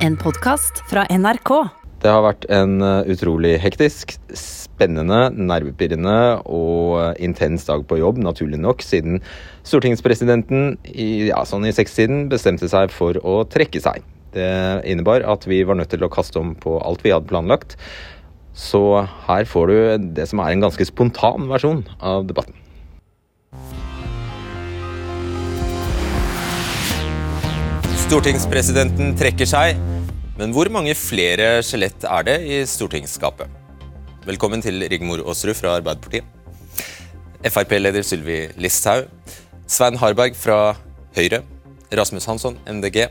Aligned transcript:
En 0.00 0.14
podkast 0.16 0.78
fra 0.88 1.02
NRK. 1.12 1.50
Det 2.00 2.08
har 2.08 2.22
vært 2.24 2.46
en 2.48 2.78
uh, 2.80 3.02
utrolig 3.12 3.58
hektisk, 3.60 4.14
spennende, 4.32 5.18
nervepirrende 5.36 6.14
og 6.48 6.94
uh, 6.96 7.10
intens 7.20 7.66
dag 7.68 7.84
på 7.84 7.98
jobb, 8.00 8.16
naturlig 8.24 8.56
nok, 8.64 8.80
siden 8.80 9.18
stortingspresidenten 9.60 10.78
i, 10.88 11.28
ja, 11.28 11.42
sånn 11.44 11.68
i 11.68 11.74
sekstiden 11.76 12.30
bestemte 12.32 12.70
seg 12.72 12.88
for 12.96 13.20
å 13.20 13.42
trekke 13.44 13.84
seg. 13.84 14.00
Det 14.32 14.48
innebar 14.88 15.26
at 15.28 15.44
vi 15.44 15.60
var 15.68 15.76
nødt 15.76 15.92
til 15.92 16.08
å 16.08 16.12
kaste 16.12 16.40
om 16.40 16.54
på 16.56 16.78
alt 16.80 17.04
vi 17.04 17.12
hadde 17.12 17.28
planlagt. 17.28 17.76
Så 18.56 19.04
her 19.28 19.44
får 19.44 19.68
du 19.68 20.08
det 20.16 20.30
som 20.32 20.40
er 20.40 20.54
en 20.54 20.64
ganske 20.64 20.88
spontan 20.88 21.52
versjon 21.52 21.84
av 22.00 22.24
debatten. 22.30 22.56
Stortingspresidenten 28.10 29.12
trekker 29.14 29.46
seg, 29.46 29.76
men 30.34 30.50
hvor 30.50 30.66
mange 30.74 30.96
flere 30.98 31.60
skjelett 31.62 32.02
er 32.02 32.24
det 32.26 32.32
i 32.42 32.56
stortingsskapet? 32.66 33.46
Velkommen 34.26 34.58
til 34.64 34.82
Rigmor 34.90 35.22
Aasrud 35.22 35.54
fra 35.54 35.76
Arbeiderpartiet. 35.78 36.26
Frp-leder 37.46 38.02
Sylvi 38.02 38.40
Listhaug. 38.58 39.06
Svein 39.70 40.00
Harberg 40.02 40.34
fra 40.34 40.74
Høyre. 41.14 41.44
Rasmus 41.94 42.26
Hansson, 42.26 42.58
MDG. 42.66 43.04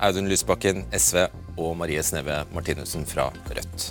Audun 0.00 0.32
Lysbakken, 0.32 0.86
SV. 0.96 1.26
Og 1.60 1.76
Marie 1.76 2.00
Sneve 2.00 2.46
Martinussen 2.56 3.04
fra 3.04 3.28
Rødt. 3.52 3.90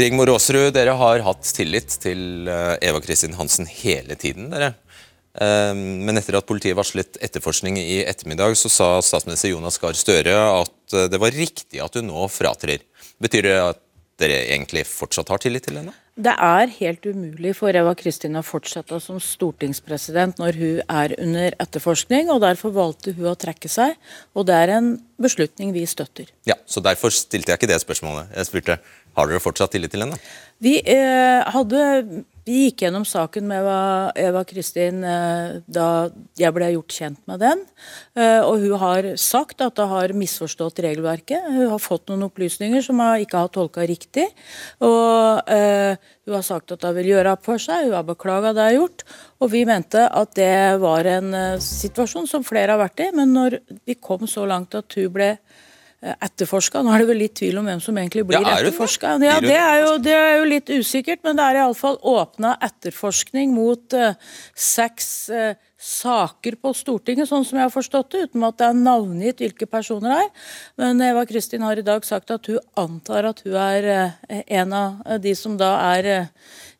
Rigmor 0.00 0.32
Aasrud, 0.38 0.70
dere 0.72 0.96
har 0.96 1.28
hatt 1.28 1.52
tillit 1.60 2.00
til 2.00 2.48
eh, 2.48 2.78
Eva 2.80 3.04
Kristin 3.04 3.36
Hansen 3.36 3.68
hele 3.68 4.16
tiden, 4.16 4.48
dere. 4.56 4.72
Ehm, 5.42 6.04
men 6.06 6.16
etter 6.16 6.38
at 6.38 6.48
politiet 6.48 6.76
varslet 6.78 7.18
etterforskning 7.24 7.78
i 7.80 8.00
ettermiddag, 8.08 8.56
så 8.56 8.70
sa 8.72 8.88
statsminister 9.04 9.52
Jonas 9.52 9.80
Gahr 9.82 9.96
Støre 9.98 10.36
at 10.62 10.96
eh, 10.96 11.10
det 11.12 11.20
var 11.20 11.36
riktig 11.36 11.82
at 11.84 11.98
hun 11.98 12.08
nå 12.10 12.28
fratrer. 12.32 12.84
Betyr 13.22 13.48
det 13.48 13.56
at 13.60 13.82
dere 14.16 14.46
egentlig 14.48 14.86
fortsatt 14.88 15.28
har 15.28 15.40
tillit 15.42 15.66
til 15.68 15.76
henne? 15.76 15.92
Det 16.16 16.32
er 16.32 16.70
helt 16.78 17.04
umulig 17.04 17.50
for 17.58 17.76
Eva 17.76 17.92
Kristin 17.98 18.38
å 18.40 18.42
fortsette 18.46 18.96
som 19.04 19.18
stortingspresident 19.20 20.38
når 20.40 20.56
hun 20.56 20.78
er 20.88 21.12
under 21.20 21.56
etterforskning, 21.60 22.30
og 22.32 22.40
derfor 22.40 22.72
valgte 22.72 23.12
hun 23.18 23.28
å 23.28 23.34
trekke 23.36 23.68
seg. 23.68 23.98
Og 24.32 24.46
det 24.48 24.56
er 24.56 24.72
en 24.78 24.94
beslutning 25.20 25.74
vi 25.76 25.84
støtter. 25.84 26.32
Ja, 26.48 26.56
så 26.64 26.80
Derfor 26.80 27.12
stilte 27.12 27.52
jeg 27.52 27.60
ikke 27.60 27.68
det 27.68 27.82
spørsmålet. 27.82 28.32
Jeg 28.32 28.48
spurte 28.48 28.78
har 28.80 29.28
dere 29.28 29.44
fortsatt 29.44 29.76
tillit 29.76 29.92
til 29.92 30.06
henne? 30.06 30.16
Vi 30.64 30.78
eh, 30.80 31.44
hadde 31.52 32.24
vi 32.46 32.66
gikk 32.66 32.84
gjennom 32.84 33.02
saken 33.06 33.48
med 33.50 33.64
Eva, 33.64 33.78
Eva 34.14 34.42
Kristin 34.46 35.02
eh, 35.02 35.56
da 35.66 35.86
jeg 36.38 36.54
ble 36.54 36.68
gjort 36.76 36.94
kjent 36.94 37.18
med 37.26 37.42
den. 37.42 37.64
Eh, 38.14 38.38
og 38.38 38.62
hun 38.62 38.76
har 38.78 39.08
sagt 39.18 39.64
at 39.64 39.80
hun 39.82 39.90
har 39.90 40.14
misforstått 40.14 40.78
regelverket. 40.84 41.42
Hun 41.42 41.72
har 41.72 41.82
fått 41.82 42.06
noen 42.06 42.28
opplysninger 42.28 42.84
som 42.86 43.02
hun 43.02 43.24
ikke 43.24 43.42
har 43.42 43.50
tolka 43.50 43.86
riktig. 43.90 44.28
Og 44.78 45.50
eh, 45.50 45.98
hun 46.26 46.38
har 46.38 46.46
sagt 46.46 46.76
at 46.76 46.86
hun 46.86 46.94
vil 47.00 47.10
gjøre 47.16 47.34
opp 47.34 47.42
for 47.48 47.62
seg. 47.62 47.88
Hun 47.88 47.98
har 47.98 48.06
beklaga 48.06 48.54
det 48.54 48.62
hun 48.62 48.70
har 48.70 48.78
gjort. 48.78 49.06
Og 49.42 49.52
vi 49.52 49.66
mente 49.66 50.06
at 50.06 50.38
det 50.38 50.78
var 50.86 51.10
en 51.16 51.34
situasjon 51.62 52.30
som 52.30 52.46
flere 52.46 52.76
har 52.76 52.84
vært 52.84 53.08
i. 53.08 53.10
Men 53.16 53.34
når 53.34 53.58
vi 53.82 53.98
kom 53.98 54.30
så 54.30 54.46
langt 54.46 54.78
at 54.78 55.00
hun 55.00 55.10
ble 55.18 55.34
etterforska. 56.02 56.82
Nå 56.84 56.92
er 56.92 57.02
det 57.02 57.08
vel 57.08 57.22
litt 57.24 57.36
tvil 57.38 57.60
om 57.60 57.68
hvem 57.68 57.80
som 57.82 57.96
egentlig 57.98 58.26
blir 58.28 58.44
ja, 58.44 58.56
etterforska. 58.58 59.16
Ja, 59.24 59.38
det 59.42 59.56
er, 59.56 59.78
jo, 59.82 59.94
det 60.02 60.16
er, 60.16 60.32
jo, 60.38 60.48
litt 60.50 60.72
usikkert, 60.72 61.22
men 61.26 61.38
det 61.38 61.46
er 61.46 61.60
iallfall 61.62 61.96
åpna 62.04 62.56
etterforskning 62.64 63.54
mot 63.56 63.96
uh, 63.96 64.12
seks 64.52 65.08
uh, 65.32 65.54
saker 65.86 66.58
på 66.62 66.72
Stortinget, 66.74 67.28
sånn 67.30 67.44
som 67.46 67.60
jeg 67.60 67.68
har 67.68 67.74
forstått 67.74 68.12
det, 68.14 68.26
uten 68.28 68.46
at 68.48 68.58
det 68.58 68.68
er 68.68 68.78
navngitt 68.80 69.42
hvilke 69.44 69.68
personer 69.70 70.12
det 70.12 70.20
er. 70.24 70.46
Men 70.82 71.02
Eva 71.06 71.26
Kristin 71.28 71.64
har 71.66 71.78
i 71.78 71.86
dag 71.86 72.06
sagt 72.06 72.32
at 72.34 72.50
hun 72.50 72.58
antar 72.78 73.30
at 73.30 73.44
hun 73.46 73.54
er 73.60 73.90
uh, 73.92 74.40
en 74.58 74.74
av 74.76 75.20
de 75.22 75.34
som 75.38 75.54
da 75.60 75.76
er 75.94 76.26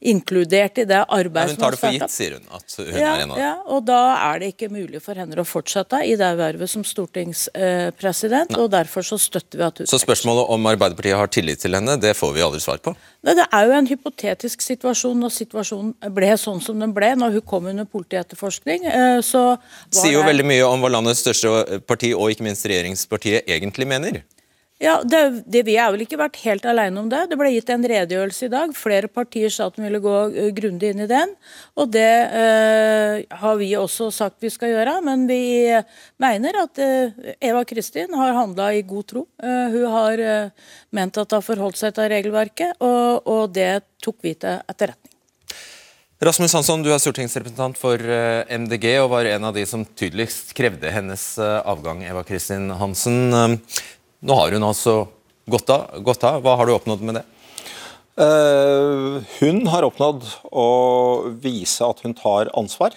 inkludert 0.00 0.78
i 0.78 0.84
det 0.84 0.98
arbeidet 1.08 1.54
som 1.54 1.62
har 1.64 1.76
starta. 1.76 1.90
Hun 1.90 1.98
tar 1.98 2.00
det 2.00 2.00
for 2.00 2.06
gitt, 2.06 2.14
sier 2.14 2.34
hun. 2.36 2.44
at 2.58 2.74
hun 2.78 3.00
ja, 3.00 3.12
er 3.14 3.22
en 3.24 3.32
av 3.32 3.40
Ja, 3.40 3.52
og 3.72 3.86
da 3.88 4.00
er 4.28 4.42
det 4.42 4.50
ikke 4.52 4.68
mulig 4.72 5.00
for 5.04 5.18
henne 5.18 5.38
å 5.40 5.46
fortsette 5.48 6.02
i 6.04 6.14
det 6.20 6.28
vervet 6.38 6.70
som 6.70 6.84
stortingspresident, 6.86 8.56
og 8.60 8.70
derfor 8.74 9.06
så 9.06 9.18
støtter 9.20 9.60
vi 9.60 9.66
at 9.66 9.80
hun 9.80 9.90
Så 9.90 10.00
spørsmålet 10.02 10.52
om 10.52 10.68
Arbeiderpartiet 10.72 11.16
har 11.16 11.32
tillit 11.32 11.62
til 11.64 11.78
henne, 11.78 11.96
det 12.00 12.12
får 12.18 12.34
vi 12.36 12.44
aldri 12.44 12.60
svar 12.62 12.82
på? 12.84 12.94
Nei, 13.26 13.34
Det 13.34 13.46
er 13.50 13.66
jo 13.66 13.78
en 13.78 13.90
hypotetisk 13.90 14.62
situasjon 14.62 15.18
når 15.24 15.34
situasjonen 15.34 16.14
ble 16.14 16.30
sånn 16.38 16.60
som 16.62 16.78
den 16.82 16.92
ble 16.96 17.14
når 17.16 17.38
hun 17.38 17.46
kom 17.48 17.70
under 17.72 17.88
politietterforskning. 17.88 18.84
Eh, 18.96 19.18
så 19.24 19.42
Sier 19.90 20.16
jo 20.16 20.24
veldig 20.26 20.46
mye 20.48 20.64
om 20.68 20.82
hva 20.82 20.92
landets 20.96 21.22
største 21.24 21.82
parti 21.88 22.14
og 22.16 22.32
ikke 22.32 22.46
minst 22.46 22.66
regjeringspartiet 22.68 23.48
egentlig 23.50 23.88
mener. 23.90 24.22
Ja, 24.76 24.98
det, 25.00 25.42
det, 25.48 25.62
Vi 25.64 25.78
har 25.80 25.88
vel 25.94 26.02
ikke 26.04 26.18
vært 26.20 26.36
helt 26.42 26.66
alene 26.68 27.00
om 27.00 27.06
det. 27.08 27.22
Det 27.30 27.38
ble 27.40 27.48
gitt 27.54 27.70
en 27.72 27.86
redegjørelse 27.88 28.44
i 28.44 28.52
dag. 28.52 28.74
Flere 28.76 29.08
partier 29.08 29.48
sa 29.52 29.70
at 29.70 29.78
de 29.78 29.84
ville 29.86 30.02
gå 30.04 30.16
uh, 30.34 30.50
grundig 30.52 30.90
inn 30.92 31.00
i 31.00 31.08
den. 31.08 31.32
Og 31.80 31.88
det 31.94 32.04
eh, 32.04 33.24
har 33.40 33.56
vi 33.56 33.70
også 33.80 34.10
sagt 34.12 34.44
vi 34.44 34.52
skal 34.52 34.74
gjøre. 34.74 34.98
Men 35.06 35.24
vi 35.30 35.40
mener 36.20 36.60
at 36.60 36.82
eh, 36.84 37.32
Eva 37.40 37.64
Kristin 37.64 38.12
har 38.20 38.36
handla 38.36 38.68
i 38.76 38.84
god 38.84 39.08
tro. 39.14 39.24
hun 39.40 39.88
har 39.96 40.20
ment 40.92 41.16
at 41.16 41.30
det 41.30 41.38
har 41.38 41.48
forholdt 41.48 41.80
seg 41.80 41.96
til 41.96 42.12
regelverket, 42.12 42.76
og, 42.84 43.24
og, 43.24 43.52
det 43.56 43.80
tok 44.04 44.20
vi 44.24 44.36
til 44.36 44.60
etterretning. 44.68 45.15
Rasmus 46.16 46.54
Hansson, 46.56 46.80
du 46.80 46.88
er 46.94 47.00
stortingsrepresentant 47.02 47.76
for 47.76 48.00
MDG 48.00 48.86
og 49.02 49.10
var 49.12 49.28
en 49.28 49.50
av 49.50 49.52
de 49.52 49.66
som 49.68 49.82
tydeligst 49.84 50.54
krevde 50.56 50.88
hennes 50.88 51.24
avgang, 51.40 52.00
Eva 52.08 52.22
Kristin 52.24 52.70
Hansen. 52.72 53.34
Nå 54.24 54.38
har 54.38 54.56
hun 54.56 54.64
altså 54.64 55.02
gått 55.44 55.70
av. 55.70 55.98
Gått 56.00 56.24
av. 56.24 56.40
Hva 56.40 56.56
har 56.56 56.68
du 56.68 56.72
oppnådd 56.72 57.04
med 57.04 57.18
det? 57.20 57.24
Uh, 58.16 59.20
hun 59.42 59.66
har 59.68 59.84
oppnådd 59.84 60.24
å 60.48 60.68
vise 61.42 61.84
at 61.84 62.00
hun 62.04 62.16
tar 62.16 62.48
ansvar. 62.56 62.96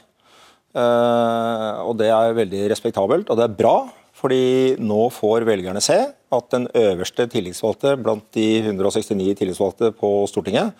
Uh, 0.72 1.84
og 1.90 1.98
Det 2.00 2.08
er 2.14 2.38
veldig 2.38 2.68
respektabelt, 2.72 3.28
og 3.30 3.40
det 3.40 3.50
er 3.50 3.58
bra. 3.64 3.78
fordi 4.20 4.76
nå 4.84 5.06
får 5.16 5.46
velgerne 5.48 5.80
se 5.80 5.96
at 6.12 6.48
den 6.52 6.66
øverste 6.76 7.24
tillitsvalgte 7.32 7.94
blant 8.04 8.26
de 8.36 8.60
169 8.66 9.38
tillitsvalgte 9.40 9.94
på 9.96 10.10
Stortinget 10.28 10.74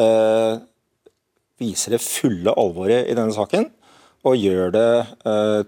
uh, 0.00 0.56
viser 1.60 1.94
det 1.94 2.02
fulle 2.02 2.54
alvoret 2.58 3.06
i 3.06 3.16
denne 3.18 3.36
saken 3.36 3.68
og 4.26 4.36
gjør 4.36 4.72
det 4.74 4.88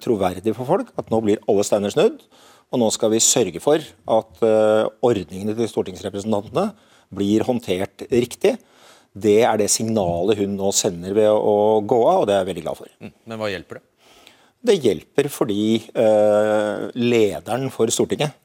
troverdig 0.05 0.53
for 0.53 0.69
folk 0.69 0.91
at 1.01 1.09
nå 1.13 1.23
blir 1.25 1.41
alle 1.49 1.65
steiner 1.65 1.93
snudd. 1.93 2.19
Og 2.73 2.81
nå 2.81 2.89
skal 2.95 3.13
vi 3.13 3.21
sørge 3.21 3.61
for 3.61 3.85
at 3.85 4.45
uh, 4.45 4.89
ordningene 5.05 5.55
til 5.57 5.69
stortingsrepresentantene 5.69 6.71
blir 7.13 7.45
håndtert 7.45 8.07
riktig. 8.09 8.55
Det 9.13 9.43
er 9.45 9.59
det 9.61 9.69
signalet 9.69 10.41
hun 10.41 10.55
nå 10.57 10.71
sender 10.73 11.13
ved 11.17 11.29
å 11.29 11.83
gå 11.85 11.99
av, 12.09 12.23
og 12.23 12.29
det 12.29 12.35
er 12.35 12.41
jeg 12.41 12.49
veldig 12.49 12.65
glad 12.65 12.79
for. 12.81 12.93
Mm. 13.05 13.13
Men 13.29 13.43
hva 13.43 13.51
hjelper 13.53 13.79
det? 13.79 13.85
Det 14.63 14.79
hjelper 14.79 15.29
fordi 15.35 15.67
uh, 15.99 16.89
lederen 16.97 17.69
for 17.75 17.93
Stortinget 17.93 18.39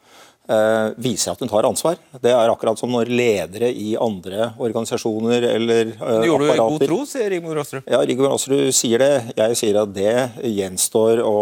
viser 1.03 1.34
at 1.34 1.41
hun 1.44 1.50
tar 1.52 1.66
ansvar. 1.68 1.97
Det 2.24 2.31
er 2.31 2.52
akkurat 2.52 2.80
som 2.80 2.91
når 2.94 3.09
ledere 3.12 3.68
i 3.68 3.96
andre 4.00 4.52
organisasjoner 4.56 5.44
eller 5.50 5.91
uh, 6.00 6.22
Det 6.22 6.30
gjorde 6.30 6.47
du 6.47 6.52
i 6.53 6.59
god 6.62 6.85
tro, 6.85 7.00
sier 7.09 7.31
Rigmor 7.34 7.59
Aasrud. 7.62 7.88
Ja, 7.90 8.00
Rigmor 8.08 8.35
Aasrud 8.35 8.72
sier 8.75 9.03
det. 9.03 9.12
Jeg 9.38 9.58
sier 9.59 9.81
at 9.81 9.91
det 9.96 10.13
gjenstår 10.47 11.24
å 11.25 11.38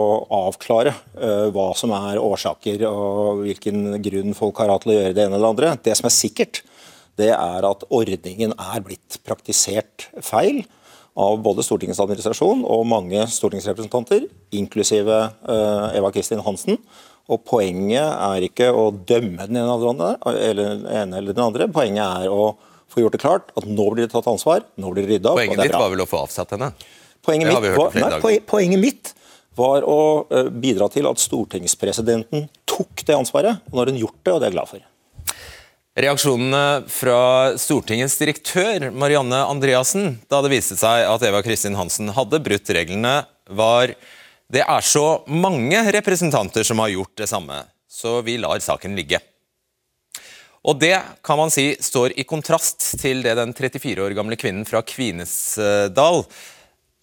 avklare 0.46 0.96
uh, 1.20 1.48
hva 1.54 1.68
som 1.78 1.94
er 1.98 2.22
årsaker 2.22 2.86
og 2.90 3.44
hvilken 3.44 4.00
grunn 4.06 4.38
folk 4.38 4.64
har 4.64 4.74
hatt 4.74 4.88
til 4.88 4.96
å 4.96 4.98
gjøre 5.00 5.18
det 5.18 5.28
ene 5.28 5.38
eller 5.38 5.54
andre. 5.54 5.76
Det 5.86 5.94
som 6.00 6.10
er 6.10 6.16
sikkert, 6.16 6.64
det 7.22 7.32
er 7.36 7.70
at 7.70 7.86
ordningen 7.94 8.58
er 8.58 8.84
blitt 8.84 9.22
praktisert 9.28 10.10
feil 10.26 10.64
av 11.16 11.38
både 11.40 11.64
Stortingets 11.64 12.02
administrasjon 12.04 12.66
og 12.68 12.88
mange 12.92 13.22
stortingsrepresentanter, 13.32 14.26
inklusive 14.58 15.22
Eva 15.48 16.10
Kristin 16.12 16.42
Hansen. 16.44 16.82
Og 17.31 17.41
Poenget 17.47 18.06
er 18.06 18.46
ikke 18.46 18.69
å 18.69 18.91
dømme 18.94 19.47
den 19.50 19.58
ene 19.63 19.75
eller, 20.30 20.75
den 20.86 21.16
eller 21.18 21.33
den 21.33 21.45
andre. 21.45 21.68
Poenget 21.74 22.06
er 22.06 22.33
å 22.33 22.54
få 22.92 23.01
gjort 23.01 23.18
det 23.18 23.22
klart 23.24 23.54
at 23.57 23.66
nå 23.68 23.88
blir 23.92 24.06
det 24.06 24.13
tatt 24.13 24.27
ansvar, 24.30 24.66
nå 24.77 24.94
blir 24.94 25.07
det 25.07 25.18
rydda 25.18 25.33
opp. 25.33 25.42
Poenget 25.42 25.63
ditt 25.66 25.77
var 25.77 25.94
vel 25.94 26.06
å 26.06 26.10
få 26.10 26.22
avsatt 26.27 26.54
henne? 26.56 26.72
Poenget 27.25 27.50
mitt, 27.50 27.72
var, 27.74 27.95
nei, 27.98 28.36
poenget 28.45 28.81
mitt 28.81 29.16
var 29.57 29.86
å 29.88 30.00
bidra 30.54 30.88
til 30.94 31.07
at 31.10 31.22
stortingspresidenten 31.22 32.45
tok 32.69 33.06
det 33.07 33.16
ansvaret. 33.18 33.63
og 33.66 33.74
Nå 33.74 33.81
har 33.81 33.92
hun 33.92 34.04
gjort 34.04 34.19
det, 34.22 34.33
og 34.33 34.38
det 34.38 34.45
er 34.45 34.51
jeg 34.51 34.57
glad 34.60 34.72
for. 34.74 34.92
Reaksjonene 35.95 36.63
fra 36.92 37.19
Stortingets 37.56 38.18
direktør 38.19 38.89
Marianne 38.92 39.45
Andreassen 39.48 40.18
da 40.27 40.42
det 40.44 40.51
viste 40.51 40.75
seg 40.75 41.06
at 41.07 41.24
Eva 41.24 41.39
Kristin 41.45 41.77
Hansen 41.80 42.12
hadde 42.18 42.42
brutt 42.44 42.72
reglene, 42.75 43.22
var 43.48 43.94
det 44.53 44.62
er 44.62 44.83
så 44.86 45.24
mange 45.27 45.80
representanter 45.95 46.65
som 46.68 46.81
har 46.83 46.94
gjort 46.94 47.15
det 47.18 47.30
samme, 47.30 47.63
så 47.89 48.19
vi 48.25 48.38
lar 48.38 48.62
saken 48.62 48.95
ligge. 48.97 49.19
Og 50.65 50.80
Det 50.80 50.97
kan 51.21 51.38
man 51.38 51.51
si 51.53 51.75
står 51.77 52.15
i 52.18 52.25
kontrast 52.25 52.95
til 53.01 53.21
det 53.21 53.36
den 53.38 53.53
34 53.53 54.01
år 54.01 54.15
gamle 54.18 54.38
kvinnen 54.38 54.65
fra 54.65 54.81
Kvinesdal 54.81 56.24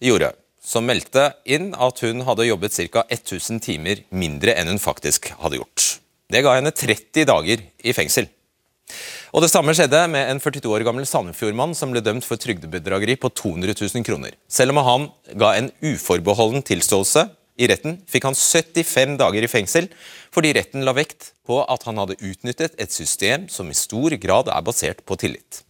gjorde, 0.03 0.33
som 0.63 0.83
meldte 0.87 1.29
inn 1.45 1.71
at 1.75 1.99
hun 2.03 2.25
hadde 2.27 2.47
jobbet 2.49 2.75
ca. 2.91 3.05
1000 3.07 3.63
timer 3.63 4.03
mindre 4.11 4.55
enn 4.59 4.71
hun 4.71 4.83
faktisk 4.83 5.31
hadde 5.39 5.61
gjort. 5.61 5.87
Det 6.27 6.43
ga 6.43 6.57
henne 6.57 6.75
30 6.75 7.27
dager 7.29 7.63
i 7.83 7.95
fengsel. 7.95 8.27
Og 9.33 9.41
Det 9.41 9.49
samme 9.49 9.73
skjedde 9.73 9.99
med 10.13 10.29
en 10.29 10.41
42 10.41 10.69
år 10.69 10.85
gammel 10.85 11.07
Sandefjordmann 11.09 11.73
som 11.77 11.93
ble 11.93 12.03
dømt 12.05 12.25
for 12.27 12.37
trygdebedrageri 12.37 13.15
på 13.17 13.31
200 13.33 13.73
000 13.79 14.05
kroner. 14.05 14.35
Selv 14.47 14.75
om 14.75 14.83
han 14.85 15.07
ga 15.39 15.55
en 15.57 15.71
uforbeholden 15.81 16.61
tilståelse 16.67 17.25
i 17.57 17.69
retten, 17.69 17.99
fikk 18.09 18.27
han 18.29 18.37
75 18.37 19.17
dager 19.21 19.45
i 19.45 19.49
fengsel 19.49 19.89
fordi 20.33 20.53
retten 20.57 20.85
la 20.85 20.93
vekt 20.97 21.31
på 21.45 21.59
at 21.65 21.85
han 21.87 21.99
hadde 22.01 22.17
utnyttet 22.21 22.77
et 22.81 22.93
system 22.93 23.47
som 23.49 23.69
i 23.69 23.77
stor 23.77 24.15
grad 24.21 24.49
er 24.49 24.65
basert 24.65 25.03
på 25.05 25.17
tillit. 25.21 25.63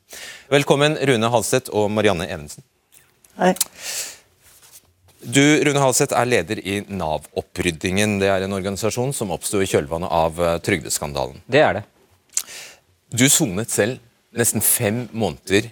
Velkommen 0.51 0.97
Rune 1.09 1.31
Halseth 1.33 1.73
og 1.73 1.89
Marianne 1.91 2.27
Evensen. 2.29 2.63
Hei. 3.39 3.55
Du 5.23 5.39
Rune 5.63 5.79
Halseth, 5.79 6.11
er 6.11 6.27
leder 6.27 6.59
i 6.59 6.81
Nav-oppryddingen. 6.91 8.17
Det 8.19 8.27
er 8.27 8.43
en 8.43 8.55
organisasjon 8.55 9.15
som 9.15 9.31
oppsto 9.31 9.61
i 9.63 9.67
kjølvannet 9.71 10.11
av 10.11 10.41
eh, 10.43 10.57
trygdeskandalen. 10.63 11.39
Det 11.47 11.63
er 11.63 11.79
det. 11.79 11.83
Du 13.13 13.27
sonet 13.29 13.69
selv 13.69 13.99
nesten 14.33 14.63
fem 14.65 15.03
måneder 15.13 15.67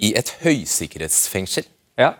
i 0.00 0.12
et 0.18 0.32
høysikkerhetsfengsel 0.42 1.66
Ja. 1.98 2.14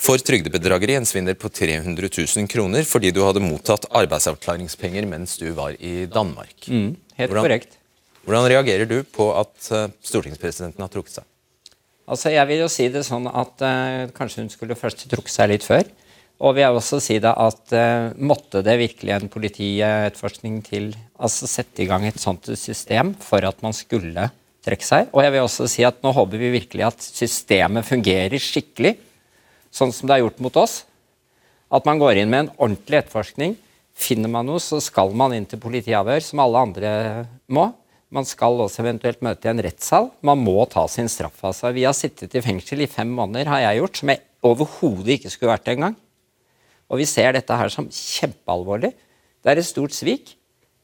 for 0.00 0.16
trygdebedrageri, 0.16 0.94
en 0.96 1.04
svindel 1.04 1.34
på 1.36 1.50
300 1.52 2.08
000 2.08 2.48
kroner, 2.48 2.84
fordi 2.88 3.10
du 3.12 3.20
hadde 3.26 3.42
mottatt 3.44 3.84
arbeidsavklaringspenger 3.90 5.06
mens 5.06 5.36
du 5.36 5.50
var 5.52 5.74
i 5.78 6.06
Danmark. 6.06 6.56
Mm, 6.68 6.96
helt 7.18 7.30
Hvordan- 7.30 7.44
korrekt. 7.44 7.76
Hvordan 8.24 8.48
reagerer 8.48 8.86
du 8.88 9.02
på 9.02 9.28
at 9.38 9.72
eh, 9.72 9.88
stortingspresidenten 10.02 10.80
har 10.80 10.88
trukket 10.88 11.20
seg? 11.20 11.24
Altså, 12.08 12.30
jeg 12.32 12.46
vil 12.48 12.58
jo 12.58 12.68
si 12.68 12.88
det 12.88 13.04
sånn 13.06 13.26
at 13.28 13.60
uh, 13.62 14.10
kanskje 14.16 14.42
hun 14.42 14.48
skulle 14.50 14.74
først 14.74 15.04
trukket 15.08 15.30
seg 15.30 15.48
litt 15.52 15.62
før. 15.62 15.84
Og 16.40 16.56
vil 16.56 16.64
jeg 16.64 16.72
også 16.76 16.98
si 17.04 17.18
det 17.20 17.32
at 17.36 17.72
uh, 17.76 18.12
måtte 18.16 18.62
det 18.64 18.78
virkelig 18.80 19.12
en 19.12 19.28
politietterforskning 19.32 20.60
til 20.64 20.90
altså 21.20 21.48
sette 21.50 21.84
i 21.84 21.88
gang 21.88 22.06
et 22.08 22.20
sånt 22.20 22.48
system 22.56 23.12
for 23.20 23.44
at 23.44 23.60
man 23.64 23.76
skulle 23.76 24.30
trekke 24.64 24.86
seg. 24.86 25.10
Og 25.12 25.24
jeg 25.24 25.34
vil 25.34 25.44
også 25.44 25.68
si 25.68 25.84
at 25.84 26.00
nå 26.04 26.12
håper 26.16 26.40
vi 26.40 26.54
virkelig 26.56 26.86
at 26.88 27.04
systemet 27.04 27.84
fungerer 27.88 28.40
skikkelig, 28.40 28.94
sånn 29.72 29.92
som 29.92 30.08
det 30.08 30.16
er 30.16 30.24
gjort 30.24 30.40
mot 30.44 30.56
oss. 30.60 30.80
At 31.70 31.84
man 31.86 32.00
går 32.00 32.22
inn 32.22 32.32
med 32.32 32.46
en 32.46 32.54
ordentlig 32.56 33.02
etterforskning. 33.02 33.54
Finner 34.00 34.32
man 34.32 34.48
noe, 34.48 34.62
så 34.64 34.80
skal 34.82 35.12
man 35.16 35.34
inn 35.36 35.46
til 35.46 35.60
politiavhør, 35.60 36.24
som 36.24 36.40
alle 36.42 36.64
andre 36.64 36.90
må. 37.52 37.68
Man 38.10 38.26
skal 38.26 38.58
også 38.64 38.82
eventuelt 38.82 39.20
møte 39.22 39.46
i 39.46 39.52
en 39.52 39.62
rettssal. 39.62 40.08
Man 40.26 40.40
må 40.42 40.56
ta 40.72 40.82
sin 40.90 41.10
straff. 41.12 41.36
Altså, 41.46 41.70
vi 41.76 41.84
har 41.86 41.94
sittet 41.94 42.34
i 42.34 42.42
fengsel 42.42 42.82
i 42.82 42.90
fem 42.90 43.12
måneder, 43.14 43.52
har 43.52 43.68
jeg 43.68 43.82
gjort, 43.82 44.00
som 44.00 44.10
jeg 44.10 44.24
overhodet 44.50 45.18
ikke 45.18 45.30
skulle 45.30 45.52
vært 45.52 45.70
engang. 45.76 45.98
Og 46.90 47.00
vi 47.00 47.06
ser 47.08 47.36
dette 47.36 47.56
her 47.56 47.70
som 47.72 47.86
kjempealvorlig. 47.86 48.92
Det 49.40 49.52
er 49.52 49.60
et 49.60 49.68
stort 49.68 49.94
svik. 49.94 50.34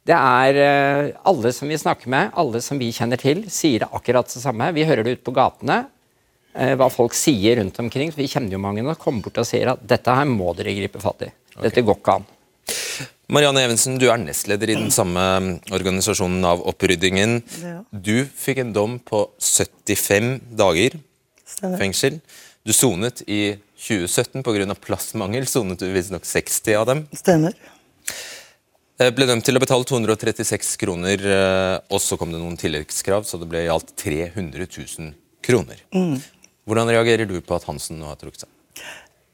Det 0.07 0.15
er 0.15 0.61
eh, 0.63 1.09
Alle 1.27 1.51
som 1.55 1.69
vi 1.71 1.79
snakker 1.81 2.11
med, 2.13 2.31
alle 2.39 2.63
som 2.63 2.79
vi 2.79 2.93
kjenner 2.95 3.19
til, 3.21 3.43
sier 3.51 3.83
det 3.83 3.91
akkurat 3.91 4.31
det 4.31 4.43
samme. 4.43 4.71
Vi 4.77 4.87
hører 4.87 5.03
det 5.03 5.17
ute 5.17 5.27
på 5.27 5.35
gatene, 5.35 5.81
eh, 6.55 6.77
hva 6.79 6.87
folk 6.95 7.17
sier 7.19 7.59
rundt 7.59 7.81
omkring. 7.83 8.15
Vi 8.15 8.29
kjenner 8.31 8.55
jo 8.55 8.63
mange 8.63 8.87
som 8.87 9.03
Kommer 9.03 9.27
bort 9.27 9.43
og 9.43 9.49
sier 9.49 9.75
at 9.75 9.83
dette 9.83 10.15
her 10.15 10.31
må 10.31 10.55
dere 10.55 10.77
gripe 10.79 11.03
fatt 11.03 11.27
i. 11.27 11.33
Dette 11.59 11.83
går 11.83 11.99
ikke 11.99 12.19
an. 12.21 12.31
Marianne 13.27 13.65
Evensen, 13.67 13.97
du 13.99 14.07
er 14.07 14.21
nestleder 14.23 14.71
i 14.71 14.79
den 14.79 14.93
samme 14.95 15.21
organisasjonen 15.75 16.47
av 16.47 16.63
oppryddingen. 16.71 17.41
Du 17.91 18.23
fikk 18.39 18.63
en 18.63 18.71
dom 18.77 19.01
på 19.03 19.25
75 19.43 20.37
dager 20.55 20.95
fengsel. 21.81 22.21
Du 22.67 22.75
sonet 22.75 23.25
i 23.27 23.57
2017 23.87 24.43
pga. 24.43 24.75
plassmangel. 24.75 25.47
Sonet 25.47 25.79
du 25.79 25.87
visstnok 25.93 26.25
60 26.27 26.75
av 26.75 26.87
dem. 26.87 27.07
Stemmer. 27.15 27.55
Eh, 28.99 29.11
Ble 29.13 29.27
dømt 29.29 29.45
til 29.45 29.57
å 29.59 29.61
betale 29.63 29.85
236 29.85 30.77
kroner, 30.81 31.21
eh, 31.21 31.79
og 31.93 32.01
så 32.01 32.17
kom 32.19 32.33
det 32.33 32.41
noen 32.41 32.57
tilleggskrav, 32.57 33.27
så 33.29 33.39
det 33.39 33.49
ble 33.51 33.67
i 33.67 33.69
alt 33.73 33.93
300 33.97 34.67
000 34.67 35.13
kroner. 35.45 35.83
Hvordan 36.67 36.89
reagerer 36.91 37.29
du 37.29 37.37
på 37.41 37.55
at 37.55 37.67
Hansen 37.69 38.01
nå 38.01 38.09
har 38.09 38.17
trukket 38.17 38.47
seg? 38.47 38.51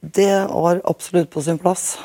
Det 0.03 0.29
var 0.51 0.81
absolutt 0.85 1.31
på 1.31 1.41
sin 1.41 1.57
plass. 1.57 1.97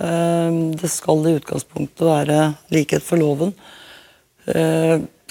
Eh, 0.00 0.50
Det 0.80 0.90
skal 0.90 1.26
i 1.28 1.36
utgangspunktet 1.38 2.00
være 2.08 2.56
likhet 2.72 3.02
for 3.04 3.20
loven. 3.20 3.52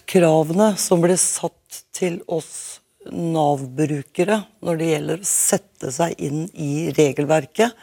Kravene 0.07 0.77
som 0.79 1.01
blir 1.01 1.17
satt 1.19 1.81
til 1.91 2.21
oss 2.27 2.70
Nav-brukere 3.09 4.43
når 4.61 4.77
det 4.77 4.91
gjelder 4.91 5.23
å 5.23 5.27
sette 5.27 5.89
seg 5.93 6.19
inn 6.21 6.45
i 6.53 6.91
regelverket, 6.93 7.73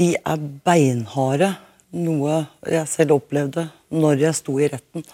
de 0.00 0.14
er 0.16 0.48
beinharde. 0.64 1.52
Noe 1.92 2.46
jeg 2.64 2.88
selv 2.88 3.18
opplevde 3.18 3.66
når 3.92 4.22
jeg 4.22 4.38
sto 4.38 4.54
i 4.56 4.70
retten 4.72 5.04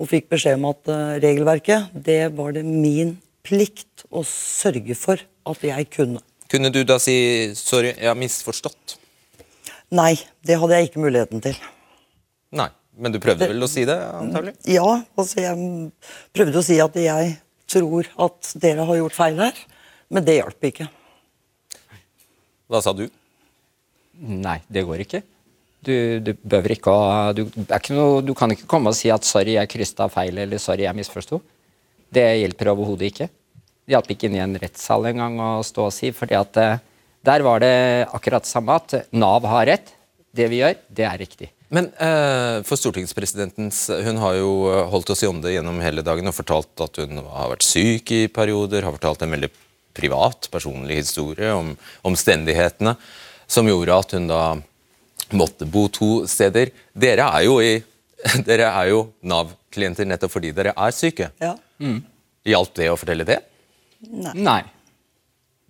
og 0.00 0.08
fikk 0.08 0.30
beskjed 0.32 0.58
om 0.58 0.66
at 0.70 0.90
eh, 0.92 1.16
regelverket, 1.24 1.92
det 1.92 2.32
var 2.36 2.52
det 2.56 2.64
min 2.64 3.14
plikt 3.46 4.04
å 4.12 4.22
sørge 4.26 4.96
for 4.96 5.20
at 5.48 5.64
jeg 5.64 5.88
kunne. 5.92 6.20
Kunne 6.50 6.72
du 6.72 6.82
da 6.84 6.98
si 6.98 7.52
'sorry, 7.54 7.94
jeg 7.96 8.08
har 8.08 8.18
misforstått'? 8.18 8.96
Nei, 9.90 10.14
det 10.46 10.58
hadde 10.60 10.76
jeg 10.76 10.90
ikke 10.90 11.02
muligheten 11.02 11.42
til. 11.42 11.56
Nei, 12.52 12.68
men 12.96 13.12
du 13.12 13.20
prøvde 13.22 13.48
vel 13.50 13.62
å 13.62 13.68
si 13.70 13.84
det, 13.88 13.96
antagelig? 13.96 14.54
Ja, 14.70 15.02
altså 15.18 15.40
jeg 15.42 15.90
prøvde 16.34 16.60
å 16.60 16.64
si 16.66 16.78
at 16.82 16.96
jeg 16.96 17.36
tror 17.70 18.08
at 18.26 18.52
dere 18.62 18.86
har 18.88 19.00
gjort 19.00 19.16
feil 19.16 19.42
her, 19.42 19.60
men 20.10 20.26
det 20.26 20.40
hjalp 20.40 20.70
ikke. 20.70 20.88
Hva 22.70 22.80
sa 22.82 22.94
du? 22.94 23.06
Nei, 24.20 24.58
det 24.68 24.84
går 24.86 25.04
ikke. 25.06 25.22
Du, 25.80 25.94
du 26.20 26.34
behøver 26.36 26.74
ikke 26.74 26.92
å 26.92 27.04
du, 27.32 27.46
det 27.54 27.70
er 27.70 27.80
ikke 27.80 27.96
noe, 27.96 28.20
du 28.20 28.34
kan 28.36 28.52
ikke 28.52 28.68
komme 28.68 28.92
og 28.92 28.98
si 28.98 29.08
at 29.10 29.24
'sorry, 29.24 29.54
jeg 29.56 29.70
krysta 29.72 30.10
feil' 30.12 30.42
eller 30.42 30.60
'sorry, 30.60 30.84
jeg 30.84 30.98
misforsto'. 30.98 31.40
Det 32.12 32.26
hjelper 32.42 32.72
overhodet 32.74 33.08
ikke. 33.08 33.30
Det 33.86 33.94
hjalp 33.94 34.10
ikke 34.12 34.28
inn 34.28 34.36
i 34.36 34.44
en 34.44 34.58
rettssal 34.60 35.06
engang 35.08 35.38
å 35.40 35.50
stå 35.64 35.86
og 35.88 35.94
si, 35.94 36.10
fordi 36.12 36.36
at 36.36 36.58
eh, 36.60 36.82
der 37.24 37.42
var 37.46 37.62
det 37.62 38.06
akkurat 38.12 38.46
samme 38.46 38.76
at 38.76 38.94
Nav 39.12 39.46
har 39.48 39.66
rett. 39.66 39.94
Det 40.30 40.46
vi 40.50 40.60
gjør, 40.60 40.76
det 40.88 41.06
er 41.06 41.18
riktig. 41.18 41.48
Men 41.70 41.86
eh, 42.02 42.60
for 42.66 42.74
stortingspresidentens 42.74 43.84
Hun 44.02 44.18
har 44.18 44.36
jo 44.40 44.50
eh, 44.72 44.86
holdt 44.90 45.12
oss 45.14 45.22
i 45.22 45.28
ånde 45.30 45.52
gjennom 45.52 45.78
hele 45.84 46.02
dagen 46.06 46.26
og 46.26 46.34
fortalt 46.34 46.82
at 46.82 46.98
hun 46.98 47.20
har 47.22 47.52
vært 47.52 47.66
syk 47.66 48.10
i 48.16 48.24
perioder, 48.32 48.82
har 48.86 48.96
fortalt 48.96 49.22
en 49.22 49.36
veldig 49.36 49.50
privat, 49.94 50.48
personlig 50.50 51.00
historie 51.00 51.52
om 51.54 51.72
omstendighetene 52.06 52.96
som 53.50 53.68
gjorde 53.70 53.96
at 54.02 54.14
hun 54.16 54.26
da 54.30 54.42
måtte 55.34 55.66
bo 55.66 55.86
to 55.92 56.10
steder. 56.30 56.72
Dere 56.94 57.26
er 57.38 57.46
jo, 57.46 57.58
jo 58.90 59.00
Nav-klienter 59.26 60.08
nettopp 60.10 60.34
fordi 60.34 60.52
dere 60.54 60.74
er 60.74 60.94
syke. 60.94 61.30
Ja. 61.42 61.54
Hjalp 62.46 62.74
det 62.78 62.90
å 62.90 62.98
fortelle 62.98 63.26
det? 63.26 63.40
Nei. 64.34 64.62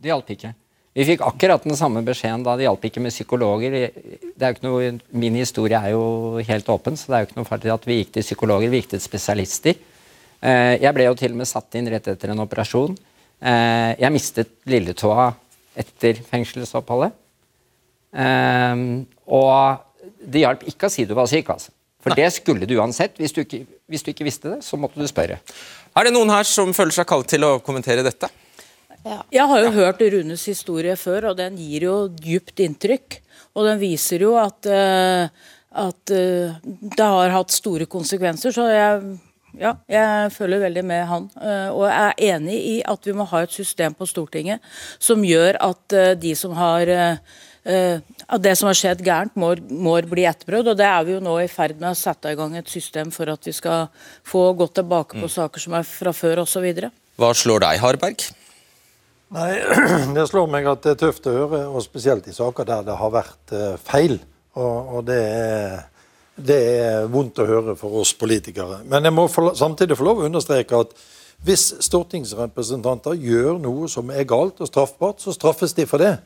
Det 0.00 0.12
hjalp 0.12 0.32
ikke. 0.32 0.52
Vi 0.96 1.04
fikk 1.06 1.20
akkurat 1.22 1.62
den 1.62 1.76
samme 1.78 2.00
beskjeden 2.02 2.42
da. 2.42 2.56
Det 2.58 2.64
hjalp 2.66 2.82
ikke 2.88 3.02
med 3.04 3.12
psykologer. 3.14 3.76
Det 3.78 4.42
er 4.42 4.48
jo 4.50 4.56
ikke 4.56 4.66
noe, 4.66 4.88
min 5.22 5.36
historie 5.38 5.78
er 5.78 5.92
jo 5.94 6.40
helt 6.48 6.70
åpen, 6.72 6.96
så 6.98 7.12
det 7.12 7.16
er 7.16 7.22
jo 7.22 7.28
ikke 7.28 7.38
noe 7.38 7.46
farlig 7.50 7.72
at 7.76 7.86
vi 7.86 7.98
gikk 8.00 8.10
til 8.16 8.26
psykologer. 8.26 8.72
Vi 8.72 8.80
gikk 8.82 8.90
til 8.96 9.02
spesialister. 9.04 9.78
Eh, 10.42 10.74
Jeg 10.82 10.94
ble 10.96 11.06
jo 11.06 11.14
til 11.14 11.30
og 11.36 11.38
med 11.42 11.46
satt 11.50 11.78
inn 11.78 11.90
rett 11.92 12.08
etter 12.10 12.32
en 12.34 12.42
operasjon. 12.42 12.96
Eh, 13.40 13.92
Jeg 14.02 14.12
mistet 14.12 14.50
lilletåa 14.66 15.28
etter 15.78 16.18
fengselsoppholdet. 16.26 17.14
Eh, 18.12 19.04
Og 19.30 19.78
det 20.26 20.42
hjalp 20.42 20.64
ikke 20.66 20.88
å 20.88 20.92
si 20.92 21.04
du 21.06 21.14
var 21.14 21.30
syk, 21.30 21.48
altså. 21.54 21.70
For 22.02 22.16
det 22.16 22.30
skulle 22.32 22.66
du 22.66 22.74
uansett. 22.80 23.14
Hvis 23.20 23.32
du, 23.36 23.42
ikke, 23.44 23.66
hvis 23.86 24.02
du 24.02 24.10
ikke 24.10 24.24
visste 24.24 24.56
det, 24.56 24.62
så 24.64 24.78
måtte 24.80 24.98
du 24.98 25.06
spørre. 25.06 25.36
Er 25.94 26.06
det 26.06 26.12
noen 26.14 26.30
her 26.32 26.46
som 26.48 26.72
føler 26.72 26.94
seg 26.96 27.06
kalt 27.06 27.28
til 27.28 27.44
å 27.44 27.58
kommentere 27.60 28.02
dette? 28.02 28.30
Jeg 29.04 29.48
har 29.48 29.62
jo 29.64 29.72
hørt 29.78 30.02
Runes 30.12 30.44
historie 30.50 30.96
før, 30.98 31.30
og 31.30 31.38
den 31.38 31.56
gir 31.56 31.86
jo 31.88 31.96
dypt 32.12 32.60
inntrykk. 32.60 33.20
Og 33.56 33.66
den 33.66 33.80
viser 33.80 34.22
jo 34.22 34.36
at, 34.38 34.66
eh, 34.68 35.30
at 35.80 36.12
eh, 36.14 36.60
det 36.62 37.08
har 37.16 37.34
hatt 37.34 37.54
store 37.54 37.88
konsekvenser. 37.90 38.52
Så 38.54 38.66
jeg, 38.70 39.18
ja, 39.58 39.74
jeg 39.90 40.32
føler 40.36 40.66
veldig 40.66 40.84
med 40.86 41.06
han. 41.08 41.28
Eh, 41.40 41.68
og 41.72 41.86
jeg 41.88 42.00
er 42.10 42.34
enig 42.36 42.58
i 42.60 42.76
at 42.84 43.08
vi 43.08 43.16
må 43.16 43.26
ha 43.32 43.42
et 43.44 43.54
system 43.54 43.96
på 43.96 44.08
Stortinget 44.08 44.60
som 44.98 45.24
gjør 45.24 45.58
at 45.70 46.00
de 46.20 46.34
som 46.38 46.56
har 46.56 46.92
at 47.60 48.40
det 48.40 48.54
som 48.56 48.70
har 48.70 48.76
skjedd 48.78 49.02
gærent, 49.04 49.34
må, 49.36 49.50
må 49.68 49.98
bli 50.08 50.24
etterprøvd. 50.24 50.70
og 50.72 50.78
Det 50.80 50.86
er 50.88 51.02
vi 51.04 51.12
jo 51.12 51.18
nå 51.20 51.34
i 51.42 51.50
ferd 51.52 51.76
med 51.76 51.90
å 51.90 51.98
sette 51.98 52.32
i 52.32 52.38
gang 52.38 52.56
et 52.56 52.72
system 52.72 53.12
for 53.12 53.28
at 53.28 53.44
vi 53.44 53.52
skal 53.52 53.90
få 54.24 54.46
gått 54.56 54.78
tilbake 54.80 55.20
på 55.20 55.28
saker 55.28 55.60
som 55.60 55.76
er 55.76 55.84
fra 55.84 56.14
før 56.16 56.40
osv. 56.46 56.70
Hva 57.20 57.34
slår 57.36 57.66
deg, 57.66 57.82
Harberg? 57.84 58.30
Nei, 59.30 59.60
Det 60.16 60.26
slår 60.26 60.48
meg 60.50 60.66
at 60.66 60.82
det 60.82 60.96
er 60.96 61.00
tøft 61.04 61.28
å 61.30 61.34
høre, 61.34 61.62
og 61.70 61.84
spesielt 61.84 62.26
i 62.26 62.34
saker 62.34 62.66
der 62.66 62.82
det 62.88 62.98
har 62.98 63.12
vært 63.14 63.54
eh, 63.54 63.76
feil. 63.78 64.18
Og, 64.58 64.96
og 64.96 65.04
det, 65.06 65.20
er, 65.22 65.76
det 66.34 66.58
er 66.80 67.06
vondt 67.12 67.38
å 67.38 67.46
høre 67.46 67.76
for 67.78 68.00
oss 68.02 68.10
politikere. 68.18 68.80
Men 68.90 69.06
jeg 69.06 69.14
må 69.14 69.28
for, 69.30 69.52
samtidig 69.54 69.98
få 70.00 70.08
lov 70.08 70.22
å 70.22 70.26
understreke 70.26 70.82
at 70.82 70.96
hvis 71.46 71.70
stortingsrepresentanter 71.86 73.14
gjør 73.16 73.62
noe 73.62 73.86
som 73.88 74.10
er 74.12 74.26
galt 74.28 74.58
og 74.60 74.68
straffbart, 74.68 75.22
så 75.22 75.32
straffes 75.32 75.72
de 75.78 75.86
for 75.88 76.02
det. 76.02 76.16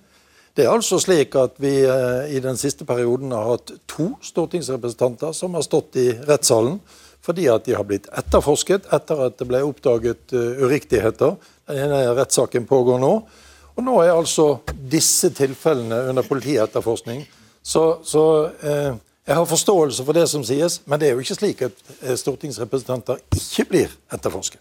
Det 0.57 0.65
er 0.65 0.73
altså 0.73 0.97
slik 1.03 1.37
at 1.37 1.61
vi 1.61 1.75
eh, 1.85 2.33
i 2.35 2.41
den 2.41 2.57
siste 2.57 2.87
perioden 2.89 3.37
har 3.37 3.53
hatt 3.53 3.75
to 3.91 4.15
stortingsrepresentanter 4.25 5.37
som 5.37 5.59
har 5.59 5.67
stått 5.67 6.01
i 6.01 6.09
rettssalen 6.25 6.79
fordi 7.25 7.47
at 7.49 7.65
de 7.65 7.77
har 7.77 7.87
blitt 7.89 8.11
etterforsket 8.13 8.91
etter 8.93 9.23
at 9.27 9.39
det 9.41 9.49
ble 9.49 9.63
oppdaget 9.65 10.35
uh, 10.37 10.61
uriktigheter. 10.67 11.39
Den 11.71 11.87
ene 11.87 12.13
rettssaken 12.19 12.69
pågår 12.69 13.01
nå. 13.01 13.15
Og 13.75 13.83
nå 13.83 13.95
er 14.03 14.13
altså 14.13 14.61
disse 14.93 15.33
tilfellene 15.35 16.05
under 16.11 16.27
politietterforskning. 16.27 17.25
Så, 17.65 17.83
så 18.05 18.23
eh, 18.63 18.93
jeg 19.27 19.37
har 19.39 19.49
forståelse 19.49 20.05
for 20.05 20.15
det 20.15 20.29
som 20.31 20.45
sies, 20.45 20.83
men 20.87 21.01
det 21.01 21.09
er 21.09 21.17
jo 21.17 21.25
ikke 21.25 21.39
slik 21.39 21.65
at 21.65 21.81
eh, 22.03 22.15
stortingsrepresentanter 22.21 23.23
ikke 23.35 23.65
blir 23.71 23.97
etterforsket. 24.13 24.61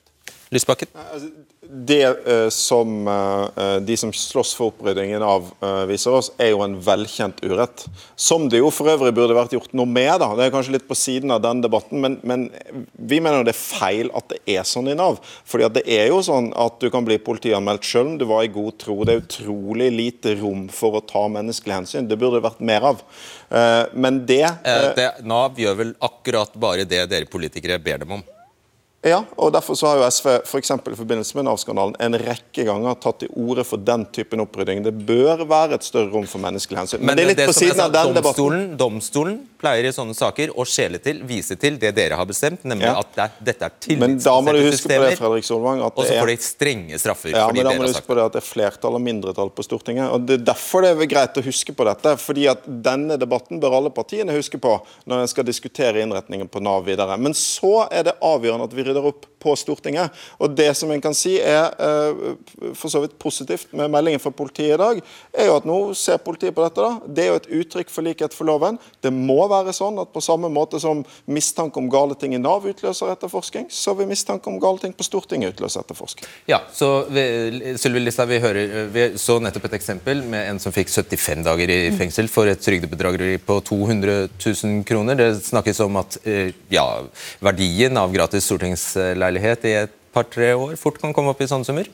Lysbakken? 0.53 0.93
Altså, 0.93 1.29
det 1.73 2.27
uh, 2.27 2.49
som 2.49 3.07
uh, 3.07 3.79
de 3.81 3.95
som 3.97 4.11
slåss 4.13 4.51
for 4.57 4.69
oppryddingen 4.69 5.23
av, 5.25 5.47
uh, 5.63 5.85
viser 5.89 6.13
oss, 6.13 6.29
er 6.37 6.51
jo 6.51 6.61
en 6.61 6.75
velkjent 6.83 7.39
urett. 7.41 7.85
Som 8.19 8.45
det 8.51 8.59
jo 8.61 8.69
for 8.73 8.91
øvrig 8.93 9.13
burde 9.15 9.37
vært 9.37 9.55
gjort 9.55 9.73
noe 9.73 9.89
med. 9.89 10.11
da. 10.21 10.29
Det 10.37 10.45
er 10.45 10.53
kanskje 10.53 10.75
litt 10.75 10.87
på 10.89 10.97
siden 10.97 11.33
av 11.33 11.41
den 11.45 11.63
debatten, 11.63 12.03
men, 12.03 12.19
men 12.21 12.45
vi 12.93 13.17
mener 13.17 13.41
jo 13.41 13.47
det 13.47 13.55
er 13.55 13.61
feil 13.61 14.11
at 14.13 14.29
det 14.35 14.41
er 14.57 14.67
sånn 14.67 14.91
i 14.91 14.97
Nav. 14.99 15.17
Fordi 15.49 15.67
at 15.69 15.77
det 15.79 15.85
er 15.87 16.11
jo 16.11 16.21
sånn 16.25 16.51
at 16.61 16.77
du 16.83 16.89
kan 16.93 17.07
bli 17.07 17.17
politianmeldt 17.23 17.87
selv 17.89 18.13
om 18.13 18.19
du 18.21 18.27
var 18.29 18.45
i 18.45 18.53
god 18.53 18.77
tro. 18.83 18.99
Det 19.01 19.15
er 19.15 19.23
utrolig 19.23 19.89
lite 19.95 20.35
rom 20.43 20.67
for 20.73 20.99
å 20.99 21.05
ta 21.07 21.25
menneskelige 21.31 21.79
hensyn. 21.81 22.11
Det 22.11 22.19
burde 22.19 22.37
det 22.37 22.47
vært 22.49 22.61
mer 22.61 22.91
av. 22.91 23.01
men 23.93 24.23
det, 24.27 24.45
det 24.97 25.09
Nav 25.29 25.57
gjør 25.59 25.81
vel 25.81 25.97
akkurat 26.03 26.53
bare 26.59 26.85
det 26.89 27.05
dere 27.09 27.29
politikere 27.29 27.81
ber 27.81 28.05
dem 28.05 28.17
om? 28.19 28.23
Ja, 29.03 29.19
og 29.35 29.51
derfor 29.51 29.75
så 29.75 29.89
har 29.89 29.99
jo 29.99 30.05
SV 30.07 30.27
for 30.47 30.61
eksempel, 30.61 30.93
i 30.95 30.97
forbindelse 30.97 31.35
med 31.35 31.43
Nav-skandalen 31.49 31.97
en 31.99 32.15
rekke 32.21 32.63
ganger 32.63 32.95
tatt 33.03 33.19
til 33.25 33.31
orde 33.35 33.65
for 33.67 33.81
den 33.83 34.05
typen 34.15 34.39
opprydding. 34.39 34.83
Det 34.85 34.93
bør 35.07 35.43
være 35.43 35.75
et 35.75 35.83
større 35.83 36.07
rom 36.13 36.27
for 36.29 36.39
menneskelig 36.43 36.79
hensyn. 36.79 37.01
Men, 37.01 37.11
Men 37.11 37.19
det 37.19 37.25
er 37.25 37.31
litt 37.33 37.41
det 37.41 37.47
på 37.49 37.55
siden 37.57 37.81
sa, 37.81 37.89
av 37.89 37.95
den 37.97 38.13
domstolen, 38.15 38.61
debatten. 38.61 38.77
Domstolen 38.79 39.35
pleier 39.59 39.89
i 39.89 39.91
sånne 39.95 40.15
saker 40.15 40.53
å 40.55 40.65
skjele 40.67 41.01
til, 41.03 41.19
vise 41.27 41.57
til 41.59 41.75
det 41.81 41.91
dere 41.97 42.15
har 42.19 42.29
bestemt, 42.29 42.63
nemlig 42.63 42.87
ja. 42.87 42.95
at 43.01 43.11
det, 43.17 43.27
dette 43.51 43.67
er 43.67 43.75
tillitsbaserte 43.87 44.71
systemer. 44.77 45.17
Fredrik 45.19 45.49
Solvang, 45.49 45.83
og 45.83 45.99
så 45.99 46.21
får 46.21 46.31
de 46.31 46.37
strenge 46.47 47.01
straffer. 47.03 47.35
Ja, 47.35 47.49
men 47.51 47.67
da 47.67 47.75
må 47.75 47.83
du 47.83 47.91
huske 47.91 48.07
på 48.07 48.17
det 48.19 48.25
at 48.29 48.37
det 48.37 48.43
er 48.43 48.47
flertall 48.47 48.99
og 48.99 49.03
mindretall 49.03 49.51
på 49.51 49.67
Stortinget. 49.67 50.07
og 50.15 50.23
Det 50.29 50.39
er 50.39 50.47
derfor 50.53 50.87
det 50.87 50.93
er 50.95 51.11
greit 51.11 51.39
å 51.39 51.43
huske 51.43 51.75
på 51.75 51.87
dette. 51.91 52.15
fordi 52.23 52.47
at 52.51 52.63
denne 52.63 53.19
debatten 53.19 53.59
bør 53.59 53.79
alle 53.81 53.91
partiene 53.91 54.35
huske 54.35 54.59
på 54.63 54.77
når 55.11 55.25
en 55.25 55.31
skal 55.31 55.47
diskutere 55.47 55.99
innretningen 56.03 56.47
på 56.47 56.63
Nav 56.63 56.87
videre. 56.87 57.19
Men 57.19 57.35
så 57.35 57.89
er 57.91 58.07
det 58.07 58.17
avgjørende 58.23 58.71
at 58.71 58.75
vi 58.75 58.92
rydder 58.93 59.09
opp 59.09 59.27
på 59.43 59.55
Stortinget. 59.59 60.13
Og 60.39 60.55
Det 60.55 60.71
som 60.77 60.91
en 60.91 61.01
kan 61.03 61.15
si 61.17 61.35
er 61.41 61.73
uh, 61.79 62.73
for 62.77 62.91
så 62.91 63.03
vidt 63.03 63.17
positivt 63.19 63.73
med 63.75 63.91
meldingen 63.91 64.21
fra 64.23 64.31
politiet 64.31 64.77
i 64.77 64.81
dag, 64.81 65.01
er 65.33 65.49
jo 65.49 65.57
at 65.59 65.67
nå 65.67 65.79
ser 65.97 66.21
politiet 66.23 66.55
på 66.55 66.63
dette. 66.65 66.81
da. 66.81 66.99
Det 67.07 67.25
er 67.25 67.31
jo 67.31 67.39
et 67.41 67.51
uttrykk 67.61 67.91
for 67.91 68.05
likhet 68.05 68.35
for 68.35 68.47
loven. 68.49 68.79
Det 69.03 69.11
må 69.13 69.41
være 69.51 69.75
sånn 69.75 69.99
at 70.01 70.13
på 70.13 70.23
samme 70.23 70.49
måte 70.53 70.79
som 70.81 71.03
mistanke 71.25 71.81
om 71.81 71.89
gale 71.91 72.15
ting 72.19 72.35
i 72.35 72.41
Nav 72.41 72.65
utløser 72.69 73.11
etterforskning, 73.13 73.67
så 73.73 73.95
vil 73.97 74.09
mistanke 74.09 74.49
om 74.49 74.59
gale 74.61 74.81
ting 74.81 74.95
på 74.95 75.05
Stortinget 75.05 75.55
utløse 75.55 75.81
etterforskning. 75.83 76.27
Ja, 76.49 76.61
så 76.73 77.05
Sylvi 77.09 78.03
Listhaug, 78.03 78.29
vi, 78.31 78.39
hører, 78.43 78.73
vi 78.93 79.05
så 79.21 79.39
nettopp 79.43 79.67
et 79.69 79.77
eksempel 79.79 80.23
med 80.29 80.49
en 80.51 80.61
som 80.61 80.73
fikk 80.75 80.91
75 80.91 81.43
dager 81.45 81.71
i 81.73 81.79
fengsel 81.97 82.29
for 82.31 82.49
et 82.49 82.61
trygdebedrageri 82.63 83.37
på 83.43 83.59
200 83.67 84.15
000 84.37 84.83
kroner. 84.87 85.19
Det 85.19 85.29
snakkes 85.47 85.81
om 85.85 85.99
at 86.01 86.17
eh, 86.23 86.53
ja, 86.73 86.85
verdien 87.43 87.97
av 87.99 88.13
gratis 88.13 88.47
stortingsleilighet 88.47 89.32
i 89.39 89.75
et 89.83 89.99
par-tre 90.13 90.53
år 90.53 90.75
fort 90.77 90.99
kan 91.01 91.13
komme 91.15 91.33
opp 91.33 91.41
i 91.41 91.47
sånne 91.49 91.65
summer? 91.65 91.89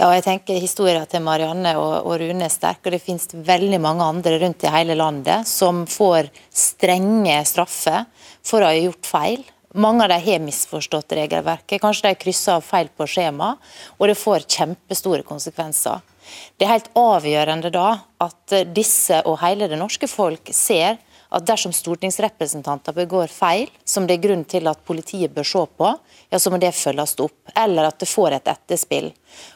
Ja, 0.00 0.08
jeg 0.16 0.24
tenker 0.24 0.58
Historien 0.58 1.06
til 1.10 1.22
Marianne 1.22 1.76
og, 1.78 2.06
og 2.08 2.18
Rune 2.22 2.46
er 2.46 2.52
sterk, 2.52 2.82
og 2.84 2.94
det 2.94 3.02
finnes 3.04 3.28
veldig 3.30 3.78
mange 3.82 4.06
andre 4.06 4.38
rundt 4.42 4.64
i 4.64 4.72
hele 4.72 4.96
landet 4.98 5.48
som 5.48 5.84
får 5.90 6.30
strenge 6.50 7.36
straffer 7.46 8.06
for 8.42 8.64
å 8.64 8.70
ha 8.70 8.78
gjort 8.78 9.06
feil. 9.06 9.44
Mange 9.78 10.02
av 10.02 10.10
dem 10.10 10.24
har 10.24 10.40
misforstått 10.42 11.14
regelverket, 11.14 11.78
kanskje 11.82 12.08
de 12.08 12.18
krysser 12.18 12.56
av 12.56 12.64
feil 12.66 12.88
på 12.90 13.06
skjema, 13.06 13.52
og 14.00 14.08
det 14.10 14.18
får 14.18 14.48
kjempestore 14.50 15.22
konsekvenser. 15.28 16.00
Det 16.58 16.66
er 16.66 16.74
helt 16.74 16.90
avgjørende 16.98 17.70
da 17.74 17.90
at 18.22 18.56
disse 18.74 19.20
og 19.26 19.38
hele 19.44 19.68
det 19.70 19.78
norske 19.78 20.08
folk 20.10 20.50
ser 20.54 20.98
at 21.30 21.46
dersom 21.46 21.72
stortingsrepresentanter 21.72 22.92
begår 22.92 23.30
feil 23.30 23.70
som 23.84 24.06
det 24.06 24.16
er 24.16 24.24
grunn 24.24 24.42
til 24.44 24.66
at 24.66 24.82
politiet 24.86 25.30
bør 25.34 25.46
se 25.46 25.62
på, 25.78 25.92
ja, 26.30 26.38
så 26.38 26.50
må 26.50 26.58
det 26.58 26.72
følges 26.74 27.14
opp. 27.22 27.52
Eller 27.54 27.86
at 27.86 28.00
det 28.02 28.08
får 28.10 28.36
et 28.36 28.50
etterspill. 28.50 29.12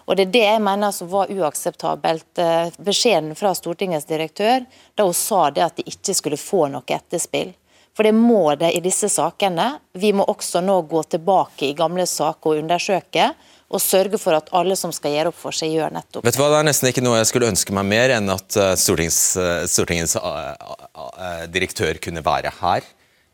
Og 0.07 0.17
Det 0.17 0.29
er 0.29 0.33
det 0.37 0.45
jeg 0.45 0.63
mener 0.63 0.95
som 0.95 1.11
var 1.11 1.33
uakseptabelt. 1.35 2.39
Eh, 2.39 2.71
beskjeden 2.79 3.35
fra 3.35 3.55
Stortingets 3.55 4.07
direktør 4.07 4.65
da 4.95 5.07
hun 5.07 5.15
sa 5.15 5.51
det 5.51 5.67
at 5.67 5.77
de 5.77 5.89
ikke 5.91 6.15
skulle 6.15 6.39
få 6.39 6.69
noe 6.71 6.87
etterspill. 6.87 7.55
For 7.95 8.07
det 8.07 8.15
må 8.15 8.55
det 8.59 8.73
i 8.75 8.83
disse 8.83 9.09
sakene. 9.11 9.79
Vi 9.93 10.13
må 10.13 10.27
også 10.27 10.63
nå 10.63 10.81
gå 10.91 11.03
tilbake 11.15 11.69
i 11.69 11.77
gamle 11.79 12.07
saker 12.11 12.51
og 12.51 12.63
undersøke 12.63 13.29
og 13.75 13.83
sørge 13.83 14.21
for 14.23 14.37
at 14.37 14.51
alle 14.55 14.77
som 14.79 14.93
skal 14.95 15.15
gjøre 15.17 15.33
opp 15.33 15.39
for 15.39 15.57
seg, 15.57 15.75
gjør 15.75 15.95
nettopp 15.97 16.27
Vet 16.27 16.37
du 16.37 16.41
hva, 16.43 16.51
Det 16.53 16.61
er 16.61 16.69
nesten 16.71 16.91
ikke 16.91 17.05
noe 17.05 17.19
jeg 17.21 17.31
skulle 17.31 17.51
ønske 17.51 17.75
meg 17.77 17.89
mer 17.91 18.15
enn 18.17 18.31
at 18.35 18.59
eh, 18.61 18.75
Stortings, 18.79 19.19
eh, 19.41 19.65
Stortingets 19.71 20.17
uh, 20.21 21.47
direktør 21.51 21.99
kunne 22.03 22.23
være 22.25 22.53
her. 22.61 22.87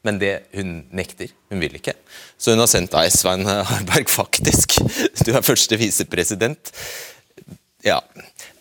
Men 0.06 0.16
det 0.20 0.32
hun 0.56 0.78
nekter. 0.96 1.28
Hun 1.52 1.60
vil 1.60 1.74
ikke. 1.76 1.92
Så 2.40 2.54
hun 2.54 2.62
har 2.62 2.70
sendt 2.72 2.94
deg, 2.94 3.10
Svein 3.12 3.44
Harberg, 3.44 4.08
faktisk. 4.20 4.78
Du 5.26 5.34
er 5.34 5.44
første 5.44 5.76
visepresident. 5.80 6.72
Ja. 7.84 8.00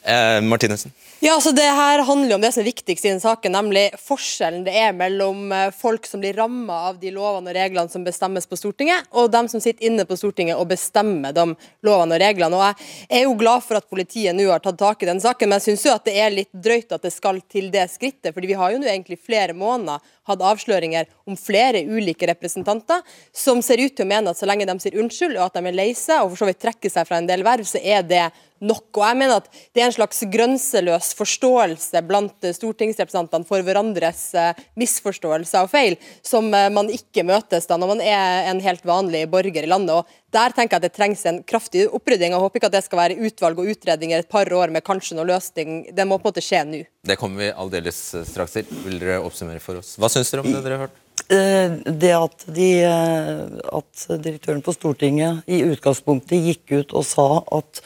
Eh, 0.03 0.39
Martinussen? 0.43 0.91
Ja, 1.21 1.33
altså 1.33 1.51
Det 1.51 1.63
her 1.63 1.99
handler 1.99 2.35
om 2.35 2.41
det 2.41 2.53
som 2.55 2.61
er 2.61 2.69
viktigst 2.69 3.03
i 3.03 3.09
den 3.09 3.19
saken, 3.19 3.51
nemlig 3.51 3.89
forskjellen 3.99 4.61
det 4.63 4.71
er 4.79 4.93
mellom 4.95 5.49
eh, 5.51 5.65
folk 5.75 6.05
som 6.07 6.21
blir 6.23 6.37
ramma 6.39 6.77
av 6.87 7.01
de 7.01 7.11
lovene 7.11 7.51
og 7.51 7.57
reglene 7.57 7.91
som 7.91 8.05
bestemmes 8.05 8.47
på 8.47 8.55
Stortinget, 8.55 9.09
og 9.11 9.27
dem 9.33 9.49
som 9.51 9.59
sitter 9.59 9.89
inne 9.89 10.05
på 10.07 10.15
Stortinget 10.15 10.55
og 10.55 10.69
bestemmer 10.71 11.35
de 11.35 11.43
lovene 11.83 12.15
og 12.15 12.23
reglene. 12.23 12.55
Og 12.55 12.63
Jeg 12.63 13.17
er 13.19 13.25
jo 13.25 13.35
glad 13.41 13.65
for 13.67 13.81
at 13.81 13.89
politiet 13.91 14.37
nå 14.37 14.47
har 14.47 14.63
tatt 14.63 14.79
tak 14.79 15.03
i 15.03 15.09
den 15.11 15.19
saken, 15.19 15.51
men 15.51 15.59
jeg 15.59 15.75
syns 15.75 16.05
det 16.07 16.15
er 16.15 16.31
litt 16.31 16.53
drøyt 16.55 16.95
at 16.95 17.03
det 17.03 17.11
skal 17.11 17.43
til 17.51 17.67
det 17.73 17.89
skrittet. 17.91 18.31
fordi 18.33 18.53
vi 18.53 18.59
har 18.61 18.71
jo 18.71 18.79
nå 18.79 18.87
egentlig 18.87 19.19
flere 19.19 19.51
måneder 19.51 19.99
hatt 20.29 20.45
avsløringer 20.53 21.09
om 21.27 21.35
flere 21.35 21.83
ulike 21.83 22.27
representanter 22.29 23.03
som 23.35 23.59
ser 23.65 23.81
ut 23.83 23.95
til 23.95 24.05
å 24.05 24.11
mene 24.13 24.31
at 24.31 24.39
så 24.39 24.47
lenge 24.47 24.67
de 24.69 24.79
sier 24.79 24.99
unnskyld 25.01 25.35
og 25.35 25.49
at 25.49 25.59
de 25.59 25.67
er 25.67 25.75
lei 25.75 25.89
seg 25.97 26.23
og 26.23 26.31
for 26.31 26.43
så 26.43 26.49
vidt 26.49 26.61
trekker 26.63 26.93
seg 26.93 27.09
fra 27.09 27.19
en 27.19 27.27
del 27.27 27.43
verv, 27.43 27.67
så 27.67 27.81
er 27.81 28.05
det 28.07 28.29
nok. 28.61 28.87
Og 28.97 29.03
jeg 29.05 29.19
mener 29.19 29.39
at 29.39 29.49
Det 29.73 29.81
er 29.81 29.87
en 29.87 29.95
slags 29.95 30.21
grønseløs 30.31 31.11
forståelse 31.17 32.01
blant 32.07 32.47
stortingsrepresentantene 32.55 33.47
for 33.47 33.63
hverandres 33.65 34.23
eh, 34.37 34.57
misforståelser 34.79 35.65
og 35.65 35.71
feil, 35.71 35.97
som 36.25 36.49
eh, 36.53 36.69
man 36.73 36.89
ikke 36.91 37.25
møtes 37.27 37.67
da 37.69 37.77
når 37.79 37.93
man 37.95 38.03
er 38.03 38.49
en 38.51 38.61
helt 38.63 38.85
vanlig 38.87 39.25
borger 39.31 39.63
i 39.63 39.69
landet. 39.69 39.95
og 39.95 40.05
der 40.29 40.53
tenker 40.53 40.77
jeg 40.77 40.83
at 40.83 40.85
det 40.85 40.93
trengs 40.93 41.25
en 41.25 41.41
kraftig 41.41 41.87
opprydding. 41.89 42.35
Jeg 42.35 42.41
håper 42.43 42.59
ikke 42.59 42.69
at 42.69 42.77
det 42.77 42.83
skal 42.85 43.01
være 43.01 43.17
utvalg 43.25 43.59
og 43.61 43.69
utredninger 43.71 44.21
et 44.21 44.29
par 44.29 44.49
år 44.53 44.69
med 44.69 44.85
kanskje 44.85 45.17
noe 45.17 45.25
løsning. 45.25 45.87
Det 45.95 46.05
må 46.05 46.19
på 46.19 46.27
en 46.27 46.33
måte 46.33 46.45
skje 46.45 46.63
nå. 46.69 46.83
Det 47.09 47.17
kommer 47.17 47.45
vi 47.45 47.51
aldeles 47.51 48.01
eh, 48.13 48.25
straks 48.27 48.57
til. 48.57 48.73
Vil 48.85 48.99
dere 49.01 49.21
oppsummere 49.25 49.63
for 49.63 49.81
oss? 49.81 49.95
Hva 49.97 50.11
syns 50.11 50.29
dere 50.29 50.45
om 50.45 50.51
det 50.51 50.61
dere 50.65 50.77
har 50.77 50.89
hørt? 50.89 51.05
Det 51.29 52.11
at, 52.15 52.45
de, 52.55 52.69
at 52.89 54.05
direktøren 54.23 54.63
på 54.65 54.73
Stortinget 54.73 55.43
i 55.51 55.59
utgangspunktet 55.67 56.41
gikk 56.41 56.71
ut 56.79 56.95
og 56.97 57.05
sa 57.05 57.27
at 57.59 57.81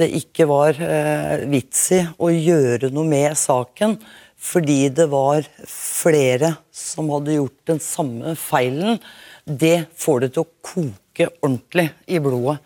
det 0.00 0.08
ikke 0.16 0.46
var 0.48 0.78
eh, 0.80 1.46
vits 1.50 1.90
i 1.96 2.00
å 2.18 2.30
gjøre 2.32 2.90
noe 2.94 3.08
med 3.08 3.36
saken 3.38 3.98
fordi 4.40 4.88
det 4.96 5.04
var 5.12 5.44
flere 5.68 6.54
som 6.72 7.10
hadde 7.12 7.36
gjort 7.36 7.58
den 7.68 7.80
samme 7.84 8.32
feilen, 8.40 8.96
det 9.44 9.90
får 10.00 10.22
det 10.22 10.30
til 10.32 10.46
å 10.46 10.52
koke 10.64 11.26
ordentlig 11.42 11.90
i 12.08 12.20
blodet. 12.24 12.56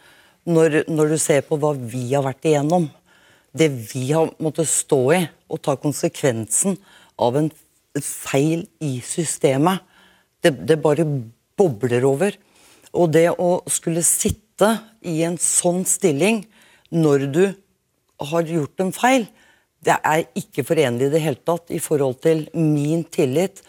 Når, 0.46 0.84
når 0.86 1.14
du 1.14 1.18
ser 1.18 1.42
på 1.48 1.58
hva 1.58 1.72
vi 1.74 2.04
har 2.12 2.22
vært 2.22 2.46
igjennom, 2.46 2.86
det 3.50 3.72
vi 3.90 4.06
har 4.12 4.30
måttet 4.42 4.70
stå 4.70 5.00
i 5.16 5.20
og 5.50 5.62
ta 5.66 5.74
konsekvensen 5.80 6.78
av 7.18 7.40
en 7.40 7.50
feil 7.98 8.66
i 8.78 8.98
systemet, 9.02 9.82
det, 10.46 10.54
det 10.68 10.78
bare 10.82 11.06
bobler 11.58 12.06
over. 12.06 12.38
Og 12.94 13.10
det 13.14 13.28
å 13.32 13.56
skulle 13.70 14.04
sitte 14.06 14.76
i 15.02 15.22
en 15.26 15.40
sånn 15.42 15.82
stilling 15.88 16.44
når 16.94 17.26
du 17.34 17.44
har 18.30 18.46
gjort 18.48 18.84
en 18.84 18.92
feil, 18.94 19.26
det 19.84 19.96
er 20.00 20.26
ikke 20.38 20.64
forenlig 20.64 21.10
i 21.10 21.14
det 21.14 21.22
hele 21.24 21.42
tatt 21.44 21.72
i 21.74 21.80
forhold 21.82 22.20
til 22.24 22.46
min 22.56 23.04
tillit 23.12 23.60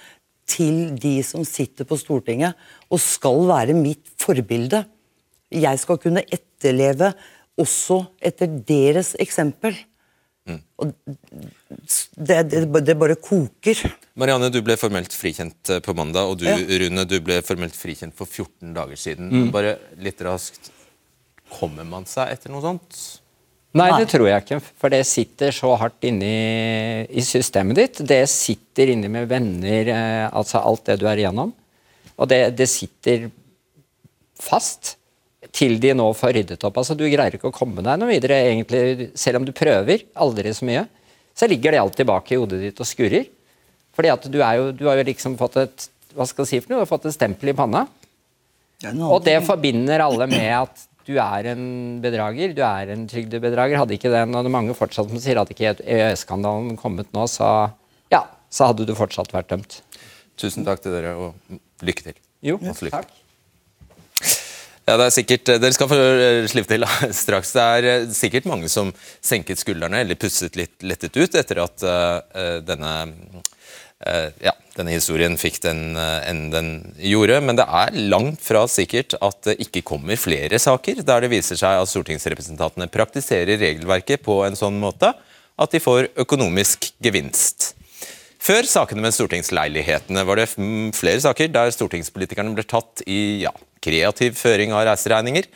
til 0.50 0.94
de 1.02 1.18
som 1.26 1.44
sitter 1.48 1.88
på 1.90 1.98
Stortinget 2.00 2.54
og 2.94 3.02
skal 3.02 3.42
være 3.50 3.76
mitt 3.78 4.14
forbilde. 4.22 4.84
Jeg 5.52 5.82
skal 5.82 6.00
kunne 6.02 6.24
etterleve 6.24 7.12
også 7.60 8.04
etter 8.24 8.52
deres 8.68 9.14
eksempel. 9.22 9.76
Mm. 10.46 10.60
Det, 10.78 12.38
det, 12.52 12.62
det, 12.86 12.96
bare 13.00 13.16
koker. 13.18 13.80
Marianne, 14.20 14.52
du 14.54 14.60
ble 14.66 14.76
formelt 14.78 15.16
frikjent 15.18 15.72
eh, 15.74 15.82
på 15.82 15.96
mandag, 15.98 16.30
og 16.30 16.38
du 16.38 16.46
ja. 16.46 16.58
Rune, 16.84 17.08
du 17.10 17.18
ble 17.26 17.40
formelt 17.46 17.78
frikjent 17.78 18.14
for 18.18 18.30
14 18.30 18.76
dager 18.76 19.00
siden. 19.00 19.32
Mm. 19.34 19.50
Bare 19.56 19.78
litt 20.06 20.22
raskt. 20.26 20.70
Kommer 21.52 21.86
man 21.88 22.08
seg 22.10 22.34
etter 22.34 22.54
noe 22.54 22.64
sånt? 22.64 23.00
Nei, 23.76 23.90
det 24.00 24.08
tror 24.14 24.30
jeg 24.30 24.44
ikke. 24.46 24.60
For 24.80 24.94
det 24.94 25.02
sitter 25.08 25.52
så 25.56 25.74
hardt 25.80 26.06
inni 26.08 26.32
i 27.12 27.24
systemet 27.26 27.80
ditt. 27.80 28.02
Det 28.08 28.22
sitter 28.32 28.94
inni 28.94 29.10
med 29.12 29.28
venner, 29.28 29.92
eh, 29.92 30.28
altså 30.32 30.62
alt 30.64 30.86
det 30.88 31.02
du 31.02 31.10
er 31.12 31.20
igjennom. 31.20 31.52
Og 32.16 32.30
det, 32.32 32.40
det 32.56 32.70
sitter 32.72 33.28
fast 34.40 34.96
til 35.56 35.76
de 35.84 35.92
nå 35.96 36.08
får 36.16 36.38
ryddet 36.40 36.64
opp. 36.68 36.80
Altså, 36.80 36.96
Du 36.96 37.04
greier 37.04 37.36
ikke 37.36 37.52
å 37.52 37.56
komme 37.56 37.84
deg 37.84 38.00
noe 38.00 38.14
videre, 38.14 38.40
egentlig, 38.48 39.10
selv 39.20 39.42
om 39.42 39.48
du 39.48 39.52
prøver 39.56 40.08
aldri 40.24 40.56
så 40.56 40.68
mye. 40.68 40.86
Så 41.36 41.48
ligger 41.52 41.76
det 41.76 41.84
alt 41.84 42.00
tilbake 42.00 42.36
i 42.36 42.40
hodet 42.40 42.62
ditt 42.64 42.80
og 42.80 42.88
skurrer. 42.88 43.28
Fordi 43.96 44.12
at 44.12 44.32
du, 44.32 44.40
er 44.40 44.60
jo, 44.60 44.72
du 44.76 44.86
har 44.88 45.00
jo 45.00 45.08
liksom 45.08 45.36
fått 45.40 45.60
et 45.62 45.90
hva 46.16 46.24
skal 46.28 46.46
jeg 46.46 46.52
si 46.54 46.60
for 46.64 46.72
noe, 46.72 46.80
du 46.80 46.86
har 46.86 46.88
fått 46.88 47.10
et 47.10 47.16
stempel 47.16 47.52
i 47.52 47.56
panna. 47.56 47.84
Og 49.04 49.20
det 49.26 49.36
forbinder 49.44 50.04
alle 50.04 50.28
med 50.32 50.48
at 50.48 50.86
du 51.06 51.14
er 51.22 51.52
en 51.52 51.66
bedrager, 52.04 52.54
du 52.58 52.64
er 52.66 52.94
en 52.96 53.06
trygdebedrager. 53.10 53.78
Hadde 53.82 53.98
ikke 53.98 54.14
den, 54.14 54.34
og 54.34 54.46
det 54.46 54.50
er 54.50 54.58
mange 54.58 54.78
fortsatt 54.78 55.12
som 55.12 55.22
sier 55.22 55.42
at 55.42 55.52
ikke 55.54 55.76
EØS-skandalen 55.82 56.80
kommet 56.82 57.12
nå, 57.16 57.28
så, 57.30 57.52
ja, 58.14 58.24
så 58.50 58.72
hadde 58.72 58.88
du 58.90 58.96
fortsatt 58.98 59.34
vært 59.36 59.52
dømt. 59.54 59.82
Tusen 60.42 60.66
takk 60.68 60.82
til 60.84 60.98
dere, 60.98 61.14
og 61.16 61.86
lykke 61.86 62.10
til. 62.10 62.18
Jo, 62.46 62.58
lykke 62.58 62.98
takk. 62.98 63.14
Ja, 64.86 65.00
det 65.00 65.06
er 65.08 65.14
sikkert, 65.16 65.50
Dere 65.50 65.74
skal 65.74 65.90
få 65.90 65.98
slippe 66.52 66.70
til 66.70 66.86
straks. 67.24 67.56
Det 67.56 67.64
er 67.78 67.88
eh, 67.90 68.08
sikkert 68.14 68.46
mange 68.50 68.70
som 68.70 68.92
senket 69.18 69.62
skuldrene 69.62 70.04
eller 70.04 70.20
pusset 70.22 70.58
litt 70.60 70.86
lettet 70.86 71.18
ut 71.18 71.38
etter 71.40 71.62
at 71.64 71.86
uh, 71.90 72.60
denne, 72.62 72.92
ja, 74.44 74.54
denne 74.78 74.94
historien 74.94 75.38
fikk 75.40 75.62
den 75.64 75.96
enn 75.98 76.50
den 76.54 76.70
gjorde. 77.02 77.40
Men 77.42 77.58
det 77.58 77.66
er 77.66 77.96
langt 78.12 78.44
fra 78.46 78.66
sikkert 78.70 79.16
at 79.18 79.40
det 79.48 79.58
ikke 79.66 79.86
kommer 79.88 80.20
flere 80.20 80.60
saker 80.62 81.02
der 81.06 81.26
det 81.26 81.32
viser 81.34 81.60
seg 81.60 81.82
at 81.82 81.92
stortingsrepresentantene 81.92 82.90
praktiserer 82.94 83.58
regelverket 83.62 84.24
på 84.26 84.44
en 84.46 84.60
sånn 84.60 84.78
måte 84.82 85.14
at 85.56 85.72
de 85.72 85.82
får 85.82 86.10
økonomisk 86.26 86.92
gevinst. 87.04 87.74
Før 88.46 88.68
sakene 88.70 89.02
med 89.02 89.16
stortingsleilighetene 89.16 90.22
var 90.28 90.38
det 90.38 90.52
mm, 90.54 90.92
flere 90.94 91.22
saker 91.24 91.50
der 91.50 91.72
stortingspolitikerne 91.74 92.54
ble 92.54 92.66
tatt 92.68 93.02
i 93.10 93.42
ja, 93.42 93.54
kreativ 93.82 94.36
føring 94.38 94.76
av 94.76 94.86
reiseregninger. 94.90 95.48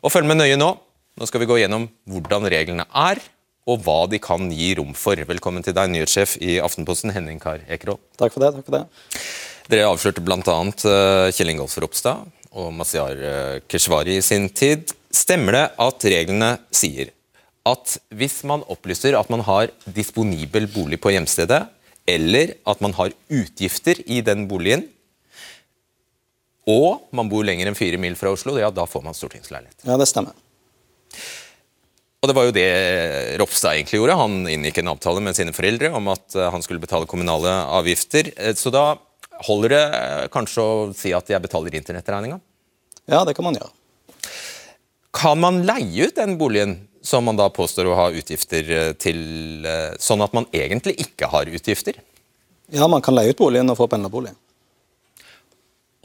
Og 0.00 0.14
følg 0.14 0.30
med 0.30 0.40
nøye 0.40 0.56
nå. 0.56 0.70
Nå 1.18 1.26
skal 1.26 1.42
vi 1.42 1.48
gå 1.50 1.58
gjennom 1.58 1.88
hvordan 2.08 2.46
reglene 2.48 2.86
er, 2.94 3.20
og 3.68 3.84
hva 3.84 3.98
de 4.08 4.20
kan 4.22 4.48
gi 4.54 4.72
rom 4.78 4.94
for. 4.96 5.20
Velkommen 5.28 5.64
til 5.64 5.76
deg, 5.76 5.90
nyhetssjef 5.92 6.38
i 6.40 6.56
Aftenposten, 6.64 7.12
Henning 7.12 7.40
Kar 7.42 7.60
Ekerhol. 7.68 8.00
Takk 8.20 8.34
for 8.34 8.44
det. 8.44 8.54
takk 8.56 8.68
for 8.68 8.78
det. 8.78 8.82
Dere 9.68 9.90
avslørte 9.90 10.24
bl.a. 10.24 10.40
Uh, 10.40 11.28
Kjell 11.36 11.52
Ingolf 11.52 11.76
Ropstad 11.82 12.24
og 12.56 12.72
Mazyar 12.72 13.20
uh, 13.20 13.58
Keshvari 13.68 14.16
i 14.16 14.24
sin 14.24 14.48
tid. 14.48 14.94
Stemmer 15.12 15.56
det 15.58 15.64
at 15.84 16.08
reglene 16.08 16.54
sier 16.72 17.12
at 17.68 17.98
hvis 18.16 18.40
man 18.48 18.64
opplyser 18.72 19.18
at 19.18 19.28
man 19.28 19.44
har 19.44 19.68
disponibel 19.84 20.70
bolig 20.72 20.96
på 21.04 21.12
hjemstedet, 21.12 21.66
eller 22.08 22.54
at 22.64 22.80
man 22.80 22.94
har 22.96 23.12
utgifter 23.28 24.00
i 24.08 24.22
den 24.24 24.46
boligen, 24.48 24.86
og 26.68 27.04
man 27.16 27.28
bor 27.28 27.44
lenger 27.44 27.68
enn 27.68 27.76
fire 27.76 28.00
mil 28.00 28.16
fra 28.16 28.32
Oslo, 28.32 28.56
ja, 28.60 28.72
da 28.72 28.88
får 28.88 29.04
man 29.04 29.16
stortingsleilighet. 29.16 29.84
Ja, 29.84 30.00
det 30.00 30.08
stemmer. 30.08 30.36
Og 32.18 32.26
Det 32.26 32.34
var 32.34 32.48
jo 32.48 32.54
det 32.54 32.70
Ropstad 33.38 33.76
egentlig 33.76 34.00
gjorde. 34.00 34.18
Han 34.18 34.40
inngikk 34.50 34.80
en 34.82 34.90
avtale 34.90 35.22
med 35.22 35.36
sine 35.38 35.54
foreldre 35.54 35.92
om 35.94 36.10
at 36.10 36.34
eh, 36.34 36.48
han 36.50 36.64
skulle 36.64 36.82
betale 36.82 37.06
kommunale 37.06 37.52
avgifter. 37.78 38.32
Eh, 38.34 38.56
så 38.58 38.72
da 38.74 38.96
holder 39.46 39.74
det 39.74 39.84
eh, 40.00 40.24
kanskje 40.34 40.64
å 40.64 40.72
si 40.98 41.14
at 41.14 41.30
jeg 41.30 41.44
betaler 41.44 41.78
internettregninga? 41.78 42.40
Ja, 43.06 43.22
det 43.24 43.36
kan 43.38 43.46
man 43.46 43.60
gjøre. 43.60 43.70
Kan 45.14 45.38
man 45.44 45.62
leie 45.66 46.10
ut 46.10 46.18
den 46.18 46.34
boligen 46.42 46.74
som 47.06 47.24
man 47.24 47.38
da 47.38 47.46
påstår 47.54 47.86
å 47.86 47.96
ha 47.96 48.08
utgifter 48.10 48.92
til, 49.00 49.22
sånn 50.02 50.20
at 50.20 50.34
man 50.36 50.44
egentlig 50.52 50.98
ikke 51.06 51.30
har 51.32 51.48
utgifter? 51.48 51.96
Ja, 52.74 52.90
man 52.90 53.00
kan 53.00 53.16
leie 53.16 53.32
ut 53.32 53.38
boligen 53.38 53.70
og 53.72 53.78
få 53.78 53.86
pendlerbolig. 53.88 54.34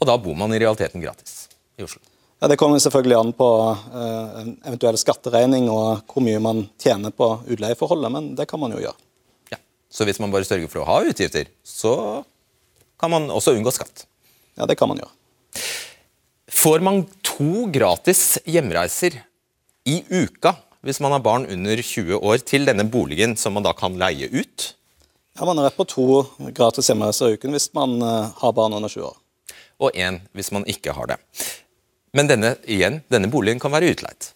Og 0.00 0.08
da 0.08 0.16
bor 0.16 0.38
man 0.38 0.54
i 0.54 0.62
realiteten 0.62 1.02
gratis 1.02 1.50
i 1.76 1.84
Oslo? 1.84 2.00
Ja, 2.42 2.48
Det 2.48 2.58
kommer 2.60 2.78
selvfølgelig 2.82 3.16
an 3.16 3.32
på 3.36 3.48
uh, 3.72 4.40
eventuell 4.66 4.98
skatteregning 5.00 5.68
og 5.72 6.02
hvor 6.10 6.24
mye 6.24 6.40
man 6.42 6.64
tjener 6.82 7.14
på 7.14 7.28
utleieforholdet, 7.46 8.12
men 8.12 8.32
det 8.38 8.48
kan 8.50 8.60
man 8.60 8.74
jo 8.74 8.82
gjøre. 8.82 8.98
Ja, 9.54 9.60
Så 9.90 10.04
hvis 10.04 10.20
man 10.20 10.34
bare 10.34 10.44
sørger 10.44 10.68
for 10.68 10.82
å 10.82 10.88
ha 10.88 10.98
utgifter, 11.08 11.48
så 11.64 12.24
kan 13.00 13.10
man 13.14 13.30
også 13.30 13.54
unngå 13.56 13.72
skatt? 13.74 14.06
Ja, 14.58 14.66
det 14.66 14.76
kan 14.78 14.90
man 14.90 15.00
gjøre. 15.00 15.12
Får 16.54 16.84
man 16.84 17.02
to 17.24 17.66
gratis 17.72 18.38
hjemreiser 18.44 19.18
i 19.88 20.02
uka 20.10 20.54
hvis 20.84 21.00
man 21.00 21.14
har 21.16 21.22
barn 21.24 21.46
under 21.48 21.80
20 21.80 22.20
år, 22.20 22.42
til 22.44 22.66
denne 22.68 22.84
boligen 22.84 23.38
som 23.40 23.54
man 23.56 23.64
da 23.64 23.72
kan 23.72 23.96
leie 23.96 24.28
ut? 24.28 24.74
Ja, 25.34 25.46
Man 25.48 25.58
har 25.58 25.70
rett 25.70 25.76
på 25.76 25.86
to 25.88 26.06
gratis 26.54 26.90
hjemreiser 26.90 27.32
i 27.32 27.38
uken 27.38 27.56
hvis 27.56 27.70
man 27.74 27.96
uh, 28.04 28.30
har 28.36 28.52
barn 28.52 28.76
under 28.76 28.92
20 28.92 29.08
år. 29.08 29.16
Og 29.80 29.96
én 29.96 30.20
hvis 30.36 30.52
man 30.52 30.66
ikke 30.68 30.92
har 30.94 31.08
det. 31.10 31.16
Men 32.14 32.30
denne, 32.30 32.54
igjen, 32.70 33.00
denne 33.10 33.30
boligen 33.30 33.60
kan 33.62 33.74
være 33.74 33.90
utleid. 33.94 34.30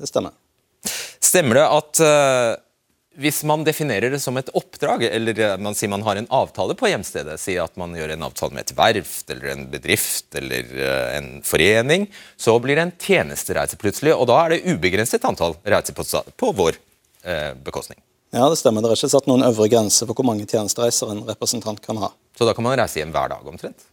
Det 0.00 0.08
stemmer. 0.10 0.34
Stemmer 1.20 1.60
det 1.60 1.68
at 1.70 2.00
uh, 2.02 2.58
hvis 3.20 3.42
man 3.46 3.62
definerer 3.66 4.10
det 4.10 4.18
som 4.22 4.38
et 4.40 4.50
oppdrag, 4.56 5.04
eller 5.06 5.58
man 5.62 5.76
sier 5.78 5.92
man 5.92 6.04
har 6.06 6.18
en 6.18 6.28
avtale 6.34 6.74
på 6.78 6.90
hjemstedet, 6.90 7.36
sier 7.42 7.62
at 7.66 7.78
man 7.78 7.94
gjør 7.94 8.14
en 8.14 8.26
avtale 8.26 8.56
med 8.56 8.64
et 8.64 8.74
verft 8.78 9.30
eller 9.30 9.52
en 9.52 9.66
bedrift 9.70 10.38
eller 10.40 10.70
uh, 10.74 11.08
en 11.20 11.32
forening, 11.46 12.08
så 12.40 12.56
blir 12.62 12.80
det 12.80 12.86
en 12.88 12.94
tjenestereise 12.98 13.78
plutselig, 13.78 14.16
og 14.16 14.26
da 14.30 14.40
er 14.44 14.56
det 14.56 14.62
ubegrenset 14.72 15.26
antall 15.28 15.58
reiser 15.62 15.94
på, 15.94 16.06
på 16.34 16.54
vår 16.56 16.80
uh, 17.26 17.52
bekostning. 17.62 18.00
Ja, 18.30 18.46
det 18.50 18.60
stemmer. 18.60 18.82
Det 18.82 18.92
er 18.92 18.98
ikke 18.98 19.10
satt 19.10 19.26
noen 19.26 19.42
øvre 19.42 19.66
grense 19.70 20.06
for 20.06 20.14
hvor 20.14 20.26
mange 20.26 20.46
tjenestereiser 20.46 21.10
en 21.10 21.24
representant 21.26 21.80
kan 21.82 21.98
ha. 21.98 22.12
Så 22.38 22.46
da 22.46 22.54
kan 22.54 22.66
man 22.66 22.78
reise 22.78 23.02
hjem 23.02 23.10
hver 23.14 23.32
dag 23.32 23.46
omtrent? 23.46 23.86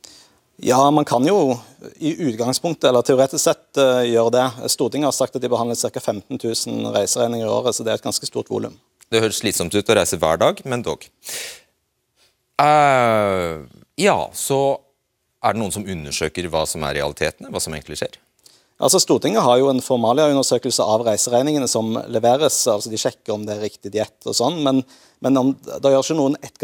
Ja, 0.58 0.80
man 0.92 1.06
kan 1.06 1.26
jo 1.28 1.60
i 2.02 2.16
utgangspunktet, 2.32 2.88
eller 2.90 3.06
teoretisk 3.06 3.44
sett, 3.44 3.68
uh, 3.78 4.02
gjøre 4.02 4.34
det. 4.34 4.46
Stortinget 4.74 5.12
har 5.12 5.14
sagt 5.14 5.38
at 5.38 5.44
de 5.44 5.52
behandler 5.54 5.78
ca. 5.78 6.02
15 6.02 6.40
000 6.42 6.96
reiseregninger 6.96 7.46
i 7.46 7.52
året, 7.52 7.78
så 7.78 7.86
det 7.86 7.94
er 7.94 8.02
et 8.02 8.08
ganske 8.08 8.26
stort 8.26 8.50
volum. 8.50 8.74
Det 9.14 9.22
høres 9.22 9.38
slitsomt 9.44 9.76
ut 9.78 9.94
å 9.94 9.98
reise 10.00 10.18
hver 10.18 10.42
dag, 10.42 10.62
men 10.66 10.82
dog. 10.86 11.06
Uh, 12.58 13.70
ja, 14.02 14.18
så 14.34 14.62
er 15.46 15.54
det 15.54 15.62
noen 15.62 15.76
som 15.76 15.86
undersøker 15.86 16.50
hva 16.50 16.66
som 16.66 16.86
er 16.88 16.98
realitetene, 16.98 17.54
hva 17.54 17.62
som 17.62 17.78
egentlig 17.78 18.00
skjer? 18.02 18.18
Altså 18.78 19.00
Stortinget 19.02 19.42
har 19.42 19.58
jo 19.58 19.72
en 19.72 19.82
formalia-undersøkelse 19.82 20.86
av 20.86 21.02
reiseregningene 21.08 21.66
som 21.70 21.96
leveres. 22.14 22.60
altså 22.70 22.92
De 22.92 23.00
sjekker 23.02 23.34
om 23.34 23.46
det 23.48 23.56
er 23.56 23.64
riktig 23.66 23.90
diett 23.96 24.28
og 24.30 24.36
sånn, 24.38 24.60
men, 24.62 24.84
men 25.26 25.40
om, 25.42 25.50
det 25.58 25.94
gjør 25.94 26.04
ikke 26.06 26.18
noen 26.20 26.38
et, 26.46 26.62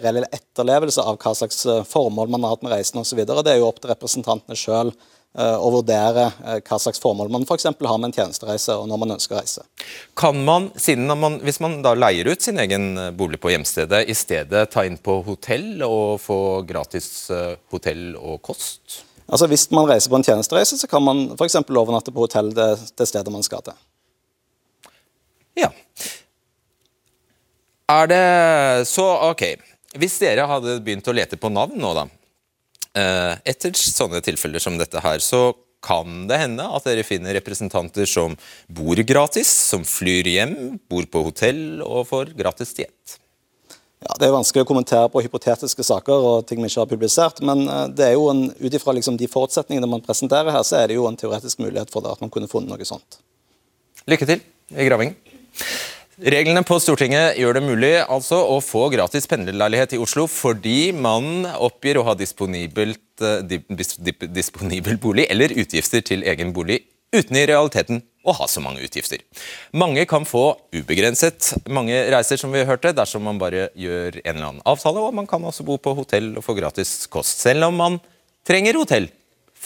reell 0.00 0.24
etterlevelse 0.24 1.04
av 1.04 1.18
hva 1.20 1.34
slags 1.36 1.66
eh, 1.68 1.82
formål 1.84 2.32
man 2.32 2.46
har 2.46 2.54
hatt 2.54 2.64
med 2.64 2.72
reisen 2.72 3.02
osv. 3.02 3.20
Det 3.20 3.52
er 3.52 3.60
jo 3.60 3.68
opp 3.68 3.82
til 3.82 3.92
representantene 3.92 4.56
sjøl 4.56 4.94
uh, 4.94 5.58
å 5.60 5.68
vurdere 5.74 6.24
uh, 6.40 6.54
hva 6.56 6.78
slags 6.80 7.02
formål 7.04 7.28
man 7.34 7.44
f.eks. 7.44 7.68
har 7.68 8.00
med 8.00 8.08
en 8.08 8.16
tjenestereise 8.16 8.78
og 8.80 8.88
når 8.88 9.02
man 9.02 9.12
ønsker 9.18 9.36
å 9.36 9.42
reise. 9.42 9.66
Kan 10.16 10.40
man, 10.46 10.70
man, 11.20 11.36
Hvis 11.44 11.60
man 11.60 11.82
da 11.84 11.92
leier 11.98 12.32
ut 12.32 12.48
sin 12.48 12.62
egen 12.64 12.94
bolig 13.18 13.42
på 13.44 13.52
hjemstedet, 13.52 14.06
i 14.08 14.16
stedet 14.16 14.70
ta 14.72 14.86
inn 14.88 14.96
på 14.96 15.18
hotell 15.28 15.84
og 15.84 16.16
få 16.24 16.40
gratis 16.64 17.28
hotell 17.68 18.16
og 18.16 18.40
kost? 18.48 19.02
Altså 19.26 19.48
Hvis 19.50 19.66
man 19.74 19.88
reiser 19.90 20.12
på 20.12 20.18
en 20.20 20.26
tjenestereise, 20.26 20.78
så 20.78 20.88
kan 20.90 21.02
man 21.02 21.24
f.eks. 21.34 21.58
overnatte 21.66 22.14
på 22.14 22.26
hotell 22.26 22.52
det, 22.54 22.68
det 22.94 23.08
stedet 23.10 23.32
man 23.34 23.44
skal 23.46 23.64
til. 23.66 23.78
Ja. 25.56 25.70
Er 27.90 28.10
det 28.10 28.88
Så 28.90 29.06
OK. 29.30 29.48
Hvis 29.96 30.18
dere 30.20 30.44
hadde 30.50 30.80
begynt 30.84 31.06
å 31.08 31.14
lete 31.16 31.38
på 31.40 31.48
navn 31.48 31.78
nå, 31.80 31.94
da, 31.96 32.02
etter 33.48 33.72
sånne 33.76 34.20
tilfeller 34.24 34.60
som 34.60 34.76
dette 34.76 35.00
her, 35.00 35.22
så 35.24 35.54
kan 35.86 36.26
det 36.28 36.40
hende 36.40 36.66
at 36.66 36.84
dere 36.88 37.04
finner 37.06 37.36
representanter 37.38 38.08
som 38.10 38.34
bor 38.68 39.00
gratis, 39.06 39.48
som 39.48 39.86
flyr 39.86 40.28
hjem, 40.28 40.56
bor 40.90 41.06
på 41.08 41.22
hotell 41.28 41.80
og 41.84 42.08
får 42.10 42.34
gratis 42.36 42.74
diett. 42.76 43.16
Ja, 44.06 44.14
Det 44.20 44.28
er 44.28 44.34
vanskelig 44.36 44.62
å 44.62 44.68
kommentere 44.68 45.08
på 45.10 45.22
hypotetiske 45.24 45.82
saker 45.86 46.26
og 46.28 46.46
ting 46.46 46.60
vi 46.62 46.68
ikke 46.70 46.84
har 46.84 46.90
publisert, 46.90 47.40
men 47.42 47.64
eh, 47.66 47.88
det 47.90 48.04
er 48.06 48.14
jo 48.14 48.28
ut 48.30 48.76
ifra 48.78 48.94
liksom 48.94 49.18
de 49.18 49.26
forutsetningene 49.30 49.88
man 49.90 50.04
presenterer 50.04 50.54
her, 50.54 50.62
så 50.62 50.78
er 50.78 50.92
det 50.92 51.00
jo 51.00 51.08
en 51.08 51.18
teoretisk 51.18 51.58
mulighet 51.64 51.90
for 51.90 52.04
det 52.04 52.14
at 52.14 52.22
man 52.22 52.30
kunne 52.30 52.50
funnet 52.50 52.70
noe 52.70 52.86
sånt. 52.86 53.18
Lykke 54.06 54.28
til 54.28 54.44
i 54.76 54.86
gravingen. 54.86 55.18
Reglene 56.16 56.62
på 56.64 56.78
Stortinget 56.80 57.36
gjør 57.36 57.58
det 57.58 57.64
mulig 57.66 57.92
altså 58.00 58.38
å 58.54 58.60
få 58.64 58.86
gratis 58.94 59.26
pendlerleilighet 59.28 59.96
i 59.96 60.00
Oslo 60.00 60.24
fordi 60.30 60.92
man 60.96 61.44
oppgir 61.58 61.98
å 62.00 62.06
ha 62.06 62.14
disponibel 62.16 62.94
bolig 65.02 65.26
eller 65.28 65.52
utgifter 65.52 66.00
til 66.06 66.24
egen 66.24 66.54
bolig 66.56 66.78
uten 67.12 67.36
i 67.36 67.44
realiteten 67.50 68.00
å 68.26 68.34
ha 68.34 68.48
så 68.50 68.62
mange 68.64 68.82
utgifter. 68.84 69.22
Mange 69.76 70.06
kan 70.10 70.26
få 70.28 70.48
ubegrenset 70.74 71.52
mange 71.70 71.98
reiser, 72.12 72.40
som 72.40 72.54
vi 72.54 72.64
hørte, 72.66 72.94
dersom 72.96 73.24
man 73.26 73.38
bare 73.40 73.68
gjør 73.78 74.20
en 74.24 74.32
eller 74.34 74.48
annen 74.48 74.64
avtale, 74.66 75.02
og 75.02 75.14
man 75.16 75.28
kan 75.30 75.44
også 75.46 75.66
bo 75.66 75.78
på 75.82 75.94
hotell 75.98 76.34
og 76.36 76.44
få 76.46 76.56
gratis 76.58 76.98
kost, 77.12 77.44
selv 77.44 77.68
om 77.68 77.78
man 77.78 78.00
trenger 78.46 78.78
hotell 78.78 79.08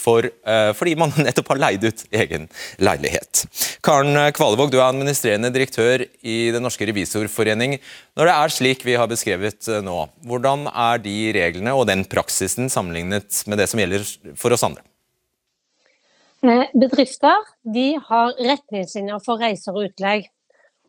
for, 0.01 0.25
uh, 0.25 0.71
fordi 0.77 0.95
man 0.99 1.13
nettopp 1.25 1.53
har 1.53 1.61
leid 1.61 1.85
ut 1.85 2.03
egen 2.23 2.47
leilighet. 2.81 3.43
Karen 3.85 4.17
Kvalevåg, 4.35 4.71
du 4.73 4.79
er 4.79 4.87
administrerende 4.87 5.51
direktør 5.53 6.05
i 6.21 6.37
Den 6.53 6.65
norske 6.65 6.87
revisorforening. 6.89 7.77
Når 8.17 8.29
det 8.29 8.37
er 8.37 8.55
slik 8.55 8.85
vi 8.87 8.97
har 8.99 9.09
beskrevet 9.09 9.69
eh, 9.71 9.81
nå, 9.85 9.97
hvordan 10.27 10.67
er 10.69 11.01
de 11.01 11.17
reglene 11.37 11.73
og 11.77 11.87
den 11.89 12.05
praksisen 12.09 12.69
sammenlignet 12.71 13.43
med 13.49 13.61
det 13.61 13.69
som 13.71 13.81
gjelder 13.81 14.07
for 14.39 14.53
oss 14.53 14.65
andre? 14.67 14.83
Eh, 16.41 16.69
bedrifter 16.73 17.43
de 17.73 17.99
har 18.01 18.31
retningslinjer 18.41 19.19
for 19.21 19.37
reiser 19.41 19.75
og 19.77 19.91
utlegg. 19.91 20.29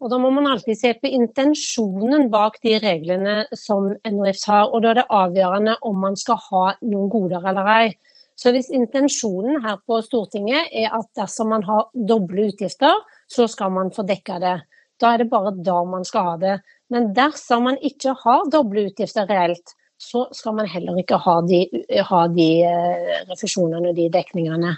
Og 0.00 0.10
Da 0.10 0.18
må 0.18 0.30
man 0.32 0.48
alltid 0.48 0.78
se 0.78 0.92
på 0.94 1.10
intensjonen 1.12 2.30
bak 2.30 2.56
de 2.62 2.78
reglene 2.80 3.44
som 3.54 3.92
NRF 4.04 4.46
har. 4.46 4.70
og 4.72 4.82
Da 4.82 4.90
er 4.90 4.94
det 4.94 5.10
avgjørende 5.10 5.76
om 5.82 6.00
man 6.00 6.16
skal 6.16 6.36
ha 6.36 6.74
noen 6.82 7.10
goder 7.10 7.44
eller 7.46 7.68
ei. 7.68 7.98
Så 8.34 8.50
hvis 8.50 8.70
intensjonen 8.70 9.60
her 9.62 9.76
på 9.86 10.00
Stortinget 10.02 10.72
er 10.72 10.88
at 10.90 11.06
dersom 11.14 11.48
man 11.48 11.62
har 11.62 11.90
doble 11.94 12.48
utgifter, 12.48 12.94
så 13.28 13.46
skal 13.46 13.70
man 13.70 13.90
få 13.90 14.02
dekka 14.08 14.40
det. 14.40 14.62
Da 14.98 15.12
er 15.12 15.18
det 15.18 15.30
bare 15.30 15.52
da 15.52 15.84
man 15.84 16.04
skal 16.04 16.24
ha 16.24 16.36
det. 16.36 16.60
Men 16.90 17.12
dersom 17.12 17.64
man 17.64 17.78
ikke 17.82 18.16
har 18.24 18.48
doble 18.50 18.88
utgifter 18.88 19.28
reelt, 19.28 19.76
så 19.98 20.26
skal 20.32 20.54
man 20.54 20.66
heller 20.66 20.96
ikke 20.98 21.20
ha 21.20 21.40
de, 21.46 21.68
ha 22.08 22.26
de 22.26 22.48
uh, 22.66 23.30
refusjonene 23.30 23.92
og 23.92 23.94
de 23.94 24.08
dekningene. 24.08 24.74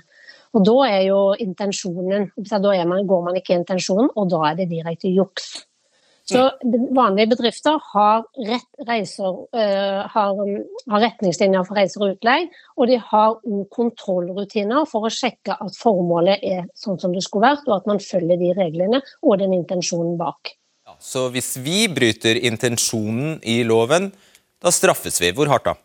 Og 0.54 0.62
Da 0.62 0.74
er 0.86 1.00
jo 1.08 1.20
intensjonen, 1.34 2.28
da 2.38 2.74
man, 2.86 3.06
går 3.06 3.22
man 3.26 3.36
ikke 3.36 3.54
i 3.54 3.60
intensjonen, 3.60 4.10
og 4.14 4.30
da 4.30 4.50
er 4.50 4.58
det 4.60 4.70
direkte 4.70 5.10
juks. 5.10 5.64
Så 6.24 6.40
vanlige 6.96 7.34
bedrifter 7.34 7.76
har, 7.92 8.22
rett, 8.48 8.68
reiser, 8.88 9.34
uh, 9.52 10.04
har, 10.08 10.38
har, 10.88 11.02
retningslinjer 11.02 11.66
for 11.68 11.76
reiser 11.76 12.00
og 12.00 12.14
utleie, 12.14 12.46
og 12.80 12.88
de 12.88 12.96
har 13.10 13.34
òg 13.36 13.66
kontrollrutiner 13.74 14.88
for 14.88 15.04
å 15.04 15.12
sjekke 15.12 15.58
at 15.60 15.76
formålet 15.76 16.40
er 16.40 16.64
sånn 16.80 16.96
som 17.02 17.12
det 17.12 17.26
skulle 17.26 17.50
vært, 17.50 17.68
og 17.68 17.76
at 17.76 17.90
man 17.92 18.00
følger 18.00 18.40
de 18.40 18.54
reglene 18.56 19.02
og 19.20 19.36
den 19.42 19.52
intensjonen 19.58 20.16
bak. 20.20 20.54
Ja, 20.88 20.96
så 20.96 21.28
hvis 21.34 21.58
vi 21.60 21.84
bryter 21.92 22.40
intensjonen 22.40 23.36
i 23.44 23.60
loven, 23.68 24.08
da 24.64 24.72
straffes 24.72 25.20
vi. 25.20 25.34
Hvor 25.36 25.52
hardt 25.52 25.68
da? 25.68 25.76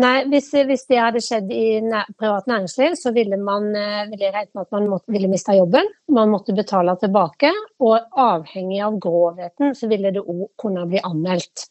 Nei, 0.00 0.22
hvis, 0.32 0.46
hvis, 0.68 0.86
det 0.88 1.00
hadde 1.00 1.20
skjedd 1.20 1.50
i 1.52 1.80
privat 2.16 2.46
næringsliv, 2.48 2.94
så 2.96 3.12
ville 3.12 3.36
man 3.36 3.68
eh, 3.76 4.06
ville 4.08 4.30
regne 4.32 4.48
med 4.56 4.64
at 4.64 4.72
man 4.72 4.88
måtte, 4.88 5.12
ville 5.12 5.28
mista 5.28 5.52
jobben. 5.56 5.90
Man 6.08 6.32
måtte 6.32 6.56
betale 6.56 6.94
tilbake, 7.00 7.50
og 7.84 8.08
avhengig 8.16 8.80
av 8.84 8.96
grovheten 9.02 9.76
så 9.76 9.90
ville 9.90 10.14
det 10.14 10.24
òg 10.24 10.46
kunne 10.60 10.86
bli 10.88 11.02
anmeldt. 11.04 11.68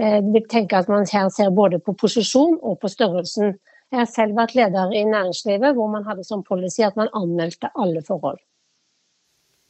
Jeg 0.00 0.44
tenker 0.48 0.78
at 0.78 0.88
Man 0.88 1.04
her 1.10 1.28
ser 1.34 1.50
både 1.52 1.80
på 1.82 1.92
posisjon 1.98 2.54
og 2.62 2.78
på 2.80 2.88
størrelsen. 2.88 3.58
Jeg 3.90 3.98
har 3.98 4.06
selv 4.08 4.38
vært 4.38 4.54
leder 4.56 4.94
i 4.94 5.02
næringslivet 5.04 5.74
hvor 5.76 5.90
man 5.92 6.06
hadde 6.06 6.24
som 6.24 6.44
policy 6.46 6.86
at 6.86 6.96
man 6.96 7.10
anmeldte 7.12 7.68
alle 7.74 8.00
forhold. 8.06 8.38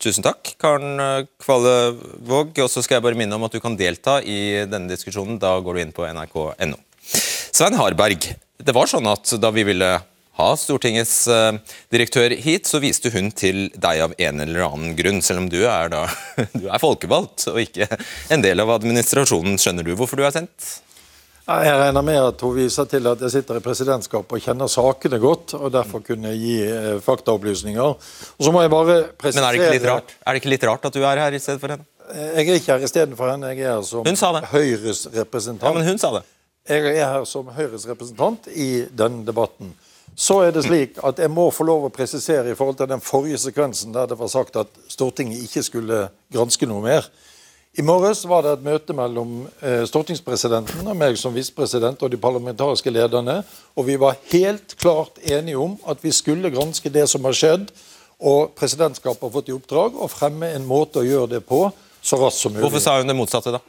Tusen 0.01 0.25
takk, 0.25 0.53
Karen 0.61 1.27
Kvale 1.41 1.97
Våg. 2.29 2.53
Og 2.63 2.71
så 2.71 2.85
skal 2.85 2.99
jeg 3.01 3.07
bare 3.09 3.19
minne 3.19 3.37
om 3.37 3.49
at 3.49 3.57
du 3.57 3.59
kan 3.65 3.75
delta 3.81 4.21
i 4.23 4.63
denne 4.69 4.93
diskusjonen. 4.93 5.41
Da 5.41 5.57
går 5.65 5.77
du 5.77 5.83
inn 5.83 5.97
på 5.97 6.07
nrk.no. 6.07 6.79
Svein 7.51 7.75
Harberg, 7.75 8.31
det 8.63 8.73
var 8.75 8.87
sånn 8.87 9.09
at 9.11 9.33
da 9.43 9.51
vi 9.51 9.65
ville 9.67 9.89
ha 10.41 10.51
Stortingets 10.57 11.15
uh, 11.29 11.57
direktør 11.93 12.33
hit, 12.39 12.69
så 12.71 12.79
viste 12.81 13.11
hun 13.13 13.33
til 13.35 13.67
deg 13.75 14.05
av 14.07 14.15
en 14.17 14.45
eller 14.45 14.63
annen 14.69 14.95
grunn, 14.99 15.19
selv 15.25 15.43
om 15.43 15.49
du 15.51 15.59
er, 15.65 15.91
da, 15.93 16.05
du 16.61 16.69
er 16.71 16.81
folkevalgt 16.81 17.49
og 17.51 17.59
ikke 17.65 17.91
en 18.31 18.45
del 18.45 18.63
av 18.63 18.71
administrasjonen. 18.79 19.59
Skjønner 19.61 19.87
du 19.87 19.97
hvorfor 19.99 20.21
du 20.21 20.25
er 20.29 20.37
sendt? 20.37 20.79
Jeg 21.51 21.79
regner 21.81 22.05
med 22.07 22.21
at 22.23 22.43
hun 22.47 22.55
viser 22.55 22.87
til 22.87 23.09
at 23.11 23.23
jeg 23.27 23.35
sitter 23.35 23.59
i 23.59 23.63
presidentskapet 23.65 24.37
og 24.39 24.45
kjenner 24.45 24.71
sakene 24.71 25.19
godt, 25.19 25.57
og 25.59 25.73
derfor 25.75 26.05
kunne 26.07 26.31
jeg 26.31 26.43
gi 26.45 26.59
eh, 26.63 26.91
faktaopplysninger. 27.03 27.97
Og 28.39 28.45
så 28.47 28.53
må 28.55 28.63
jeg 28.63 28.71
bare 28.71 29.01
presisere... 29.19 29.41
Men 29.41 29.49
er 29.49 29.57
det, 29.57 29.65
ikke 29.65 29.79
litt 29.81 29.89
rart? 29.91 30.15
er 30.21 30.31
det 30.31 30.43
ikke 30.45 30.53
litt 30.55 30.67
rart 30.71 30.87
at 30.87 30.95
du 30.95 31.03
er 31.03 31.25
her 31.25 31.35
i 31.35 31.43
stedet 31.43 31.59
for 31.59 31.75
henne? 31.75 31.89
Jeg 32.11 32.45
er 32.45 32.61
ikke 32.61 32.77
her 32.77 32.87
istedenfor 32.87 33.33
henne, 33.33 33.51
jeg 33.51 33.65
er 33.67 33.81
her 33.81 33.83
som 33.87 34.07
Høyres 34.53 35.09
representant. 35.17 35.67
Ja, 35.67 35.75
men 35.75 35.91
hun 35.91 35.99
sa 35.99 36.13
det. 36.21 36.23
Jeg 36.68 36.96
er 36.96 37.07
her 37.09 37.25
som 37.25 37.49
Høyres 37.55 37.87
representant 37.88 38.49
i 38.53 38.85
denne 38.92 39.25
debatten. 39.27 39.73
Så 40.16 40.40
er 40.44 40.53
det 40.53 40.66
slik 40.66 40.99
at 41.07 41.20
jeg 41.23 41.31
må 41.33 41.46
få 41.55 41.64
lov 41.64 41.87
å 41.87 41.94
presisere 41.94 42.51
i 42.51 42.57
forhold 42.59 42.81
til 42.81 42.90
den 42.90 43.01
forrige 43.01 43.38
sekvensen 43.40 43.94
der 43.94 44.11
det 44.11 44.18
var 44.20 44.29
sagt 44.29 44.59
at 44.61 44.81
Stortinget 44.90 45.46
ikke 45.46 45.62
skulle 45.64 46.01
granske 46.35 46.68
noe 46.68 46.83
mer. 46.85 47.07
I 47.79 47.85
morges 47.87 48.25
var 48.27 48.42
det 48.42 48.57
et 48.57 48.64
møte 48.66 48.94
mellom 48.99 49.44
eh, 49.62 49.85
stortingspresidenten 49.87 50.88
og 50.90 50.96
meg 50.99 51.14
som 51.16 51.33
visepresident 51.33 52.03
og 52.03 52.11
de 52.11 52.18
parlamentariske 52.18 52.90
lederne, 52.90 53.38
og 53.79 53.87
vi 53.87 53.94
var 54.01 54.18
helt 54.33 54.75
klart 54.81 55.20
enige 55.23 55.61
om 55.62 55.77
at 55.88 56.03
vi 56.03 56.11
skulle 56.12 56.51
granske 56.51 56.90
det 56.90 57.07
som 57.09 57.25
har 57.29 57.38
skjedd. 57.38 57.70
Og 58.20 58.51
presidentskapet 58.59 59.23
har 59.23 59.33
fått 59.33 59.49
i 59.49 59.55
oppdrag 59.55 59.94
å 59.96 60.11
fremme 60.11 60.51
en 60.53 60.66
måte 60.68 61.01
å 61.01 61.07
gjøre 61.07 61.37
det 61.38 61.44
på 61.46 61.68
så 62.03 62.18
raskt 62.20 62.42
som 62.42 62.53
mulig. 62.53 62.66
Hvorfor 62.66 62.83
sa 62.83 62.99
hun 62.99 63.09
det 63.09 63.16
motsatte, 63.16 63.55
da? 63.55 63.62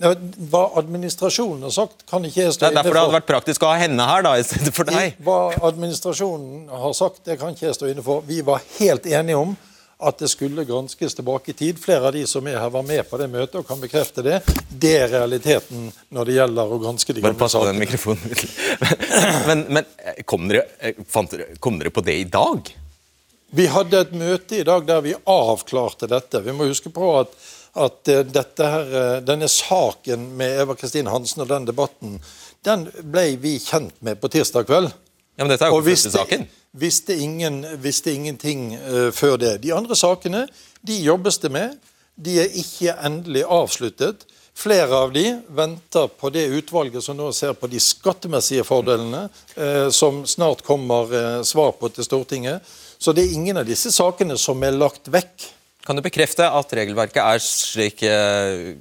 Hva 0.00 0.62
administrasjonen 0.80 1.66
har 1.66 1.74
sagt, 1.74 2.06
kan 2.08 2.24
ikke 2.24 2.46
jeg 2.46 2.54
stå 2.56 2.70
inne 2.70 2.70
for. 2.70 2.72
Det 2.72 2.72
er 2.72 2.78
derfor 2.78 2.96
det 2.96 3.02
hadde 3.02 3.16
vært 3.18 3.28
praktisk 3.28 3.66
å 3.66 3.72
ha 3.72 3.80
henne 3.82 4.06
her, 4.08 4.24
da, 4.24 4.32
i 4.40 4.46
stedet 4.46 4.72
for 4.74 4.88
deg. 4.88 5.18
Hva 5.22 5.40
administrasjonen 5.68 6.72
har 6.72 6.96
sagt, 6.96 7.20
det 7.28 7.36
kan 7.42 7.52
ikke 7.52 7.68
jeg 7.68 7.76
stå 7.76 7.92
inne 7.92 8.04
for. 8.06 8.24
Vi 8.26 8.40
var 8.46 8.64
helt 8.78 9.06
enige 9.06 9.38
om 9.42 9.54
at 10.02 10.18
det 10.18 10.28
skulle 10.32 10.64
granskes 10.66 11.14
tilbake 11.14 11.52
i 11.52 11.54
tid. 11.54 11.78
Flere 11.78 12.08
av 12.10 12.16
de 12.16 12.24
som 12.26 12.46
er 12.50 12.58
her, 12.58 12.70
var 12.74 12.82
med 12.86 13.06
på 13.08 13.18
det 13.20 13.28
møtet 13.30 13.60
og 13.60 13.66
kan 13.68 13.80
bekrefte 13.82 14.24
det. 14.26 14.40
Det 14.68 14.94
er 15.04 15.12
realiteten 15.12 15.90
når 16.10 16.28
det 16.28 16.38
gjelder 16.40 16.74
å 16.74 16.78
granske 16.82 17.14
de 17.14 17.22
gamle 17.22 17.48
sakene. 17.48 17.70
Den 17.70 17.82
mikrofonen. 17.84 18.36
men, 19.48 19.66
men 19.78 20.24
kom, 20.26 20.48
dere, 20.50 20.66
dere, 20.80 21.50
kom 21.62 21.78
dere 21.78 21.94
på 21.94 22.04
det 22.06 22.18
i 22.24 22.28
dag? 22.30 22.72
Vi 23.52 23.66
hadde 23.68 24.00
et 24.00 24.14
møte 24.16 24.58
i 24.58 24.66
dag 24.66 24.86
der 24.88 25.02
vi 25.04 25.14
avklarte 25.28 26.08
dette. 26.10 26.40
Vi 26.40 26.54
må 26.56 26.66
huske 26.70 26.90
på 26.90 27.12
at 27.20 27.34
at 27.72 28.08
eh, 28.08 28.42
her, 28.58 28.94
eh, 29.00 29.20
denne 29.24 29.48
saken 29.48 30.26
med 30.36 30.60
Eva 30.60 30.74
Kristin 30.76 31.08
Hansen 31.08 31.44
og 31.44 31.48
den 31.48 31.68
debatten, 31.68 32.18
den 32.66 32.86
ble 33.02 33.32
vi 33.40 33.56
kjent 33.62 33.94
med 34.04 34.20
på 34.20 34.28
tirsdag 34.32 34.68
kveld. 34.68 34.92
Ja, 35.36 35.44
Men 35.44 35.54
dette 35.54 35.66
er 35.66 35.72
jo 35.72 35.80
første 35.84 36.12
saken. 36.12 36.44
Visste, 36.72 37.16
ingen, 37.16 37.62
visste 37.80 38.12
ingenting 38.12 38.70
uh, 38.76 39.10
før 39.12 39.36
det. 39.40 39.58
De 39.64 39.74
andre 39.76 39.96
sakene 39.96 40.46
de 40.80 40.94
jobbes 41.04 41.36
det 41.42 41.50
med. 41.52 41.74
De 42.16 42.38
er 42.40 42.54
ikke 42.60 42.94
endelig 43.04 43.42
avsluttet. 43.44 44.24
Flere 44.56 45.02
av 45.04 45.12
de 45.12 45.24
venter 45.56 46.08
på 46.20 46.30
det 46.32 46.46
utvalget 46.52 47.04
som 47.04 47.16
nå 47.16 47.30
ser 47.36 47.52
på 47.56 47.68
de 47.72 47.80
skattemessige 47.80 48.64
fordelene, 48.68 49.26
uh, 49.56 49.88
som 49.92 50.22
snart 50.28 50.64
kommer 50.64 51.12
uh, 51.12 51.42
svar 51.44 51.72
på 51.80 51.92
til 51.92 52.08
Stortinget. 52.08 52.72
Så 53.00 53.12
det 53.16 53.26
er 53.26 53.36
ingen 53.36 53.60
av 53.60 53.68
disse 53.68 53.92
sakene 53.92 54.36
som 54.40 54.60
er 54.64 54.76
lagt 54.76 55.12
vekk. 55.12 55.48
Kan 55.86 55.98
du 55.98 56.02
bekrefte 56.04 56.46
at 56.46 56.74
regelverket 56.78 57.20
er 57.22 57.42
slik 57.42 58.04
uh, 58.06 58.72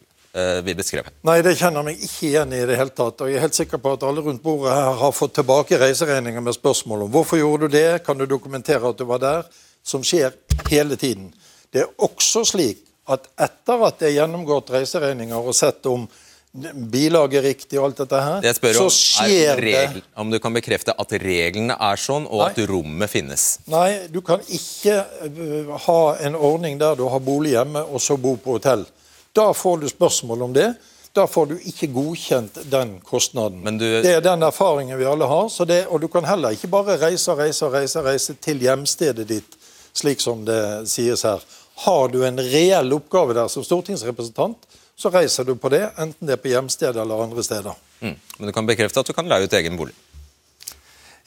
vi 0.64 0.76
beskrev? 0.78 1.10
Nei, 1.28 1.40
det 1.44 1.58
kjenner 1.60 1.84
meg 1.86 2.00
ikke 2.00 2.30
igjen 2.30 2.54
i 2.56 2.62
det 2.70 2.78
hele 2.80 2.94
tatt. 2.96 3.24
Og 3.24 3.32
jeg 3.32 3.40
er 3.40 3.46
helt 3.46 3.58
sikker 3.58 3.82
på 3.82 3.96
at 3.98 4.06
alle 4.08 4.24
rundt 4.24 4.44
bordet 4.44 4.76
her 4.76 5.00
har 5.02 5.16
fått 5.16 5.36
tilbake 5.40 5.80
reiseregninger 5.82 6.46
med 6.46 6.56
spørsmål 6.56 7.08
om 7.08 7.12
hvorfor 7.12 7.42
gjorde 7.42 7.68
du 7.68 7.76
det, 7.76 8.04
kan 8.06 8.20
du 8.20 8.28
dokumentere 8.30 8.94
at 8.94 9.02
du 9.02 9.08
var 9.10 9.24
der? 9.24 9.50
Som 9.84 10.06
skjer 10.06 10.38
hele 10.70 10.96
tiden. 10.96 11.32
Det 11.74 11.84
er 11.84 11.94
også 12.06 12.46
slik 12.46 12.86
at 13.12 13.26
etter 13.42 13.88
at 13.88 13.98
det 14.00 14.12
er 14.12 14.20
gjennomgått 14.20 14.70
reiseregninger 14.76 15.50
og 15.52 15.58
sett 15.58 15.88
om 15.90 16.06
bilag 16.52 17.34
er 17.40 17.46
riktig 17.48 17.80
og 17.80 17.86
alt 17.88 18.02
dette 18.02 18.20
her, 18.20 18.42
det 18.44 18.74
så 18.76 18.84
om, 18.84 18.92
skjer 18.92 19.60
regel, 19.62 20.02
det 20.02 20.20
Om 20.20 20.32
du 20.34 20.40
kan 20.44 20.54
bekrefte 20.54 20.92
at 21.00 21.14
reglene 21.24 21.78
er 21.80 22.00
sånn, 22.00 22.26
og 22.28 22.44
Nei. 22.44 22.50
at 22.52 22.60
rommet 22.68 23.12
finnes? 23.12 23.46
Nei, 23.72 24.08
du 24.12 24.20
kan 24.26 24.44
ikke 24.52 24.98
uh, 25.32 25.72
ha 25.88 26.02
en 26.28 26.36
ordning 26.36 26.80
der 26.82 27.00
du 27.00 27.06
har 27.08 27.24
bolig 27.24 27.56
hjemme 27.56 27.86
og 27.88 28.04
så 28.04 28.20
bo 28.20 28.36
på 28.36 28.58
hotell. 28.58 28.84
Da 29.32 29.54
får 29.56 29.80
du 29.80 29.88
spørsmål 29.88 30.50
om 30.50 30.58
det. 30.58 30.74
Da 31.16 31.24
får 31.28 31.48
du 31.48 31.56
ikke 31.68 31.88
godkjent 31.92 32.60
den 32.72 32.98
kostnaden. 33.04 33.80
Du... 33.80 33.88
Det 34.04 34.14
er 34.16 34.24
den 34.24 34.44
erfaringen 34.48 35.00
vi 35.00 35.08
alle 35.08 35.28
har. 35.28 35.48
Det, 35.68 35.86
og 35.88 36.04
du 36.04 36.08
kan 36.12 36.28
heller 36.28 36.56
ikke 36.56 36.72
bare 36.72 36.98
reise 37.00 37.32
og 37.32 37.40
reise 37.40 37.68
og 37.68 37.76
reise, 37.76 38.04
reise 38.04 38.36
til 38.40 38.64
hjemstedet 38.64 39.28
ditt, 39.28 39.58
slik 39.96 40.24
som 40.24 40.46
det 40.48 40.88
sies 40.92 41.24
her. 41.28 41.44
Har 41.84 42.12
du 42.12 42.22
en 42.28 42.40
reell 42.40 42.96
oppgave 42.96 43.36
der 43.36 43.52
som 43.52 43.64
stortingsrepresentant, 43.64 44.60
så 45.02 45.10
reiser 45.14 45.48
du 45.48 45.56
på 45.58 45.72
det, 45.74 45.82
enten 45.98 46.30
det 46.30 46.38
er 46.38 46.42
på 46.42 46.52
hjemstedet 46.52 47.02
eller 47.02 47.26
andre 47.26 47.44
steder. 47.44 47.78
Mm. 48.02 48.16
Men 48.38 48.50
du 48.50 48.54
kan 48.54 48.70
bekrefte 48.70 49.02
at 49.02 49.10
du 49.10 49.16
kan 49.18 49.30
leie 49.30 49.48
ut 49.48 49.60
egen 49.60 49.78
bolig? 49.80 49.96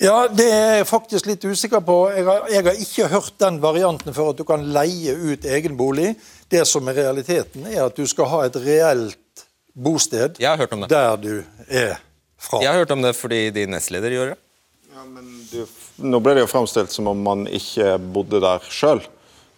Ja, 0.02 0.26
det 0.26 0.46
er 0.50 0.72
jeg 0.80 0.86
faktisk 0.90 1.28
litt 1.30 1.44
usikker 1.46 1.82
på. 1.86 1.96
Jeg 2.10 2.26
har, 2.26 2.46
jeg 2.50 2.66
har, 2.66 2.78
ikke 2.82 3.10
hørt 3.12 3.36
den 3.38 3.60
varianten 3.62 4.14
for 4.14 4.32
at 4.32 4.38
du 4.40 4.42
kan 4.46 4.64
leie 4.74 5.14
ut 5.14 5.46
egen 5.46 5.76
bolig. 5.78 6.14
Det 6.50 6.64
som 6.66 6.88
er 6.90 6.98
realiteten, 6.98 7.66
er 7.70 7.84
at 7.86 7.98
du 7.98 8.02
skal 8.10 8.30
ha 8.32 8.42
et 8.48 8.58
reelt 8.62 9.46
bosted 9.74 10.38
der 10.38 11.16
du 11.18 11.42
er 11.68 11.96
fra. 12.38 12.60
Jeg 12.62 12.70
har 12.70 12.78
hørt 12.82 12.94
om 12.94 13.02
det 13.02 13.14
fordi 13.18 13.48
din 13.54 13.74
nestleder 13.74 14.14
gjør 14.14 14.34
det. 14.34 14.38
Ja, 14.94 15.06
men 15.06 15.30
du, 15.50 15.62
nå 16.06 16.20
ble 16.22 16.36
det 16.36 16.44
jo 16.44 16.50
framstilt 16.50 16.94
som 16.94 17.10
om 17.10 17.22
man 17.26 17.46
ikke 17.50 17.96
bodde 18.14 18.42
der 18.42 18.66
sjøl. 18.70 19.02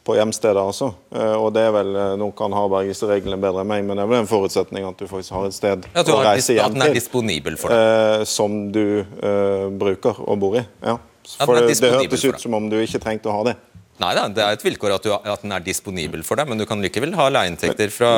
På 0.06 0.14
hjemstedet. 0.16 0.62
Altså. 0.62 0.92
Og 1.40 1.48
det 1.56 1.64
er 1.66 1.72
vel, 1.74 1.90
eh, 1.98 2.12
Nå 2.20 2.28
kan 2.38 2.54
Harberg 2.54 2.86
disse 2.92 3.08
reglene 3.10 3.38
bedre 3.42 3.64
enn 3.64 3.70
meg, 3.72 3.84
men 3.88 3.98
det 3.98 4.04
er 4.06 4.12
vel 4.12 4.22
en 4.22 4.30
forutsetning 4.30 4.86
at 4.86 4.98
du 5.02 5.06
faktisk 5.10 5.34
har 5.34 5.48
et 5.50 5.56
sted 5.56 5.86
Ja, 5.90 6.00
at 6.04 6.06
å 6.12 6.20
reise 6.20 6.28
reise 6.30 6.52
til. 6.52 6.60
at 6.60 6.70
hjem 6.70 6.78
den 6.78 6.86
er 6.88 6.94
disponibel 6.94 7.58
for 7.60 7.74
deg. 7.74 8.20
eh, 8.20 8.24
som 8.30 8.58
du 8.72 8.84
eh, 9.02 9.66
bruker 9.82 10.20
og 10.22 10.38
bor 10.42 10.56
i. 10.60 10.64
Ja. 10.86 10.96
For 11.42 11.58
det, 11.58 11.74
det 11.82 11.90
hørtes 11.90 12.24
ut 12.28 12.38
som 12.40 12.54
om 12.54 12.68
du 12.70 12.78
ikke 12.78 13.02
trengte 13.02 13.26
å 13.32 13.34
ha 13.40 13.48
det. 13.50 13.56
Nei 13.98 14.10
da, 14.14 14.26
det 14.28 14.42
er 14.44 14.52
et 14.58 14.62
vilkår 14.62 14.92
at, 14.98 15.06
du, 15.08 15.12
at 15.16 15.40
den 15.42 15.54
er 15.56 15.62
disponibel 15.64 16.20
for 16.22 16.36
deg, 16.36 16.46
men 16.50 16.60
du 16.60 16.66
kan 16.68 16.82
likevel 16.84 17.14
ha 17.16 17.30
leieinntekter 17.32 17.88
fra, 17.90 18.10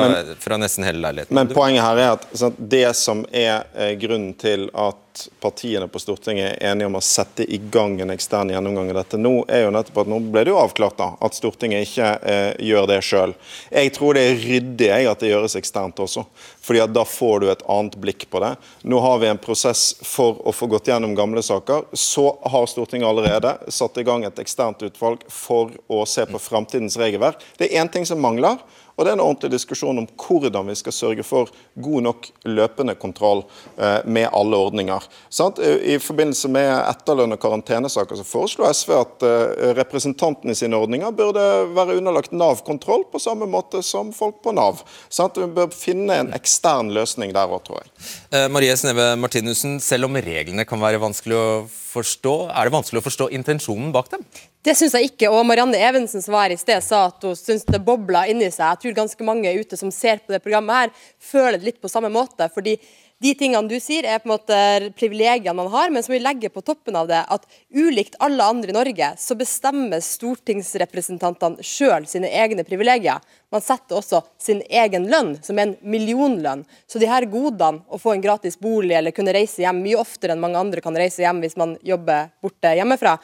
fra 0.43 0.57
nesten 0.59 0.83
hele 0.83 0.99
leiligheten. 1.05 1.33
Men 1.33 1.47
poenget 1.55 1.85
her 1.85 2.01
er 2.03 2.09
at 2.17 2.57
det 2.59 2.83
som 2.99 3.21
er 3.31 3.63
grunnen 4.01 4.33
til 4.37 4.67
at 5.09 5.29
partiene 5.39 5.87
på 5.87 5.99
Stortinget 5.99 6.57
er 6.61 6.71
enige 6.71 6.87
om 6.87 6.97
å 6.99 7.01
sette 7.03 7.43
i 7.43 7.57
gang 7.71 7.97
en 8.01 8.13
ekstern 8.13 8.51
gjennomgang 8.53 8.91
av 8.91 8.99
dette 9.01 9.17
nå, 9.17 9.31
er 9.49 9.65
jo 9.65 9.71
nettopp 9.73 10.03
at 10.03 10.11
nå 10.11 10.19
ble 10.31 10.43
det 10.45 10.53
jo 10.53 10.59
avklart 10.61 10.97
da, 10.99 11.09
at 11.25 11.37
Stortinget 11.37 11.87
ikke 11.87 12.09
eh, 12.21 12.51
gjør 12.69 12.87
det 12.91 12.99
sjøl. 13.05 13.33
Jeg 13.73 13.93
tror 13.95 14.17
det 14.17 14.25
er 14.27 14.41
ryddig 14.43 14.89
jeg, 14.89 15.07
at 15.09 15.23
det 15.23 15.31
gjøres 15.31 15.57
eksternt 15.59 16.01
også, 16.03 16.25
fordi 16.65 16.83
at 16.83 16.93
da 16.93 17.05
får 17.07 17.41
du 17.41 17.47
et 17.49 17.65
annet 17.69 17.97
blikk 18.01 18.27
på 18.29 18.41
det. 18.43 18.53
Nå 18.83 19.01
har 19.03 19.21
vi 19.21 19.31
en 19.31 19.41
prosess 19.41 19.95
for 20.05 20.41
å 20.47 20.53
få 20.55 20.69
gått 20.71 20.91
gjennom 20.91 21.15
gamle 21.17 21.43
saker. 21.45 21.89
Så 21.93 22.27
har 22.53 22.69
Stortinget 22.69 23.09
allerede 23.09 23.55
satt 23.73 23.97
i 23.97 24.05
gang 24.07 24.25
et 24.27 24.41
eksternt 24.41 24.83
utvalg 24.85 25.25
for 25.33 25.73
å 25.89 26.03
se 26.09 26.27
på 26.29 26.41
framtidens 26.41 26.99
regelverk. 26.99 27.41
Det 27.57 27.69
er 27.69 27.81
én 27.81 27.91
ting 27.91 28.05
som 28.05 28.21
mangler. 28.21 28.59
Og 28.99 29.07
det 29.07 29.13
er 29.13 29.17
en 29.17 29.23
ordentlig 29.23 29.53
diskusjon 29.55 30.03
om 30.03 30.09
hvordan 30.19 30.67
vi 30.67 30.75
skal 30.75 30.95
sørge 30.95 31.23
for 31.23 31.49
god 31.79 32.07
nok 32.09 32.29
løpende 32.51 32.97
kontroll 32.99 33.45
eh, 33.79 34.03
med 34.05 34.27
alle 34.35 34.59
ordninger. 34.59 35.07
I 35.89 35.95
forbindelse 36.03 36.51
med 36.51 36.67
etterlønn 36.67 37.33
og 37.33 37.41
karantenesaker 37.41 38.19
så 38.19 38.27
foreslo 38.27 38.67
SV 38.67 38.95
at 38.99 39.27
representantene 39.79 40.09
representantene 40.19 40.55
sine 40.55 40.77
ordninger 40.77 41.11
burde 41.11 41.43
være 41.75 41.97
underlagt 41.99 42.31
Nav-kontroll 42.31 43.05
på 43.11 43.19
samme 43.19 43.47
måte 43.49 43.81
som 43.83 44.11
folk 44.13 44.41
på 44.43 44.53
Nav. 44.53 44.83
Sant? 45.09 45.37
Vi 45.37 45.47
bør 45.47 45.71
finne 45.73 46.19
en 46.19 46.33
ekstern 46.33 46.91
løsning 46.93 47.33
der 47.33 47.49
òg, 47.49 47.63
tror 47.65 47.81
jeg. 47.81 47.91
Eh, 48.31 48.47
Marie 48.49 48.75
Sneve 48.77 49.15
Martinussen, 49.17 49.79
selv 49.79 50.09
om 50.09 50.15
reglene 50.15 50.65
kan 50.65 50.81
være 50.81 51.01
vanskelig 51.01 51.35
å 51.37 51.49
forstå, 51.69 52.51
er 52.53 52.67
det 52.67 52.75
vanskelig 52.75 53.01
å 53.01 53.07
forstå 53.07 53.29
intensjonen 53.35 53.91
bak 53.91 54.11
dem? 54.11 54.25
Det 54.59 54.73
syns 54.75 54.95
jeg 54.97 55.13
ikke. 55.13 55.29
Og 55.31 55.45
Marianne 55.47 55.79
Evensen 55.79 56.23
som 56.23 56.35
var 56.35 56.49
her 56.49 56.57
i 56.57 56.59
sted 56.59 56.83
sa 56.83 57.05
at 57.07 57.23
hun 57.23 57.37
syns 57.37 57.63
det 57.67 57.79
bobler 57.83 58.31
inni 58.31 58.49
seg. 58.51 58.65
Jeg 58.73 58.81
tror 58.81 58.97
ganske 59.03 59.27
mange 59.27 59.53
ute 59.55 59.79
som 59.79 59.91
ser 59.95 60.19
på 60.19 60.35
det 60.35 60.41
programmet 60.43 60.81
her, 60.81 61.05
føler 61.31 61.59
det 61.59 61.69
litt 61.69 61.79
på 61.83 61.91
samme 61.91 62.11
måte. 62.11 62.49
fordi 62.53 62.75
de 63.19 63.33
tingene 63.35 63.67
du 63.67 63.75
sier 63.83 64.05
er 64.07 64.21
på 64.21 64.29
en 64.29 64.31
måte 64.31 64.57
privilegiene 64.95 65.55
man 65.55 65.67
har, 65.73 65.89
men 65.91 66.03
som 66.03 66.13
vi 66.13 66.21
legger 66.23 66.53
på 66.55 66.63
toppen 66.63 66.95
av 66.95 67.09
det, 67.09 67.19
at 67.27 67.43
ulikt 67.75 68.15
alle 68.23 68.45
andre 68.47 68.71
i 68.71 68.75
Norge, 68.77 69.09
så 69.19 69.35
bestemmer 69.35 69.99
stortingsrepresentantene 70.03 71.59
sjøl 71.59 72.07
sine 72.07 72.31
egne 72.31 72.63
privilegier. 72.63 73.19
Man 73.51 73.63
setter 73.65 73.99
også 73.99 74.21
sin 74.39 74.61
egen 74.63 75.09
lønn, 75.11 75.33
som 75.43 75.59
er 75.59 75.67
en 75.67 75.75
millionlønn. 75.83 76.63
Så 76.87 77.01
de 77.03 77.11
her 77.11 77.27
godene, 77.27 77.83
å 77.91 77.99
få 77.99 78.15
en 78.15 78.23
gratis 78.23 78.55
bolig 78.55 78.95
eller 78.95 79.15
kunne 79.15 79.35
reise 79.35 79.65
hjem 79.65 79.83
mye 79.83 79.99
oftere 79.99 80.37
enn 80.37 80.43
mange 80.43 80.63
andre 80.63 80.83
kan 80.85 80.95
reise 80.95 81.25
hjem 81.25 81.43
hvis 81.43 81.59
man 81.59 81.75
jobber 81.83 82.31
borte 82.39 82.71
hjemmefra, 82.79 83.17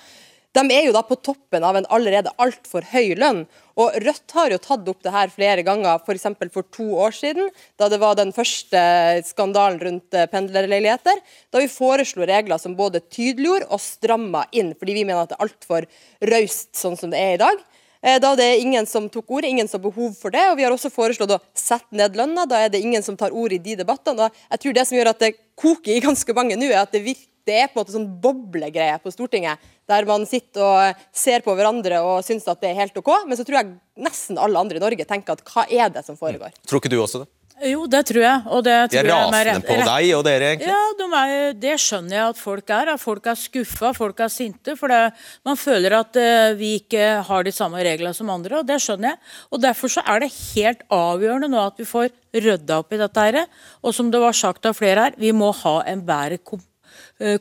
de 0.56 0.64
er 0.72 0.88
jo 0.88 0.94
da 0.96 1.02
på 1.04 1.18
toppen 1.20 1.66
av 1.68 1.76
en 1.76 1.88
allerede 1.92 2.32
altfor 2.42 2.86
høy 2.94 3.16
lønn. 3.20 3.44
Og 3.76 3.98
Rødt 4.00 4.36
har 4.38 4.54
jo 4.54 4.60
tatt 4.64 4.88
opp 4.88 5.02
det 5.04 5.12
her 5.12 5.32
flere 5.34 5.66
ganger, 5.68 6.00
f.eks. 6.00 6.30
For, 6.40 6.52
for 6.54 6.68
to 6.72 6.88
år 7.04 7.16
siden, 7.18 7.50
da 7.80 7.90
det 7.92 8.00
var 8.00 8.16
den 8.16 8.32
første 8.36 8.80
skandalen 9.28 9.82
rundt 9.84 10.16
eh, 10.16 10.30
pendlerleiligheter. 10.32 11.20
Da 11.52 11.60
vi 11.60 11.68
foreslo 11.72 12.24
regler 12.28 12.62
som 12.62 12.78
både 12.80 13.04
tydeliggjorde 13.04 13.68
og 13.68 13.84
stramma 13.84 14.46
inn, 14.56 14.72
fordi 14.80 14.96
vi 15.02 15.04
mener 15.04 15.26
at 15.26 15.34
det 15.34 15.40
er 15.40 15.48
altfor 15.50 15.90
raust 16.32 16.72
sånn 16.80 16.96
som 17.00 17.12
det 17.12 17.20
er 17.20 17.36
i 17.36 17.44
dag. 17.44 17.66
Eh, 18.06 18.20
Da 18.24 18.36
det 18.40 18.48
er 18.48 18.64
ingen 18.64 18.88
som 18.88 19.12
tok 19.12 19.28
ordet, 19.28 19.52
ingen 19.52 19.68
som 19.68 19.82
har 19.82 19.92
behov 19.92 20.16
for 20.16 20.32
det. 20.32 20.48
og 20.52 20.58
Vi 20.58 20.64
har 20.64 20.72
også 20.72 20.94
foreslått 20.94 21.36
å 21.36 21.42
sette 21.54 21.92
ned 21.92 22.16
lønna. 22.16 22.48
Da 22.48 22.64
er 22.64 22.70
det 22.70 22.80
ingen 22.80 23.04
som 23.04 23.18
tar 23.18 23.36
ordet 23.36 23.60
i 23.60 23.64
de 23.72 23.84
debattene. 23.84 24.32
Jeg 24.52 24.60
tror 24.64 24.74
det 24.74 24.88
som 24.88 24.98
gjør 24.98 25.12
at 25.12 25.20
det 25.20 25.36
koker 25.60 25.96
i 25.96 26.04
ganske 26.04 26.34
mange 26.38 26.56
nå, 26.56 26.72
er 26.72 26.84
at 26.84 26.96
det 26.96 27.04
virker 27.04 27.35
det 27.46 27.58
er 27.62 27.70
på 27.70 27.78
en 27.78 27.84
måte 27.84 27.96
sånn 27.96 28.10
boblegreie 28.22 28.98
på 29.04 29.14
Stortinget, 29.14 29.62
der 29.90 30.08
man 30.10 30.26
sitter 30.30 30.66
og 30.66 31.06
ser 31.14 31.46
på 31.46 31.54
hverandre 31.58 32.02
og 32.02 32.26
syns 32.26 32.48
at 32.50 32.62
det 32.64 32.72
er 32.72 32.82
helt 32.82 32.98
OK. 32.98 33.12
Men 33.30 33.38
så 33.38 33.46
tror 33.46 33.62
jeg 33.62 33.76
nesten 34.08 34.42
alle 34.42 34.62
andre 34.62 34.82
i 34.82 34.84
Norge 34.84 35.08
tenker 35.08 35.38
at 35.38 35.46
hva 35.48 35.68
er 35.70 35.94
det 35.94 36.06
som 36.08 36.18
foregår? 36.20 36.56
Tror 36.66 36.82
ikke 36.82 36.94
du 36.94 37.00
også 37.02 37.24
det? 37.24 37.32
Jo, 37.64 37.86
det 37.88 38.02
tror 38.10 38.20
jeg. 38.20 38.40
Og 38.52 38.64
det 38.66 38.74
De 38.92 38.98
er 39.00 39.06
tror 39.06 39.12
jeg 39.14 39.30
rasende 39.32 39.64
på 39.64 39.76
deg 39.80 40.10
og 40.18 40.24
dere, 40.28 40.50
egentlig. 40.52 40.74
Ja, 40.74 40.82
de 41.00 41.06
er, 41.22 41.54
det 41.56 41.76
skjønner 41.80 42.18
jeg 42.18 42.34
at 42.34 42.42
folk 42.42 42.74
er. 42.76 42.92
At 42.92 43.00
folk 43.00 43.30
er 43.32 43.40
skuffa, 43.40 43.94
folk 43.96 44.20
er 44.26 44.34
sinte. 44.34 44.76
For 44.76 44.92
det, 44.92 45.00
man 45.48 45.60
føler 45.60 45.96
at 46.02 46.20
uh, 46.20 46.52
vi 46.60 46.74
ikke 46.82 47.08
har 47.30 47.48
de 47.48 47.56
samme 47.56 47.80
reglene 47.88 48.12
som 48.18 48.34
andre, 48.34 48.60
og 48.60 48.68
det 48.68 48.82
skjønner 48.84 49.14
jeg. 49.14 49.22
Og 49.56 49.64
Derfor 49.64 49.96
så 49.96 50.04
er 50.04 50.26
det 50.26 50.34
helt 50.36 50.84
avgjørende 50.92 51.50
nå 51.56 51.64
at 51.64 51.80
vi 51.80 51.88
får 51.88 52.12
rydda 52.36 52.82
opp 52.84 52.92
i 52.92 53.00
dette 53.00 53.28
her. 53.30 53.42
Og 53.82 53.96
som 53.96 54.12
det 54.12 54.20
var 54.20 54.36
sagt 54.36 54.68
av 54.68 54.76
flere 54.76 55.08
her, 55.08 55.20
vi 55.22 55.32
må 55.32 55.54
ha 55.64 55.78
en 55.88 56.04
bedre 56.06 56.42
kom 56.44 56.60
eh, 56.60 56.75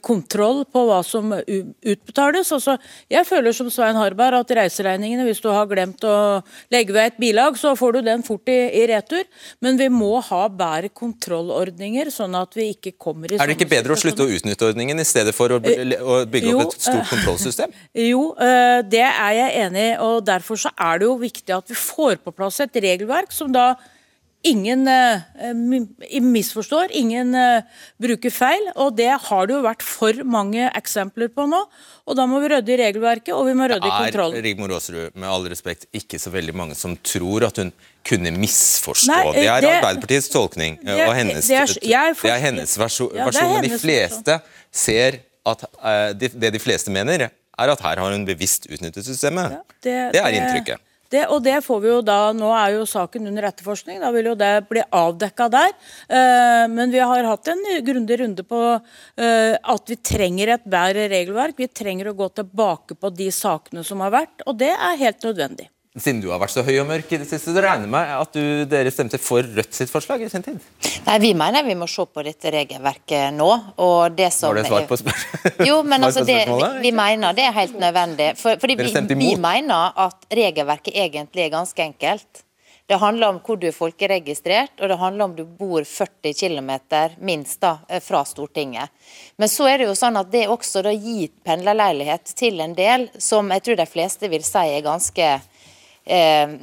kontroll 0.07 0.63
på 0.71 0.85
hva 0.87 1.01
som 1.03 1.33
utbetales. 1.35 2.53
Altså, 2.55 2.77
jeg 3.11 3.27
føler 3.27 3.55
som 3.57 3.71
Svein 3.73 3.99
Harberg 3.99 4.45
at 4.45 4.53
reiseregningene, 4.55 5.25
hvis 5.27 5.43
du 5.43 5.49
har 5.51 5.67
glemt 5.71 6.05
å 6.07 6.43
legge 6.71 6.95
ved 6.95 7.11
et 7.11 7.19
bilag, 7.19 7.59
så 7.59 7.75
får 7.79 7.97
du 7.97 8.01
den 8.07 8.23
fort 8.27 8.49
i, 8.53 8.59
i 8.79 8.85
retur. 8.91 9.25
Men 9.65 9.79
vi 9.81 9.89
må 9.91 10.13
ha 10.23 10.45
bedre 10.47 10.93
kontrollordninger, 10.95 12.11
sånn 12.15 12.37
at 12.39 12.55
vi 12.59 12.71
ikke 12.77 12.95
kommer 13.01 13.33
i 13.33 13.41
Er 13.41 13.51
det 13.51 13.59
ikke 13.59 13.71
bedre 13.73 13.97
å 13.97 13.99
slutte 13.99 14.27
å 14.27 14.31
utnytte 14.31 14.69
ordningen 14.69 15.03
i 15.03 15.09
stedet 15.09 15.35
for 15.37 15.57
å, 15.57 15.59
å 15.59 16.21
bygge 16.31 16.53
jo, 16.53 16.61
opp 16.63 16.77
et 16.77 16.87
stort 16.87 17.03
eh, 17.03 17.11
kontrollsystem? 17.17 17.75
Jo, 18.05 18.23
eh, 18.43 18.81
det 18.87 19.05
er 19.07 19.35
jeg 19.39 19.65
enig 19.65 19.85
i, 19.89 19.97
og 20.03 20.23
derfor 20.27 20.61
så 20.61 20.71
er 20.79 21.01
det 21.01 21.09
jo 21.09 21.19
viktig 21.21 21.55
at 21.57 21.71
vi 21.71 21.77
får 21.79 22.21
på 22.23 22.35
plass 22.37 22.61
et 22.65 22.83
regelverk 22.85 23.35
som 23.35 23.53
da 23.55 23.73
ingen 24.44 24.87
eh, 24.88 25.22
misforstår, 26.20 26.92
ingen 26.96 27.35
eh, 27.35 27.62
bruker 28.00 28.33
feil, 28.35 28.66
og 28.76 28.94
det 28.98 29.11
har 29.26 29.48
det 29.48 29.57
jo 29.57 29.62
vært 29.64 29.85
for 29.87 30.20
mange 30.28 30.66
eksempler 30.76 31.30
på 31.33 31.46
nå. 31.50 31.61
Og 32.04 32.18
da 32.18 32.26
må 32.28 32.40
vi 32.42 32.50
rydde 32.52 32.74
i 32.74 32.78
regelverket, 32.83 33.33
og 33.35 33.46
vi 33.48 33.54
må 33.57 33.68
rydde 33.70 33.88
i 33.88 33.92
kontrollen. 33.94 34.37
Det 34.37 34.42
er. 34.42 34.48
Rigmor 34.50 34.74
Aasrud 34.76 35.14
med 35.16 35.28
all 35.30 35.48
respekt 35.50 35.87
ikke 35.96 36.20
så 36.20 36.33
veldig 36.35 36.54
mange 36.57 36.76
som 36.78 36.96
tror 37.00 37.46
at 37.48 37.61
hun 37.62 37.72
kunne 38.04 38.35
misforstå. 38.37 39.12
Nei, 39.12 39.22
det 39.38 39.46
er 39.48 39.61
det- 39.64 39.70
Arbeiderpartiets 39.78 40.28
tolkning 40.33 40.78
eh, 40.83 40.90
det- 40.92 41.09
og 41.09 41.14
hennes, 41.16 41.46
det 41.48 41.57
er- 41.57 41.88
jeg 41.88 42.16
for- 42.16 42.28
det 42.28 42.35
er 42.37 42.44
hennes 42.48 42.76
versjon. 42.78 43.11
Ja, 43.14 43.24
det 43.24 43.33
versjon. 43.33 43.52
men 43.54 43.70
de 43.70 43.78
fleste 43.78 44.40
ser 44.70 45.20
at 45.46 45.64
uh, 45.85 46.12
de, 46.12 46.28
det 46.28 46.52
de 46.52 46.59
fleste 46.59 46.90
mener, 46.90 47.30
er 47.59 47.70
at 47.70 47.80
her 47.80 47.96
har 48.00 48.12
hun 48.12 48.24
bevisst 48.26 48.66
utnyttet 48.66 49.04
systemet. 49.04 49.59
det, 49.83 50.16
er 50.16 50.33
inntrykket. 50.33 50.80
Det, 51.14 51.24
og 51.31 51.42
det 51.44 51.61
får 51.62 51.83
vi 51.85 51.90
jo 51.92 51.98
da, 52.03 52.18
Nå 52.35 52.48
er 52.57 52.74
jo 52.74 52.87
saken 52.88 53.29
under 53.31 53.46
etterforskning, 53.50 54.00
da 54.03 54.11
vil 54.14 54.33
jo 54.33 54.37
det 54.38 54.53
bli 54.70 54.83
avdekka 54.83 55.46
der. 55.53 55.74
Eh, 56.09 56.64
men 56.72 56.94
vi 56.94 57.03
har 57.03 57.29
hatt 57.29 57.53
en 57.53 57.62
grundig 57.87 58.18
runde 58.22 58.46
på 58.48 58.62
eh, 58.74 59.55
at 59.55 59.92
vi 59.92 60.00
trenger 60.00 60.57
et 60.57 60.66
bedre 60.66 61.07
regelverk. 61.12 61.61
Vi 61.61 61.70
trenger 61.70 62.11
å 62.11 62.18
gå 62.18 62.31
tilbake 62.40 62.98
på 62.98 63.12
de 63.14 63.31
sakene 63.35 63.87
som 63.87 64.03
har 64.03 64.14
vært, 64.14 64.42
og 64.48 64.59
det 64.62 64.72
er 64.74 65.00
helt 65.05 65.22
nødvendig. 65.29 65.70
Siden 65.94 66.18
du 66.24 66.33
har 66.33 66.40
vært 66.42 66.50
så 66.50 66.64
høy 66.66 66.72
og 66.83 66.88
mørk 66.88 67.12
i 67.14 67.18
det 67.20 67.26
siste, 67.28 67.52
så 67.54 67.62
regner 67.62 67.87
jeg 67.87 67.90
med 67.92 68.09
at 68.16 68.33
du, 68.35 68.64
dere 68.66 68.90
stemte 68.90 69.18
for 69.22 69.46
Rødt 69.46 69.76
sitt 69.76 69.92
forslag 69.92 70.24
i 70.26 70.30
sin 70.33 70.42
tid. 70.42 70.57
Nei, 71.04 71.18
Vi 71.22 71.30
mener 71.38 71.62
vi 71.62 71.76
må 71.78 71.87
se 71.87 72.02
på 72.11 72.24
dette 72.26 72.50
regelverket 72.50 73.30
nå. 73.37 73.50
og 73.78 74.16
det 74.18 74.33
som... 74.35 74.50
Var 74.50 74.59
det 74.59 74.64
svar 74.72 74.88
på 74.90 74.98
spørsmålet? 74.98 75.61
Jo, 75.70 75.76
men 75.87 76.02
altså 76.09 76.24
det, 76.26 76.40
vi, 76.50 76.72
vi 76.88 76.92
mener 76.98 77.37
det 77.38 77.46
er 77.46 77.54
helt 77.54 77.78
nødvendig. 77.78 78.33
For, 78.40 78.59
fordi 78.59 78.78
vi, 78.80 78.90
vi 79.22 79.30
mener 79.38 79.94
at 80.09 80.26
regelverket 80.35 80.98
egentlig 80.98 81.46
er 81.46 81.54
ganske 81.54 81.87
enkelt. 81.87 82.42
Det 82.87 82.98
handler 83.00 83.30
om 83.30 83.38
hvor 83.46 83.57
du 83.57 83.68
er 83.70 83.78
folkeregistrert, 83.78 84.74
og 84.83 84.90
det 84.90 84.98
handler 85.00 85.24
om 85.30 85.38
du 85.38 85.44
bor 85.46 85.87
40 85.87 86.35
km 86.37 86.74
minst 87.22 87.62
da, 87.62 87.78
eh, 87.88 88.02
fra 88.02 88.26
Stortinget. 88.28 88.90
Men 89.38 89.48
så 89.48 89.70
er 89.70 89.78
det 89.78 89.88
jo 89.88 89.94
sånn 89.96 90.18
at 90.20 90.35
det 90.35 90.48
også 90.52 90.83
da 90.85 90.92
gir 90.92 91.30
pendlerleilighet 91.46 92.35
til 92.37 92.61
en 92.61 92.74
del 92.74 93.09
som 93.16 93.48
jeg 93.54 93.64
tror 93.64 93.78
de 93.78 93.88
fleste 93.88 94.28
vil 94.28 94.44
si 94.44 94.66
er 94.74 94.85
ganske 94.85 95.35
eh, 96.05 96.55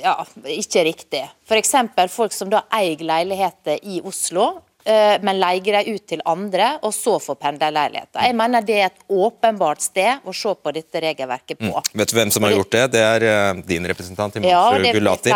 ja, 0.00 0.14
ikke 0.54 0.84
riktig. 0.86 1.24
F.eks. 1.48 1.74
folk 2.14 2.34
som 2.34 2.50
da 2.52 2.64
eier 2.74 3.02
leiligheter 3.04 3.82
i 3.82 4.00
Oslo, 4.04 4.50
men 4.84 5.38
leier 5.40 5.78
dem 5.78 5.96
ut 5.96 6.02
til 6.08 6.20
andre, 6.28 6.74
og 6.84 6.92
så 6.94 7.16
får 7.22 7.38
pendlerleiligheter. 7.40 8.20
Jeg 8.26 8.36
mener 8.36 8.64
det 8.64 8.76
er 8.76 8.90
et 8.90 9.04
åpenbart 9.08 9.80
sted 9.80 10.24
å 10.24 10.34
se 10.36 10.52
på 10.54 10.72
dette 10.76 11.00
regelverket 11.00 11.60
på. 11.60 11.72
Mm. 11.72 12.00
Vet 12.00 12.12
du 12.12 12.16
hvem 12.18 12.32
som 12.34 12.44
har 12.46 12.54
gjort 12.56 12.72
det? 12.74 12.84
Det 12.94 13.04
er 13.04 13.26
eh, 13.28 13.62
din 13.66 13.88
representant 13.88 14.36
Ja, 14.40 14.42
Himanshu 14.44 14.82
det 14.82 14.90
er 14.90 14.98
Gulati. 14.98 15.32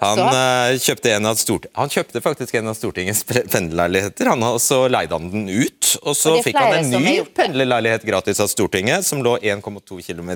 Han, 0.00 0.22
uh, 0.34 0.78
kjøpte 0.80 1.12
en 1.14 1.28
av 1.30 1.38
stort... 1.40 1.68
han 1.76 1.92
kjøpte 1.92 2.22
faktisk 2.24 2.56
en 2.60 2.70
av 2.72 2.78
Stortingets 2.78 3.22
pendlerleiligheter, 3.26 4.30
han, 4.32 4.42
har 4.42 4.58
så 4.62 4.82
leide 4.90 5.16
han 5.16 5.30
den 5.32 5.48
ut. 5.48 5.92
Og 6.02 6.16
så 6.16 6.36
Og 6.36 6.44
fikk 6.46 6.58
han 6.58 6.76
en 6.80 6.92
ny 7.02 7.16
pendlerleilighet 7.36 8.06
gratis 8.08 8.40
av 8.42 8.50
Stortinget, 8.52 9.06
som 9.06 9.22
lå 9.24 9.36
1,2 9.38 10.00
km 10.06 10.30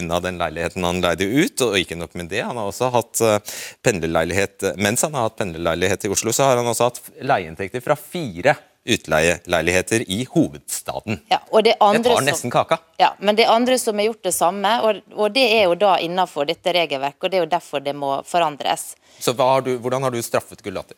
unna 0.00 0.20
den 0.24 0.40
leiligheten 0.40 0.86
han 0.86 1.02
leide 1.04 1.28
ut. 1.28 1.64
Og 1.66 1.78
ikke 1.80 1.98
nok 2.00 2.16
med 2.18 2.30
det, 2.32 2.42
han 2.46 2.58
har 2.58 2.70
også 2.70 2.90
hatt 2.94 3.22
eh, 3.24 3.38
pendlerleilighet 3.84 4.72
Mens 4.80 5.02
han 5.06 5.14
har 5.16 5.28
hatt 5.28 5.38
pendlerleilighet 5.40 6.06
i 6.06 6.10
Oslo, 6.12 6.32
så 6.34 6.48
har 6.48 6.60
han 6.60 6.68
også 6.70 6.90
hatt 6.90 7.00
leieinntekter 7.26 7.79
fra 7.84 7.96
fire 7.96 8.56
utleieleiligheter 8.90 10.04
i 10.10 10.24
hovedstaden. 10.30 11.20
Ja, 11.28 11.38
og 11.50 11.64
det, 11.64 11.74
Det 11.78 12.02
tar 12.04 12.24
nesten 12.24 12.50
kaka. 12.50 12.78
ja, 12.98 13.12
men 13.18 13.36
det 13.36 13.44
er 13.44 13.52
andre 13.52 13.78
som 13.78 13.98
har 14.00 14.08
gjort 14.08 14.22
det 14.24 14.32
samme, 14.34 14.72
og, 14.82 15.02
og 15.12 15.34
det 15.34 15.44
er 15.52 15.64
jo 15.68 15.74
da 15.78 15.98
innenfor 16.00 16.48
dette 16.48 16.72
regelverket, 16.72 17.24
og 17.24 17.30
det 17.30 17.38
er 17.38 17.44
jo 17.44 17.50
derfor 17.50 17.84
det 17.84 17.94
må 17.96 18.22
forandres. 18.24 18.94
Så 19.20 19.34
hva 19.36 19.50
har 19.54 19.66
du, 19.66 19.74
hvordan 19.78 20.02
har 20.02 20.10
du 20.10 20.22
straffet 20.24 20.62
Gulati? 20.64 20.96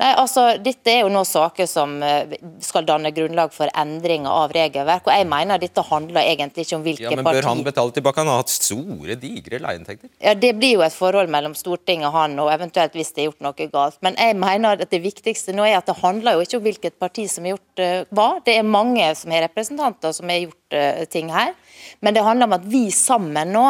Nei, 0.00 0.10
altså, 0.16 0.46
Dette 0.64 0.92
er 0.94 1.02
jo 1.02 1.10
nå 1.12 1.20
saker 1.28 1.66
som 1.68 1.98
eh, 2.04 2.32
skal 2.64 2.86
danne 2.88 3.10
grunnlag 3.12 3.52
for 3.52 3.68
endringer 3.76 4.32
av 4.32 4.54
regelverk. 4.54 5.04
og 5.04 5.12
Jeg 5.12 5.26
mener 5.28 5.60
dette 5.60 5.84
handler 5.84 6.24
egentlig 6.24 6.64
ikke 6.64 6.78
om 6.78 6.84
hvilke 6.86 7.04
Ja, 7.04 7.12
men 7.18 7.26
Bør 7.26 7.48
han 7.50 7.60
betale 7.66 7.92
tilbake? 7.92 8.22
Han 8.22 8.30
har 8.32 8.40
hatt 8.40 8.54
store, 8.54 9.16
digre 9.20 9.60
leieinntekter. 9.60 10.08
Ja, 10.24 10.32
Det 10.34 10.54
blir 10.56 10.78
jo 10.78 10.84
et 10.86 10.96
forhold 10.96 11.28
mellom 11.32 11.56
Stortinget 11.58 12.08
og 12.08 12.16
han, 12.16 12.38
og 12.40 12.48
eventuelt 12.54 12.96
hvis 12.96 13.12
det 13.12 13.26
er 13.26 13.28
gjort 13.28 13.44
noe 13.44 13.68
galt. 13.74 13.98
Men 14.06 14.16
jeg 14.16 14.38
mener 14.40 14.80
at 14.80 14.94
det 14.94 15.02
viktigste 15.04 15.52
nå 15.56 15.66
er 15.68 15.76
at 15.82 15.90
det 15.90 15.98
handler 16.00 16.38
jo 16.38 16.46
ikke 16.46 16.60
om 16.60 16.64
hvilket 16.64 16.96
parti 17.02 17.26
som 17.28 17.44
har 17.44 17.58
gjort 17.58 17.84
uh, 17.84 18.08
hva. 18.16 18.28
Det 18.46 18.56
er 18.56 18.64
mange 18.64 19.10
som 19.20 19.36
har 19.36 19.44
representanter 19.44 20.16
som 20.16 20.32
har 20.32 20.46
gjort 20.46 20.78
uh, 20.80 21.04
ting 21.12 21.28
her. 21.34 21.52
Men 22.00 22.16
det 22.16 22.24
handler 22.24 22.48
om 22.48 22.56
at 22.56 22.64
vi 22.72 22.86
sammen 22.94 23.52
nå 23.52 23.66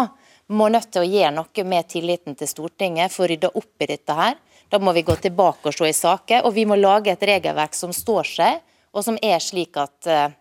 må 0.50 0.70
nødt 0.70 0.90
til 0.94 1.02
å 1.02 1.10
gjøre 1.10 1.34
noe 1.34 1.66
med 1.66 1.90
tilliten 1.90 2.38
til 2.38 2.50
Stortinget 2.50 3.10
for 3.14 3.26
å 3.26 3.30
rydde 3.30 3.50
opp 3.58 3.82
i 3.82 3.90
dette 3.90 4.14
her. 4.18 4.38
Da 4.70 4.78
må 4.78 4.94
vi 4.94 5.02
gå 5.06 5.16
tilbake 5.18 5.70
og 5.70 5.74
se 5.74 5.90
i 5.90 5.96
saker, 5.96 6.44
og 6.46 6.54
vi 6.54 6.66
må 6.68 6.78
lage 6.78 7.12
et 7.12 7.26
regelverk 7.32 7.74
som 7.74 7.92
står 7.94 8.28
seg, 8.30 8.62
og 8.94 9.06
som 9.06 9.18
er 9.22 9.42
slik 9.42 9.76
at 9.80 10.10
eh, 10.10 10.32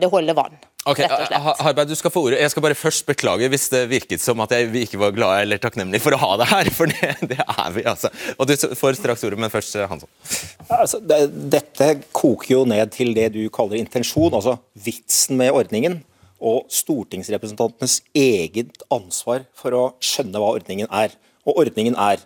det 0.00 0.08
holder 0.12 0.36
vann. 0.36 0.56
Ok, 0.84 1.00
Harberg, 1.00 1.88
du 1.88 1.96
skal 1.96 2.12
få 2.12 2.26
ordet. 2.26 2.42
Jeg 2.42 2.52
skal 2.52 2.64
bare 2.66 2.76
først 2.76 3.06
beklage 3.08 3.48
hvis 3.48 3.70
det 3.72 3.86
virket 3.88 4.20
som 4.20 4.40
at 4.44 4.52
jeg 4.52 4.68
ikke 4.82 5.00
var 5.00 5.14
glad 5.16 5.46
eller 5.46 5.60
takknemlig 5.62 6.02
for 6.04 6.12
å 6.12 6.18
ha 6.20 6.34
deg 6.42 6.50
her, 6.50 6.70
for 6.76 6.92
det, 6.92 7.12
det 7.30 7.38
er 7.40 7.70
vi, 7.72 7.84
altså. 7.88 8.10
Og 8.36 8.50
du 8.50 8.52
får 8.76 8.98
straks 8.98 9.24
ordet, 9.24 9.40
men 9.40 9.52
først 9.52 9.78
eh, 9.80 9.88
Hansson. 9.88 10.10
Altså, 10.68 11.00
det, 11.00 11.22
dette 11.54 11.88
koker 12.12 12.52
jo 12.52 12.60
ned 12.68 12.92
til 12.92 13.14
det 13.16 13.30
du 13.36 13.46
kaller 13.52 13.80
intensjon, 13.80 14.36
altså 14.36 14.58
vitsen 14.84 15.40
med 15.40 15.56
ordningen. 15.56 16.02
Og 16.44 16.68
stortingsrepresentantenes 16.68 18.02
eget 18.12 18.84
ansvar 18.92 19.48
for 19.56 19.78
å 19.78 19.84
skjønne 20.04 20.42
hva 20.42 20.52
ordningen 20.58 20.90
er. 20.92 21.16
Og 21.48 21.64
ordningen 21.64 21.96
er 21.96 22.20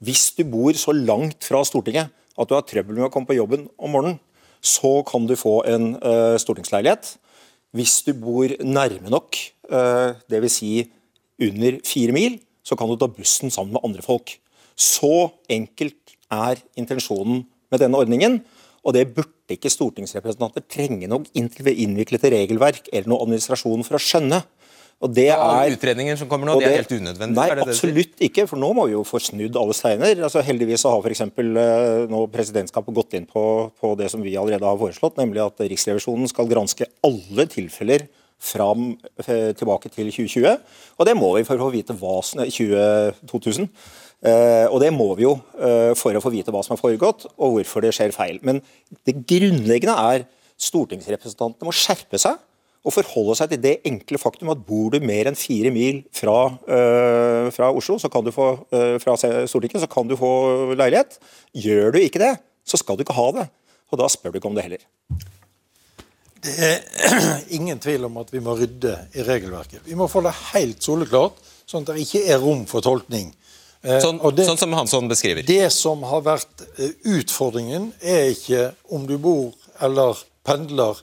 hvis 0.00 0.30
du 0.36 0.44
bor 0.48 0.72
så 0.78 0.94
langt 0.96 1.44
fra 1.44 1.60
Stortinget 1.66 2.12
at 2.40 2.48
du 2.48 2.56
har 2.56 2.64
trøbbel 2.64 2.96
med 2.96 3.08
å 3.08 3.12
komme 3.12 3.28
på 3.28 3.36
jobben 3.36 3.66
om 3.76 3.92
morgenen, 3.92 4.20
så 4.60 5.00
kan 5.08 5.26
du 5.28 5.34
få 5.40 5.60
en 5.68 5.94
uh, 6.00 6.36
stortingsleilighet. 6.40 7.14
Hvis 7.76 8.00
du 8.06 8.12
bor 8.16 8.52
nærme 8.64 9.12
nok, 9.12 9.36
uh, 9.72 10.16
dvs. 10.30 10.56
Si 10.56 10.72
under 11.40 11.78
fire 11.88 12.16
mil, 12.16 12.38
så 12.64 12.76
kan 12.76 12.88
du 12.90 12.96
ta 13.00 13.08
bussen 13.12 13.52
sammen 13.52 13.76
med 13.76 13.84
andre 13.84 14.04
folk. 14.04 14.34
Så 14.76 15.30
enkelt 15.52 16.16
er 16.32 16.60
intensjonen 16.80 17.44
med 17.72 17.82
denne 17.82 18.00
ordningen. 18.00 18.40
Og 18.84 18.96
det 18.96 19.10
burde 19.12 19.56
ikke 19.56 19.72
stortingsrepresentanter 19.72 20.64
trenge 20.70 21.08
noe 21.10 21.28
innviklete 21.36 22.32
regelverk 22.32 22.88
eller 22.92 23.10
noe 23.12 23.26
administrasjon 23.26 23.84
for 23.84 23.98
å 23.98 24.02
skjønne. 24.02 24.40
Og 25.00 25.12
det 25.16 25.30
er, 25.32 25.72
utredninger 25.72 26.18
som 26.20 26.28
kommer 26.28 26.50
nå, 26.50 26.58
det, 26.60 26.66
det, 26.66 26.72
er 26.74 26.82
helt 26.82 26.90
unødvendig? 26.92 27.36
Nei, 27.38 27.46
det 27.56 27.64
absolutt 27.64 28.24
ikke, 28.26 28.44
for 28.50 28.60
nå 28.60 28.68
må 28.76 28.84
vi 28.90 28.92
jo 28.92 29.04
få 29.08 29.16
snudd 29.24 29.56
alle 29.56 29.76
steiner. 29.76 30.12
Altså, 30.26 30.42
heldigvis 30.44 30.84
så 30.84 30.92
har 30.92 31.08
eksempel, 31.08 31.54
eh, 31.56 32.02
nå 32.10 32.26
presidentskapet 32.32 32.96
gått 32.98 33.16
inn 33.16 33.24
på, 33.28 33.44
på 33.80 33.94
det 33.96 34.10
som 34.12 34.20
vi 34.20 34.36
allerede 34.36 34.68
har 34.68 34.76
foreslått, 34.80 35.16
nemlig 35.20 35.40
at 35.46 35.64
Riksrevisjonen 35.64 36.28
skal 36.28 36.50
granske 36.50 36.88
alle 37.06 37.48
tilfeller 37.48 38.04
fram 38.40 38.90
eh, 39.24 39.54
tilbake 39.56 39.88
til 39.88 40.12
2020. 40.12 40.60
Og 41.00 41.08
det 41.08 41.16
må 41.16 41.32
vi 41.38 41.46
for 41.48 41.56
å 41.56 41.70
få 41.70 41.74
vite 41.78 41.96
hva 41.96 42.18
som 42.26 42.44
20, 42.44 43.24
2000. 43.32 43.72
Uh, 44.20 44.66
og 44.68 44.82
det 44.82 44.90
må 44.92 45.06
vi 45.16 45.24
jo 45.24 45.30
uh, 45.32 45.96
for 45.96 46.12
å 46.12 46.20
få 46.20 46.28
vite 46.28 46.52
hva 46.52 46.60
som 46.60 46.74
har 46.74 46.80
foregått, 46.82 47.24
og 47.40 47.54
hvorfor 47.54 47.80
det 47.80 47.94
skjer 47.96 48.12
feil. 48.12 48.36
Men 48.44 48.60
det 49.08 49.14
grunnleggende 49.24 49.96
er 49.96 50.26
stortingsrepresentantene 50.60 51.64
må 51.64 51.72
skjerpe 51.72 52.20
seg 52.20 52.36
og 52.84 52.94
forholde 52.94 53.34
seg 53.36 53.50
til 53.52 53.60
det 53.60 53.74
enkle 53.84 54.18
faktum 54.18 54.48
at 54.54 54.62
bor 54.64 54.88
du 54.94 55.00
mer 55.04 55.28
enn 55.28 55.36
fire 55.36 55.68
mil 55.74 55.98
fra, 56.16 56.36
øh, 56.64 57.50
fra 57.52 57.68
Oslo, 57.76 57.98
så 58.00 58.08
kan 58.08 58.24
du 58.24 58.30
få, 58.32 58.46
øh, 58.72 58.96
fra 59.02 59.16
Stortinget, 59.20 59.82
så 59.82 59.90
kan 59.90 60.08
du 60.08 60.16
få 60.16 60.72
leilighet. 60.72 61.18
Gjør 61.52 61.92
du 61.92 61.98
ikke 62.00 62.22
det, 62.22 62.38
så 62.64 62.80
skal 62.80 62.96
du 62.96 63.04
ikke 63.04 63.16
ha 63.18 63.26
det. 63.36 63.48
Og 63.92 63.98
da 64.00 64.08
spør 64.08 64.32
du 64.32 64.38
ikke 64.40 64.48
om 64.48 64.54
det 64.56 64.64
heller. 64.64 64.84
Det 66.40 66.54
er 66.56 66.78
ingen 67.58 67.78
tvil 67.82 68.04
om 68.08 68.16
at 68.22 68.32
vi 68.32 68.40
må 68.40 68.54
rydde 68.56 68.94
i 69.14 69.24
regelverket. 69.28 69.82
Vi 69.84 69.94
må 69.98 70.06
få 70.08 70.22
det 70.24 70.32
helt 70.54 70.80
soleklart, 70.82 71.36
sånn 71.68 71.84
at 71.84 71.92
det 71.92 72.06
ikke 72.06 72.22
er 72.32 72.40
rom 72.40 72.64
for 72.70 72.80
tolkning. 72.84 73.28
Eh, 73.84 73.98
Sånn, 74.00 74.20
og 74.24 74.34
det, 74.36 74.46
sånn 74.48 74.60
som 74.60 74.72
Hansson 74.76 75.08
beskriver. 75.08 75.44
det 75.48 75.68
som 75.72 76.02
har 76.08 76.24
vært 76.24 76.64
eh, 76.78 76.94
utfordringen, 77.18 77.90
er 78.00 78.30
ikke 78.32 78.70
om 78.92 79.04
du 79.08 79.18
bor 79.20 79.52
eller 79.84 80.16
pendler. 80.48 81.00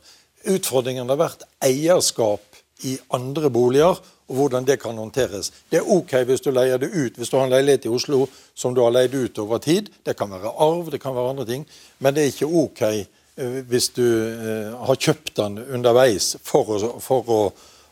Utfordringen 0.48 1.10
har 1.10 1.20
vært 1.20 1.46
eierskap 1.64 2.58
i 2.86 2.98
andre 3.14 3.50
boliger, 3.50 4.00
og 4.28 4.36
hvordan 4.36 4.66
det 4.68 4.80
kan 4.82 4.98
håndteres. 5.00 5.52
Det 5.72 5.80
er 5.80 5.92
ok 5.92 6.14
hvis 6.28 6.44
du 6.44 6.50
leier 6.52 6.80
det 6.82 6.90
ut, 6.92 7.16
hvis 7.16 7.30
du 7.32 7.38
har 7.38 7.46
en 7.48 7.54
leilighet 7.54 7.88
i 7.88 7.94
Oslo 7.96 8.26
som 8.56 8.76
du 8.76 8.82
har 8.84 8.92
leid 8.92 9.16
ut 9.16 9.40
over 9.40 9.62
tid. 9.64 9.88
Det 10.04 10.18
kan 10.20 10.32
være 10.32 10.52
arv, 10.52 10.92
det 10.92 11.00
kan 11.02 11.16
være 11.16 11.32
andre 11.32 11.46
ting, 11.48 11.64
men 12.00 12.16
det 12.16 12.24
er 12.24 12.34
ikke 12.34 12.52
ok 12.64 12.82
eh, 12.92 13.62
hvis 13.72 13.90
du 13.96 14.04
eh, 14.04 14.76
har 14.88 15.00
kjøpt 15.00 15.36
den 15.40 15.62
underveis 15.64 16.36
for 16.44 16.76
å, 16.76 16.98
for 17.04 17.32
å, 17.32 17.42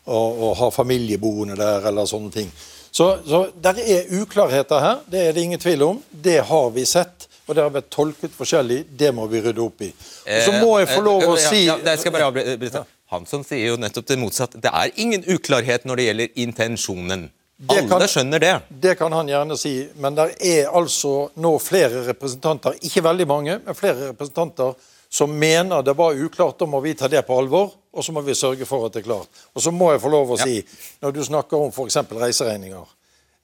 å, 0.04 0.20
å 0.20 0.52
ha 0.60 0.70
familieboende 0.74 1.56
der, 1.56 1.88
eller 1.88 2.08
sånne 2.08 2.34
ting. 2.34 2.52
Så, 2.96 3.10
så 3.28 3.46
der 3.60 3.80
er 3.80 4.12
uklarheter 4.20 4.80
her, 4.80 5.00
det 5.12 5.24
er 5.24 5.34
det 5.36 5.42
ingen 5.44 5.60
tvil 5.60 5.82
om. 5.84 5.98
Det 6.10 6.38
har 6.48 6.70
vi 6.72 6.84
sett, 6.88 7.26
og 7.46 7.54
det 7.54 7.62
har 7.62 7.70
vært 7.70 7.88
tolket 7.94 8.32
forskjellig. 8.34 8.80
Det 8.98 9.12
må 9.14 9.26
vi 9.30 9.40
rydde 9.44 9.62
opp 9.62 9.82
i. 9.86 9.92
Og 9.92 10.42
så 10.42 10.52
må 10.58 10.78
jeg 10.80 10.88
få 10.90 11.00
lov 11.06 11.22
å 11.28 11.36
si 11.38 11.42
ja, 11.44 11.50
si 11.50 11.64
ja, 11.68 11.76
Jeg 11.92 12.02
skal 12.02 12.12
bare 12.16 12.30
avbryte. 12.32 12.84
Hansson 13.12 13.44
sier 13.46 13.68
jo 13.70 13.76
nettopp 13.78 14.06
det 14.08 14.16
motsatte. 14.18 14.58
Det 14.60 14.72
er 14.74 14.90
ingen 14.98 15.22
uklarhet 15.30 15.84
når 15.86 16.00
det 16.00 16.06
gjelder 16.08 16.40
intensjonen. 16.42 17.28
Det 17.56 17.78
Alle 17.78 17.88
kan- 17.88 18.08
skjønner 18.08 18.40
det. 18.40 18.54
Det 18.68 18.98
kan 18.98 19.12
han 19.12 19.28
gjerne 19.28 19.56
si, 19.56 19.88
men 19.96 20.14
det 20.14 20.36
er 20.44 20.66
altså 20.68 21.30
nå 21.36 21.58
flere 21.62 22.02
representanter, 22.08 22.74
ikke 22.82 23.02
veldig 23.02 23.26
mange, 23.26 23.60
men 23.64 23.74
flere 23.74 24.10
representanter 24.10 24.74
som 25.08 25.30
mener 25.30 25.82
det 25.82 25.94
var 25.96 26.12
uklart. 26.12 26.58
Da 26.58 26.66
må 26.66 26.80
vi 26.82 26.94
ta 26.94 27.08
det 27.08 27.22
på 27.26 27.38
alvor, 27.38 27.70
og 27.94 28.04
så 28.04 28.12
må 28.12 28.20
vi 28.26 28.34
sørge 28.34 28.66
for 28.66 28.84
at 28.86 28.92
det 28.92 29.04
er 29.04 29.08
klart. 29.08 29.28
Og 29.54 29.62
så 29.62 29.70
må 29.72 29.92
jeg 29.92 30.02
få 30.02 30.10
lov 30.10 30.34
å 30.34 30.36
si, 30.42 30.58
når 31.00 31.12
du 31.14 31.22
snakker 31.24 31.56
om 31.56 31.70
f.eks. 31.72 31.96
reiseregninger 32.10 32.84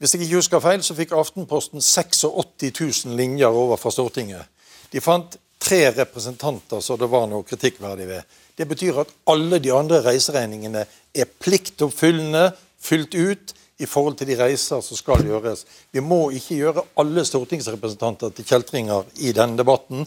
Hvis 0.02 0.16
jeg 0.16 0.24
ikke 0.24 0.40
husker 0.40 0.58
feil, 0.58 0.80
så 0.82 0.96
fikk 0.98 1.12
Aftenposten 1.14 1.78
86 1.78 3.04
000 3.06 3.14
linjer 3.14 3.54
over 3.54 3.78
fra 3.78 3.92
Stortinget. 3.94 4.48
De 4.90 4.98
fant 4.98 5.36
tre 5.62 5.78
representanter 5.94 6.82
så 6.82 6.96
det 6.98 7.06
var 7.06 7.28
noe 7.30 7.46
kritikkverdig 7.46 8.08
ved. 8.08 8.32
Det 8.58 8.66
betyr 8.66 8.98
at 9.04 9.12
alle 9.30 9.60
de 9.62 9.70
andre 9.70 10.00
reiseregningene 10.02 10.82
er 11.14 11.30
pliktoppfyllende, 11.38 12.48
fylt 12.82 13.14
ut 13.14 13.54
i 13.78 13.86
forhold 13.86 14.18
til 14.18 14.32
de 14.32 14.40
reiser 14.42 14.82
som 14.82 14.98
skal 14.98 15.22
gjøres. 15.22 15.62
Vi 15.94 16.02
må 16.02 16.32
ikke 16.34 16.58
gjøre 16.58 16.84
alle 16.98 17.22
stortingsrepresentanter 17.22 18.34
til 18.34 18.48
kjeltringer 18.50 19.06
i 19.22 19.30
denne 19.30 19.54
debatten. 19.62 20.02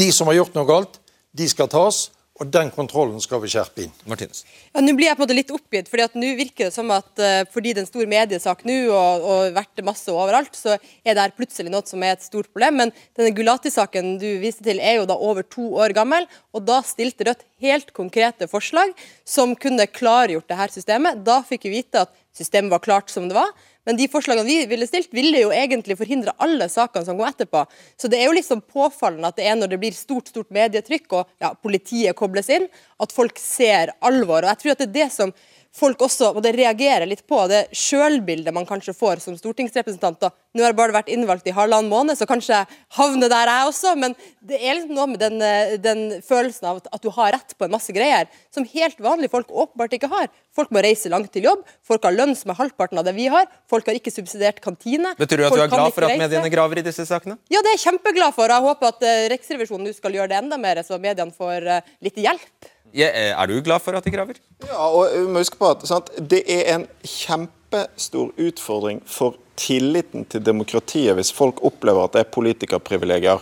De 0.00 0.08
som 0.16 0.32
har 0.32 0.40
gjort 0.40 0.56
noe 0.56 0.70
galt, 0.72 0.96
de 1.36 1.44
skal 1.52 1.68
tas, 1.68 2.06
og 2.36 2.50
den 2.52 2.68
kontrollen 2.74 3.20
skal 3.22 3.40
vi 3.40 3.48
skjerpe 3.48 3.86
inn. 3.86 3.92
Martinus. 4.08 4.42
Ja, 4.74 4.82
nå 4.84 4.92
blir 4.96 5.08
jeg 5.08 5.16
på 5.16 5.22
en 5.22 5.24
måte 5.24 5.36
litt 5.38 5.52
oppgitt, 5.54 5.88
fordi 5.88 6.04
at 6.04 6.16
nå 6.18 6.32
virker 6.36 6.68
det 6.68 6.74
som 6.74 6.90
at 6.92 7.08
uh, 7.22 7.44
fordi 7.52 7.72
det 7.72 7.80
er 7.80 7.86
en 7.86 7.88
stor 7.88 8.10
mediesak 8.10 8.64
nå 8.68 8.76
og, 8.90 9.24
og 9.24 9.56
vært 9.56 9.84
masse 9.86 10.12
overalt, 10.12 10.52
så 10.56 10.74
er 10.76 11.16
det 11.16 11.22
her 11.22 11.36
plutselig 11.36 11.72
noe 11.72 11.86
som 11.88 12.04
er 12.04 12.16
et 12.16 12.26
stort 12.26 12.50
problem. 12.52 12.82
Men 12.82 12.92
denne 13.16 13.32
Gulati-saken 13.36 14.16
du 14.20 14.28
viste 14.42 14.66
til 14.66 14.82
er 14.84 15.00
jo 15.00 15.08
da 15.08 15.16
over 15.16 15.46
to 15.48 15.70
år 15.80 15.96
gammel, 15.96 16.28
og 16.52 16.66
da 16.68 16.82
stilte 16.84 17.24
Rødt 17.26 17.46
helt 17.64 17.88
konkrete 17.96 18.46
forslag 18.50 18.92
som 19.26 19.56
kunne 19.56 19.88
klargjort 19.88 20.46
det 20.50 20.58
her 20.60 20.74
systemet. 20.74 21.24
Da 21.26 21.40
fikk 21.46 21.64
vi 21.66 21.78
vite 21.78 22.04
at 22.04 22.12
systemet 22.36 22.74
var 22.74 22.84
klart 22.84 23.10
som 23.10 23.30
det 23.30 23.38
var. 23.38 23.54
Men 23.86 23.98
de 23.98 24.08
forslagene 24.10 24.46
vi 24.46 24.58
ville 24.68 24.88
stilt, 24.88 25.12
ville 25.14 25.40
jo 25.44 25.52
egentlig 25.54 25.96
forhindre 25.98 26.34
alle 26.42 26.68
sakene 26.72 27.06
som 27.06 27.18
kom 27.18 27.28
etterpå. 27.28 27.62
Så 27.96 28.10
det 28.10 28.20
er 28.20 28.28
jo 28.28 28.36
liksom 28.36 28.64
påfallende 28.66 29.30
at 29.30 29.38
det 29.38 29.46
er 29.46 29.58
når 29.58 29.72
det 29.72 29.80
blir 29.84 29.96
stort 29.96 30.32
stort 30.32 30.50
medietrykk 30.54 31.20
og 31.20 31.30
ja, 31.42 31.52
politiet 31.54 32.18
kobles 32.18 32.50
inn, 32.52 32.66
at 33.02 33.14
folk 33.14 33.38
ser 33.40 33.94
alvor. 34.04 34.42
Og 34.42 34.50
jeg 34.50 34.62
tror 34.62 34.74
at 34.74 34.82
det 34.82 34.88
er 34.90 34.96
det 34.98 35.10
som 35.14 35.32
folk 35.76 36.02
også 36.06 36.32
og 36.32 36.42
det 36.44 36.54
reagerer 36.56 37.06
litt 37.08 37.24
på, 37.28 37.42
det 37.50 37.66
sjølbildet 37.76 38.54
man 38.54 38.66
kanskje 38.68 38.94
får 38.96 39.22
som 39.24 39.36
stortingsrepresentant. 39.38 40.18
da. 40.20 40.32
Nå 40.56 40.64
har 40.64 40.72
jeg 40.72 40.78
bare 40.78 40.94
vært 40.96 41.10
innvalgt 41.12 41.48
i 41.50 41.54
halvannen 41.56 41.90
måned, 41.92 42.16
så 42.18 42.28
kanskje 42.28 42.54
jeg 42.54 42.78
havner 42.96 43.30
der 43.32 43.50
jeg 43.50 43.70
også, 43.70 43.92
men 44.00 44.16
det 44.46 44.60
er 44.60 44.78
liksom 44.78 44.96
noe 44.96 45.08
med 45.12 45.20
den, 45.20 45.40
eh, 45.44 45.76
den 45.82 46.04
følelsen 46.24 46.70
av 46.70 46.80
at, 46.80 47.02
du 47.02 47.10
har 47.12 47.34
rett 47.36 47.52
på 47.58 47.66
en 47.66 47.74
masse 47.74 47.92
greier, 47.92 48.30
som 48.54 48.64
helt 48.72 49.00
vanlige 49.02 49.34
folk 49.34 49.52
åpenbart 49.52 49.96
ikke 49.98 50.10
har. 50.12 50.30
Folk 50.56 50.72
må 50.72 50.80
reise 50.84 51.12
langt 51.12 51.30
til 51.34 51.44
jobb, 51.46 51.66
folk 51.84 52.06
har 52.08 52.16
lønn 52.16 52.32
som 52.38 52.54
er 52.54 52.60
halvparten 52.62 52.98
av 52.98 53.04
det 53.06 53.12
vi 53.18 53.28
har, 53.32 53.44
folk 53.68 53.86
har 53.86 53.98
ikke 53.98 54.14
subsidiert 54.14 54.62
kantine. 54.64 55.12
Betyr 55.20 55.44
det 55.44 55.50
at 55.50 55.58
du 55.58 55.64
er 55.66 55.74
glad 55.74 55.92
for 55.92 56.08
at 56.08 56.16
mediene 56.18 56.52
graver 56.52 56.80
i 56.80 56.86
disse 56.86 57.04
sakene? 57.08 57.36
Ja, 57.52 57.60
det 57.60 57.74
er 57.74 57.76
jeg 57.76 57.84
kjempeglad 57.90 58.34
for. 58.36 58.48
Jeg 58.50 58.64
håper 58.64 58.94
at 58.94 59.04
eh, 59.04 59.26
Riksrevisjonen 59.34 59.86
nå 59.86 59.92
skal 59.96 60.16
gjøre 60.16 60.32
det 60.32 60.40
enda 60.40 60.58
mer, 60.60 60.80
så 60.86 60.98
mediene 61.02 61.36
får 61.36 61.68
eh, 61.76 61.94
litt 62.08 62.24
hjelp. 62.24 62.72
Ja, 62.94 63.08
eh, 63.08 63.32
er 63.32 63.46
du 63.46 63.58
glad 63.60 63.82
for 63.84 63.96
at 63.96 64.04
de 64.04 64.12
graver? 64.14 64.38
Ja, 64.66 64.86
og 64.88 65.10
vi 65.12 65.26
må 65.26 65.42
huske 65.42 65.58
på 65.58 65.70
at 65.70 65.86
sant, 65.88 66.10
Det 66.16 66.44
er 66.46 66.74
en 66.74 66.86
kjempestor 67.02 68.32
utfordring 68.38 69.02
for 69.06 69.36
tilliten 69.56 70.26
til 70.28 70.42
demokratiet 70.44 71.16
hvis 71.16 71.30
folk 71.32 71.62
opplever 71.64 72.04
at 72.04 72.12
det 72.12 72.22
er 72.22 72.32
politikerprivilegier. 72.32 73.40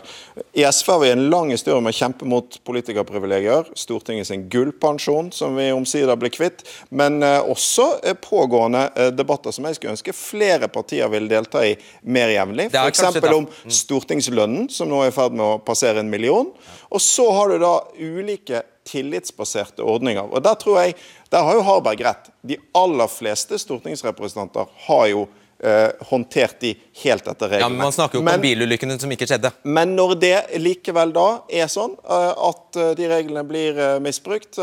I 0.55 0.63
SV 0.71 0.93
har 0.93 1.01
vi 1.03 1.11
en 1.11 1.25
lang 1.31 1.51
historie 1.51 1.83
med 1.83 1.91
å 1.91 1.99
kjempe 1.99 2.29
mot 2.29 2.59
politikerprivilegier. 2.67 3.73
Stortingets 3.79 4.31
gullpensjon, 4.51 5.33
som 5.35 5.59
vi 5.59 5.71
omsider 5.75 6.15
ble 6.19 6.31
kvitt. 6.35 6.63
Men 6.91 7.19
eh, 7.23 7.41
også 7.43 7.89
eh, 8.03 8.15
pågående 8.15 9.11
debatter 9.15 9.55
som 9.55 9.67
jeg 9.67 9.79
skulle 9.79 9.97
ønske 9.97 10.15
flere 10.15 10.71
partier 10.71 11.11
vil 11.13 11.27
delta 11.31 11.65
i 11.67 11.75
mer 12.03 12.31
jevnlig. 12.35 12.71
F.eks. 12.71 13.03
om 13.35 13.49
stortingslønnen, 13.67 14.71
som 14.71 14.91
nå 14.91 15.03
er 15.03 15.11
i 15.11 15.17
ferd 15.17 15.35
med 15.35 15.47
å 15.47 15.59
passere 15.67 16.03
en 16.03 16.11
million. 16.13 16.55
Og 16.95 17.03
så 17.03 17.27
har 17.35 17.51
du 17.51 17.59
da 17.63 17.75
ulike 17.99 18.63
tillitsbaserte 18.89 19.83
ordninger. 19.83 20.29
Og 20.29 20.43
Der 20.43 20.55
tror 20.61 20.81
jeg, 20.83 20.95
der 21.33 21.43
har 21.43 21.55
jo 21.55 21.65
Harberg 21.67 22.05
rett. 22.05 22.31
De 22.43 22.59
aller 22.75 23.09
fleste 23.09 23.59
stortingsrepresentanter 23.59 24.69
har 24.87 25.07
jo 25.11 25.27
eh, 25.65 25.91
håndtert 26.11 26.61
de 26.61 26.75
helt 27.03 27.29
etter 27.29 27.49
reglene. 27.49 27.65
Ja, 27.65 27.69
men 27.69 27.79
Man 27.79 27.93
snakker 27.93 28.19
jo 28.19 28.25
men, 28.25 28.39
om 28.39 28.45
bilulykkene 28.45 28.99
som 29.01 29.13
ikke 29.15 29.29
skjedde. 29.29 29.53
Men 29.65 29.95
når 29.97 30.17
det 30.21 30.37
likevel 30.63 31.15
da 31.17 31.29
er 31.49 31.71
sånn 31.73 31.97
eh, 32.03 32.33
at 32.49 32.81
eh, 32.81 32.93
de 32.99 33.11
reglene 33.11 33.45
blir 33.49 33.79
eh, 33.79 34.01
misbrukt, 34.05 34.59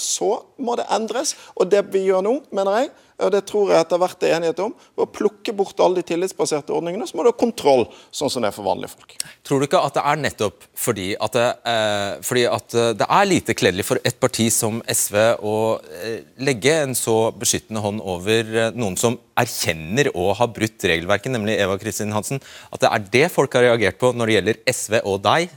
så 0.00 0.30
må 0.58 0.76
det 0.78 0.88
endres. 0.92 1.36
Og 1.56 1.70
det 1.70 1.84
vi 1.92 2.06
gjør 2.08 2.24
nå, 2.26 2.38
mener 2.56 2.80
jeg, 2.82 2.94
og 3.16 3.30
det 3.32 3.40
tror 3.48 3.70
jeg 3.72 3.80
etter 3.80 4.00
hvert 4.02 4.18
det 4.20 4.28
er 4.28 4.34
enighet 4.36 4.58
om, 4.60 4.74
ved 4.96 5.06
å 5.06 5.08
plukke 5.08 5.52
bort 5.56 5.78
alle 5.80 6.02
de 6.02 6.04
tillitsbaserte 6.10 6.74
ordningene, 6.76 7.06
så 7.08 7.16
må 7.16 7.24
du 7.24 7.30
ha 7.30 7.36
kontroll, 7.40 7.86
sånn 8.12 8.28
som 8.32 8.44
det 8.44 8.50
er 8.50 8.56
for 8.56 8.66
vanlige 8.68 8.92
folk. 8.92 9.14
Tror 9.46 9.62
du 9.62 9.66
ikke 9.68 9.80
at 9.88 9.96
det 9.96 10.02
er 10.10 10.20
nettopp 10.20 10.66
fordi 10.76 11.06
at 11.24 11.32
det, 11.38 11.46
eh, 11.72 12.10
fordi 12.28 12.44
at 12.52 12.76
eh, 12.76 12.90
det 13.00 13.08
er 13.18 13.30
lite 13.30 13.56
kledelig 13.56 13.86
for 13.88 14.02
et 14.04 14.18
parti 14.20 14.50
som 14.52 14.82
SV 14.84 15.16
å 15.40 15.54
eh, 16.02 16.18
legge 16.44 16.74
en 16.82 16.92
så 16.98 17.16
beskyttende 17.32 17.80
hånd 17.84 18.04
over 18.04 18.52
eh, 18.66 18.70
noen 18.76 18.98
som 19.00 19.16
erkjenner 19.40 20.12
å 20.16 20.30
ha 20.36 20.46
brutt 20.48 20.84
regelverket, 20.84 21.32
nemlig 21.32 21.56
Eva 21.60 21.78
Kristin 21.80 22.12
Hansen, 22.12 22.42
at 22.72 22.84
det 22.84 22.92
er 22.92 23.08
det 23.16 23.26
folk 23.32 23.56
har 23.56 23.64
reagert 23.70 23.96
på 24.02 24.12
når 24.12 24.26
det 24.32 24.36
gjelder 24.38 24.60
SV 24.76 25.00
og 25.04 25.22
deg 25.24 25.48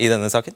i 0.00 0.08
denne 0.12 0.28
saken? 0.32 0.54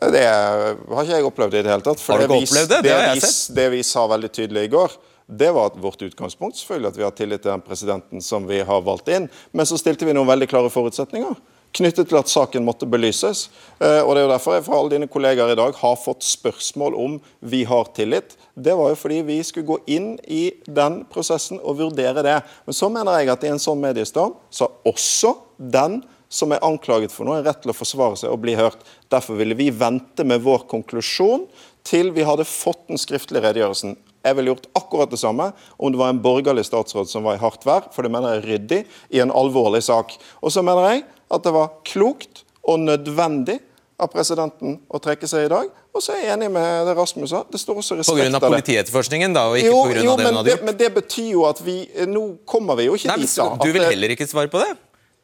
Det 0.00 0.22
har 0.24 1.02
ikke 1.02 1.16
jeg 1.18 1.26
opplevd 1.26 1.54
i 1.58 1.62
det 1.66 1.70
hele 1.74 1.84
tatt. 1.84 2.00
for 2.00 2.14
Har 2.14 2.22
du 2.22 2.30
ikke 2.30 2.38
vi- 2.38 2.46
opplevd 2.46 2.70
det? 2.72 2.78
Det 2.86 2.92
jeg 2.94 3.18
vi, 3.20 3.30
det 3.58 3.66
vi 3.74 3.80
sa 3.84 4.06
veldig 4.08 4.30
tydelig 4.32 4.62
i 4.68 4.70
går, 4.72 4.94
det 5.30 5.52
var 5.54 5.78
vårt 5.78 6.02
utgangspunkt 6.02 6.58
selvfølgelig 6.58 6.90
at 6.90 6.98
vi 6.98 7.06
har 7.06 7.16
tillit 7.16 7.44
til 7.44 7.52
den 7.52 7.64
presidenten 7.64 8.24
som 8.24 8.48
vi 8.50 8.60
har 8.66 8.84
valgt 8.86 9.08
inn. 9.12 9.30
Men 9.54 9.68
så 9.68 9.78
stilte 9.78 10.08
vi 10.08 10.14
noen 10.16 10.28
veldig 10.30 10.50
klare 10.50 10.72
forutsetninger 10.72 11.38
knyttet 11.76 12.08
til 12.10 12.18
at 12.18 12.30
saken 12.30 12.64
måtte 12.66 12.88
belyses. 12.90 13.48
Eh, 13.78 14.00
og 14.02 14.14
Det 14.14 14.20
er 14.20 14.26
jo 14.26 14.32
derfor 14.32 14.56
jeg 14.56 14.66
fra 14.66 14.78
alle 14.78 14.94
dine 14.94 15.10
kollegaer 15.10 15.52
i 15.52 15.58
dag 15.58 15.74
har 15.78 15.98
fått 16.00 16.26
spørsmål 16.26 16.96
om 16.98 17.18
vi 17.40 17.64
har 17.64 17.90
tillit. 17.94 18.36
Det 18.54 18.74
var 18.76 18.90
jo 18.90 18.98
fordi 18.98 19.20
vi 19.26 19.40
skulle 19.46 19.68
gå 19.68 19.78
inn 19.86 20.16
i 20.26 20.50
den 20.66 21.04
prosessen 21.10 21.60
og 21.62 21.78
vurdere 21.78 22.24
det. 22.26 22.38
Men 22.66 22.76
så 22.76 22.90
mener 22.90 23.20
jeg 23.20 23.30
at 23.30 23.44
i 23.46 23.52
en 23.52 23.62
sånn 23.62 23.80
mediestorm 23.82 24.34
så 24.50 24.66
har 24.66 24.92
også 24.92 25.36
den 25.56 26.00
som 26.30 26.52
er 26.54 26.62
anklaget 26.62 27.10
for 27.10 27.26
noe, 27.26 27.42
rett 27.42 27.58
til 27.62 27.72
å 27.72 27.74
forsvare 27.74 28.18
seg 28.18 28.30
og 28.30 28.42
bli 28.42 28.54
hørt. 28.54 28.84
Derfor 29.10 29.38
ville 29.38 29.56
vi 29.58 29.70
vente 29.74 30.22
med 30.26 30.42
vår 30.44 30.68
konklusjon 30.70 31.48
til 31.86 32.12
vi 32.14 32.26
hadde 32.26 32.46
fått 32.46 32.86
den 32.90 33.00
skriftlige 33.00 33.48
redegjørelsen. 33.48 33.96
Jeg 34.24 34.36
ville 34.36 34.52
gjort 34.52 34.68
akkurat 34.76 35.10
det 35.12 35.20
samme 35.20 35.50
om 35.78 35.92
det 35.92 36.00
var 36.00 36.12
en 36.12 36.20
borgerlig 36.22 36.66
statsråd 36.68 37.08
som 37.08 37.24
var 37.24 37.38
i 37.38 37.42
hardt 37.42 37.64
vær, 37.66 37.88
for 37.94 38.04
det 38.04 38.12
mener 38.12 38.34
jeg 38.34 38.42
er 38.42 38.48
ryddig 38.50 38.80
i 39.16 39.22
en 39.24 39.32
alvorlig 39.32 39.82
sak. 39.86 40.12
Og 40.44 40.52
så 40.52 40.64
mener 40.66 40.90
jeg 40.90 41.04
at 41.30 41.46
det 41.46 41.54
var 41.56 41.72
klokt 41.88 42.44
og 42.68 42.82
nødvendig 42.82 43.60
av 44.00 44.08
presidenten 44.12 44.78
å 44.88 45.00
trekke 45.02 45.28
seg 45.28 45.46
i 45.46 45.52
dag. 45.52 45.70
Og 45.90 46.04
så 46.04 46.14
er 46.14 46.22
jeg 46.22 46.34
enig 46.36 46.50
med 46.54 46.86
det 46.88 46.94
Rasmus 46.96 47.32
sa. 47.32 47.42
Det 47.50 47.60
står 47.60 47.80
også 47.82 47.96
respekt 47.98 48.16
av 48.16 48.26
det. 48.26 48.40
det. 48.40 48.50
politietterforskningen, 48.54 49.34
da, 49.36 49.48
og 49.50 49.58
ikke 49.58 49.72
Jo, 49.72 49.80
på 49.82 49.94
grunn 49.94 50.06
jo 50.06 50.12
av 50.12 50.20
det 50.20 50.24
men, 50.24 50.30
hun 50.30 50.40
hadde 50.40 50.54
gjort? 50.54 50.68
men 50.68 50.78
det 50.80 50.90
betyr 50.96 51.32
jo 51.32 51.48
at 51.48 51.64
vi 51.64 51.76
Nå 52.08 52.22
kommer 52.48 52.78
vi 52.78 52.86
jo 52.88 52.96
ikke 52.96 53.10
Nei, 53.10 53.18
dit, 53.24 53.34
da. 53.36 53.48
Du 53.60 53.72
vil 53.74 53.84
heller 53.88 54.14
ikke 54.16 54.28
svare 54.30 54.52
på 54.52 54.62
det? 54.62 54.70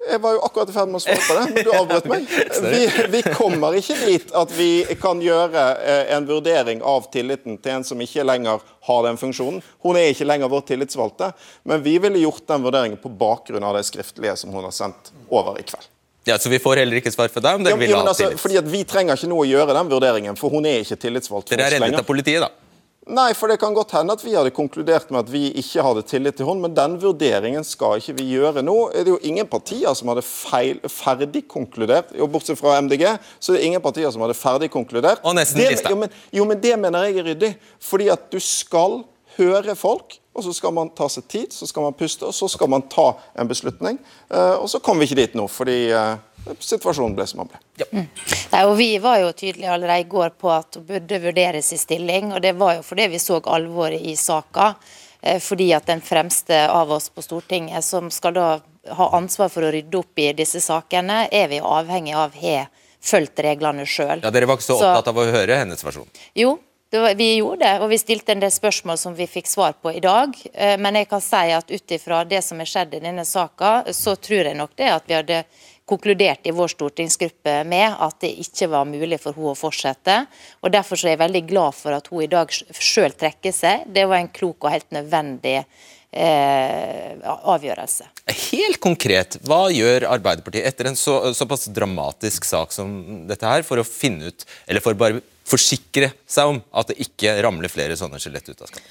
Jeg 0.06 0.20
var 0.22 0.36
jo 0.36 0.42
akkurat 0.46 0.70
i 0.70 0.74
ferd 0.74 0.90
med 0.92 1.00
å 1.00 1.02
svare 1.02 1.22
på 1.24 1.34
det, 1.34 1.44
men 1.50 1.64
du 1.66 1.70
avbrøt 1.74 2.06
meg. 2.10 2.28
Vi, 2.76 2.82
vi 3.10 3.22
kommer 3.34 3.74
ikke 3.78 3.96
dit 4.04 4.30
at 4.38 4.52
vi 4.54 4.68
kan 5.00 5.18
gjøre 5.22 5.64
eh, 5.82 6.12
en 6.14 6.28
vurdering 6.28 6.82
av 6.86 7.08
tilliten 7.12 7.58
til 7.62 7.78
en 7.78 7.86
som 7.86 8.00
ikke 8.02 8.24
lenger 8.26 8.62
har 8.86 9.02
den 9.08 9.18
funksjonen. 9.20 9.58
Hun 9.82 9.98
er 9.98 10.12
ikke 10.12 10.28
lenger 10.28 10.52
vår 10.52 10.62
tillitsvalgte, 10.68 11.32
men 11.66 11.82
vi 11.82 11.96
ville 12.02 12.22
gjort 12.22 12.46
den 12.46 12.64
vurderingen 12.66 13.00
på 13.02 13.10
bakgrunn 13.18 13.66
av 13.66 13.76
det 13.78 13.86
skriftlige 13.88 14.36
som 14.38 14.54
hun 14.54 14.68
har 14.68 14.74
sendt 14.76 15.10
over 15.26 15.58
i 15.58 15.66
kveld. 15.66 15.90
Ja, 16.26 16.38
Så 16.38 16.50
vi 16.50 16.58
får 16.58 16.82
heller 16.82 16.98
ikke 16.98 17.12
svar 17.14 17.30
fra 17.30 17.42
deg 17.42 17.58
om 17.58 17.66
dere 17.66 17.76
ja, 17.76 17.78
vil 17.78 17.92
ha 17.94 18.02
altså, 18.02 18.26
tillit? 18.26 18.40
fordi 18.42 18.62
Vi 18.66 18.84
trenger 18.88 19.18
ikke 19.18 19.28
nå 19.30 19.42
å 19.42 19.46
gjøre 19.46 19.76
den 19.78 19.90
vurderingen, 19.92 20.38
for 20.38 20.54
hun 20.54 20.66
er 20.66 20.80
ikke 20.82 20.98
tillitsvalgt 21.06 21.52
Dere 21.54 21.68
er 21.68 21.76
reddet 21.78 22.00
av 22.02 22.08
politiet, 22.08 22.42
da? 22.42 22.65
Nei, 23.06 23.28
for 23.38 23.46
det 23.46 23.60
kan 23.62 23.74
godt 23.74 23.92
hende 23.94 24.16
at 24.16 24.22
vi 24.24 24.32
hadde 24.34 24.50
konkludert 24.50 25.12
med 25.14 25.20
at 25.20 25.28
vi 25.30 25.44
ikke 25.60 25.82
hadde 25.86 26.02
tillit 26.10 26.34
til 26.40 26.48
henne, 26.48 26.64
men 26.64 26.72
den 26.74 26.96
vurderingen 26.98 27.62
skal 27.62 28.00
ikke 28.00 28.16
vi 28.18 28.24
gjøre 28.32 28.64
nå. 28.66 28.74
Det 28.90 29.04
er 29.04 29.12
jo 29.12 29.18
ingen 29.30 29.46
partier 29.46 29.94
som 29.94 30.10
hadde 30.10 30.24
feil, 30.26 30.80
ferdigkonkludert, 30.90 32.16
jo 32.18 32.26
bortsett 32.30 32.58
fra 32.58 32.74
MDG, 32.82 33.04
så 33.38 33.54
det 33.54 33.60
er 33.60 33.68
ingen 33.68 33.84
partier 33.84 34.10
som 34.10 34.24
hadde 34.26 34.34
ferdig 34.34 34.72
konkludert. 34.74 35.22
Og 35.22 35.38
nesten 35.38 35.62
det, 35.62 35.84
jo, 35.86 36.00
men, 36.00 36.18
jo, 36.34 36.48
men 36.50 36.58
det 36.58 36.74
mener 36.82 37.06
jeg 37.06 37.22
er 37.22 37.28
ryddig, 37.30 37.52
fordi 37.78 38.10
at 38.10 38.26
du 38.32 38.40
skal 38.42 39.04
høre 39.36 39.78
folk, 39.78 40.18
og 40.34 40.42
så 40.42 40.52
skal 40.58 40.74
man 40.74 40.90
ta 40.98 41.06
seg 41.12 41.30
tid, 41.30 41.54
så 41.54 41.70
skal 41.70 41.86
man 41.86 41.94
puste, 41.94 42.26
og 42.26 42.34
så 42.34 42.50
skal 42.50 42.74
man 42.74 42.88
ta 42.90 43.12
en 43.38 43.46
beslutning. 43.46 44.02
Eh, 44.28 44.56
og 44.58 44.66
så 44.72 44.82
kommer 44.82 45.04
vi 45.04 45.12
ikke 45.12 45.22
dit 45.22 45.38
nå, 45.38 45.46
fordi 45.46 45.78
eh, 45.94 46.16
situasjonen 46.60 47.16
ble 47.16 47.26
som 47.26 47.42
den 47.42 47.50
ble. 47.50 48.04
Nei, 48.52 48.62
og 48.64 48.76
Vi 48.78 48.98
var 49.02 49.18
jo 49.20 49.32
tydelige 49.32 49.72
allerede 49.72 50.04
i 50.04 50.08
går 50.10 50.30
på 50.40 50.50
at 50.54 50.78
hun 50.78 50.86
burde 50.86 51.20
vurderes 51.22 51.72
i 51.72 51.78
stilling. 51.80 52.32
og 52.32 52.42
Det 52.42 52.54
var 52.56 52.76
jo 52.76 52.82
fordi 52.82 53.08
vi 53.08 53.18
så 53.18 53.40
alvoret 53.44 54.00
i 54.00 54.16
saka. 54.16 54.74
eh, 55.22 55.38
Fordi 55.40 55.72
at 55.74 55.86
den 55.86 56.00
fremste 56.00 56.68
av 56.70 56.90
oss 56.90 57.08
på 57.08 57.22
Stortinget, 57.22 57.84
som 57.84 58.10
skal 58.10 58.32
da 58.32 58.60
ha 58.92 59.08
ansvar 59.16 59.48
for 59.50 59.62
å 59.62 59.72
rydde 59.72 59.98
opp 59.98 60.18
i 60.18 60.32
disse 60.32 60.60
sakene, 60.60 61.28
er 61.32 61.48
vi 61.48 61.58
avhengig 61.60 62.14
av 62.14 62.34
har 62.34 62.68
fulgt 63.02 63.38
reglene 63.38 63.86
sjøl. 63.86 64.20
Ja, 64.22 64.30
Dere 64.30 64.46
var 64.46 64.56
ikke 64.56 64.66
så 64.70 64.78
opptatt 64.78 65.08
av 65.08 65.18
å 65.18 65.24
høre 65.30 65.58
hennes 65.58 65.82
versjon? 65.84 66.06
Jo, 66.34 66.58
det 66.90 67.00
var, 67.02 67.14
vi 67.18 67.36
gjorde 67.36 67.64
det, 67.64 67.80
og 67.82 67.90
vi 67.90 67.98
stilte 67.98 68.32
en 68.32 68.40
del 68.40 68.50
spørsmål 68.54 68.98
som 68.98 69.14
vi 69.14 69.26
fikk 69.26 69.48
svar 69.50 69.74
på 69.82 69.90
i 69.96 70.00
dag. 70.00 70.34
Eh, 70.54 70.76
Men 70.78 70.94
jeg 70.94 71.08
kan 71.08 71.20
si 71.20 71.36
at 71.52 71.70
ut 71.70 71.90
ifra 71.90 72.24
det 72.24 72.42
som 72.44 72.60
er 72.60 72.64
skjedd 72.70 72.94
i 72.94 73.00
denne 73.00 73.24
saka, 73.24 73.84
så 73.92 74.14
tror 74.16 74.44
jeg 74.46 74.56
nok 74.56 74.76
det 74.76 74.90
at 74.92 75.02
vi 75.08 75.14
hadde 75.14 75.44
konkludert 75.86 76.46
i 76.46 76.54
vår 76.54 76.72
stortingsgruppe 76.74 77.60
med 77.68 77.94
at 78.02 78.18
det 78.24 78.32
ikke 78.42 78.68
var 78.72 78.88
mulig 78.88 79.20
for 79.22 79.36
hun 79.36 79.52
å 79.52 79.58
fortsette. 79.58 80.24
og 80.60 80.72
Derfor 80.74 80.98
er 81.04 81.14
jeg 81.14 81.22
veldig 81.22 81.44
glad 81.48 81.76
for 81.78 81.96
at 81.96 82.10
hun 82.10 82.24
i 82.24 82.30
dag 82.30 82.50
sjøl 82.50 83.14
trekker 83.14 83.54
seg. 83.54 83.86
Det 83.86 84.06
var 84.08 84.20
en 84.20 84.32
klok 84.34 84.66
og 84.66 84.74
helt 84.74 84.90
nødvendig 84.94 85.60
eh, 85.60 87.14
avgjørelse. 87.54 88.10
Helt 88.50 88.80
konkret, 88.82 89.38
hva 89.46 89.66
gjør 89.70 90.08
Arbeiderpartiet 90.10 90.66
etter 90.66 90.90
en 90.90 90.98
så, 90.98 91.20
såpass 91.38 91.68
dramatisk 91.70 92.48
sak 92.48 92.74
som 92.74 93.26
dette 93.30 93.46
her, 93.46 93.66
for 93.66 93.78
å 93.78 93.86
finne 93.86 94.32
ut, 94.32 94.46
eller 94.66 94.82
for 94.82 94.98
bare 94.98 95.22
forsikre 95.46 96.10
seg 96.26 96.50
om 96.50 96.62
at 96.74 96.90
det 96.90 96.98
ikke 97.06 97.38
ramler 97.46 97.70
flere 97.70 97.98
sånne 97.98 98.18
skjelett 98.22 98.50
ut 98.50 98.58
av 98.58 98.72
skapet? 98.72 98.88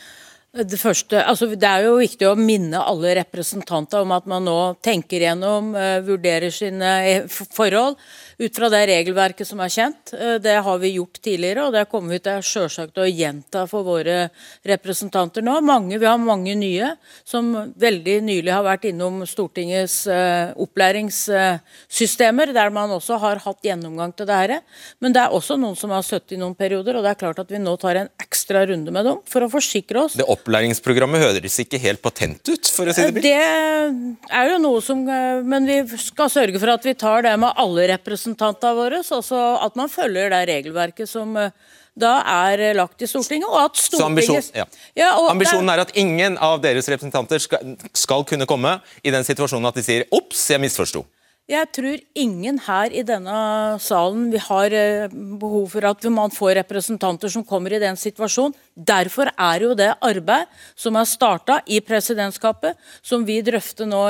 Det, 0.56 0.78
første, 0.80 1.20
altså 1.20 1.50
det 1.52 1.68
er 1.68 1.84
jo 1.84 1.98
viktig 2.00 2.30
å 2.30 2.36
minne 2.40 2.80
alle 2.80 3.10
representanter 3.18 4.00
om 4.06 4.12
at 4.16 4.24
man 4.30 4.46
nå 4.48 4.76
tenker 4.80 5.20
gjennom, 5.26 5.76
eh, 5.76 6.00
vurderer 6.00 6.48
sine 6.48 7.04
eh, 7.10 7.28
forhold 7.28 8.00
ut 8.40 8.56
fra 8.56 8.70
det 8.72 8.88
regelverket 8.88 9.44
som 9.50 9.60
er 9.60 9.68
kjent. 9.74 10.14
Eh, 10.16 10.40
det 10.40 10.64
har 10.64 10.78
vi 10.80 10.96
gjort 10.96 11.20
tidligere, 11.20 11.66
og 11.66 11.74
det 11.76 11.92
kommer 11.92 12.16
vi 12.16 12.24
til 12.24 12.40
selvsagt 12.40 12.96
å 13.04 13.06
gjenta 13.10 13.68
for 13.68 13.84
våre 13.84 14.32
representanter 14.64 15.44
nå. 15.44 15.60
Mange, 15.60 16.00
vi 16.00 16.08
har 16.08 16.16
mange 16.24 16.56
nye 16.56 16.96
som 17.28 17.76
veldig 17.76 18.24
nylig 18.24 18.56
har 18.56 18.64
vært 18.64 18.88
innom 18.94 19.28
Stortingets 19.28 20.08
opplæringssystemer, 20.08 22.56
der 22.56 22.72
man 22.72 22.96
også 22.96 23.20
har 23.20 23.44
hatt 23.44 23.60
gjennomgang 23.66 24.14
til 24.16 24.26
det 24.32 24.40
her. 24.40 24.64
Men 25.04 25.12
det 25.12 25.20
er 25.26 25.36
også 25.36 25.60
noen 25.60 25.76
som 25.76 25.92
har 25.92 26.00
sittet 26.08 26.32
i 26.38 26.40
noen 26.40 26.56
perioder, 26.56 26.96
og 26.96 27.04
det 27.04 27.12
er 27.12 27.20
klart 27.26 27.44
at 27.44 27.52
vi 27.52 27.60
nå 27.60 27.76
tar 27.82 27.96
en 28.00 28.08
ekstra 28.16 28.35
runde 28.54 28.92
med 28.94 29.06
dem 29.06 29.22
for 29.30 29.46
å 29.46 29.50
forsikre 29.52 30.06
oss 30.06 30.18
Det 30.20 30.26
opplæringsprogrammet 30.30 31.24
høres 31.24 31.60
ikke 31.64 31.80
helt 31.82 32.02
patent 32.04 32.42
ut, 32.48 32.70
for 32.70 32.90
å 32.90 32.94
si 32.96 33.02
det 33.08 33.16
mildt. 33.16 33.26
det 33.26 34.36
er 34.42 34.52
jo 34.52 34.60
noe 34.62 34.82
som 34.86 35.02
eh, 35.10 35.42
Men 35.46 35.66
vi 35.66 35.80
skal 36.02 36.30
sørge 36.30 36.62
for 36.62 36.76
at 36.76 36.86
vi 36.86 36.94
tar 36.94 37.26
det 37.26 37.34
med 37.42 37.54
alle 37.58 37.88
representantene 37.96 38.76
våre. 38.78 39.02
Altså 39.02 39.42
at 39.62 39.76
man 39.80 39.90
følger 39.92 40.30
det 40.34 40.44
regelverket 40.52 41.10
som 41.10 41.36
eh, 41.40 41.52
da 41.96 42.20
er 42.28 42.76
lagt 42.76 43.02
i 43.02 43.08
Stortinget. 43.08 43.48
Og 43.48 43.60
at 43.62 43.80
Så 43.80 44.04
ambisjon, 44.04 44.42
Stortinget 44.44 44.78
ja. 44.96 45.06
Ja, 45.06 45.12
og 45.20 45.32
Ambisjonen 45.32 45.72
er 45.72 45.86
at 45.86 45.96
ingen 45.98 46.38
av 46.38 46.60
deres 46.64 46.90
representanter 46.92 47.40
skal, 47.40 47.76
skal 47.96 48.26
kunne 48.28 48.48
komme 48.50 48.78
i 49.04 49.14
den 49.16 49.24
situasjonen 49.28 49.72
at 49.72 49.80
de 49.80 49.86
sier 49.86 50.08
'ops, 50.12 50.50
jeg 50.52 50.62
misforsto'. 50.62 51.06
Jeg 51.46 51.68
tror 51.78 52.00
ingen 52.18 52.58
her 52.66 52.90
i 52.90 53.04
denne 53.06 53.38
salen 53.78 54.32
vi 54.34 54.40
har 54.42 54.74
eh, 54.74 55.12
behov 55.14 55.68
for 55.76 55.86
at 55.86 56.08
man 56.10 56.34
får 56.34 56.56
representanter 56.58 57.30
som 57.30 57.46
kommer 57.46 57.76
i 57.76 57.82
den 57.84 58.00
situasjonen 58.02 58.56
Derfor 58.76 59.30
er 59.40 59.64
jo 59.64 59.70
det 59.72 59.94
arbeid 60.04 60.50
som 60.76 60.98
er 61.00 61.08
starta 61.08 61.62
i 61.72 61.78
presidentskapet, 61.80 62.76
som 63.00 63.22
vi 63.24 63.38
drøfter 63.40 63.88
nå 63.88 64.02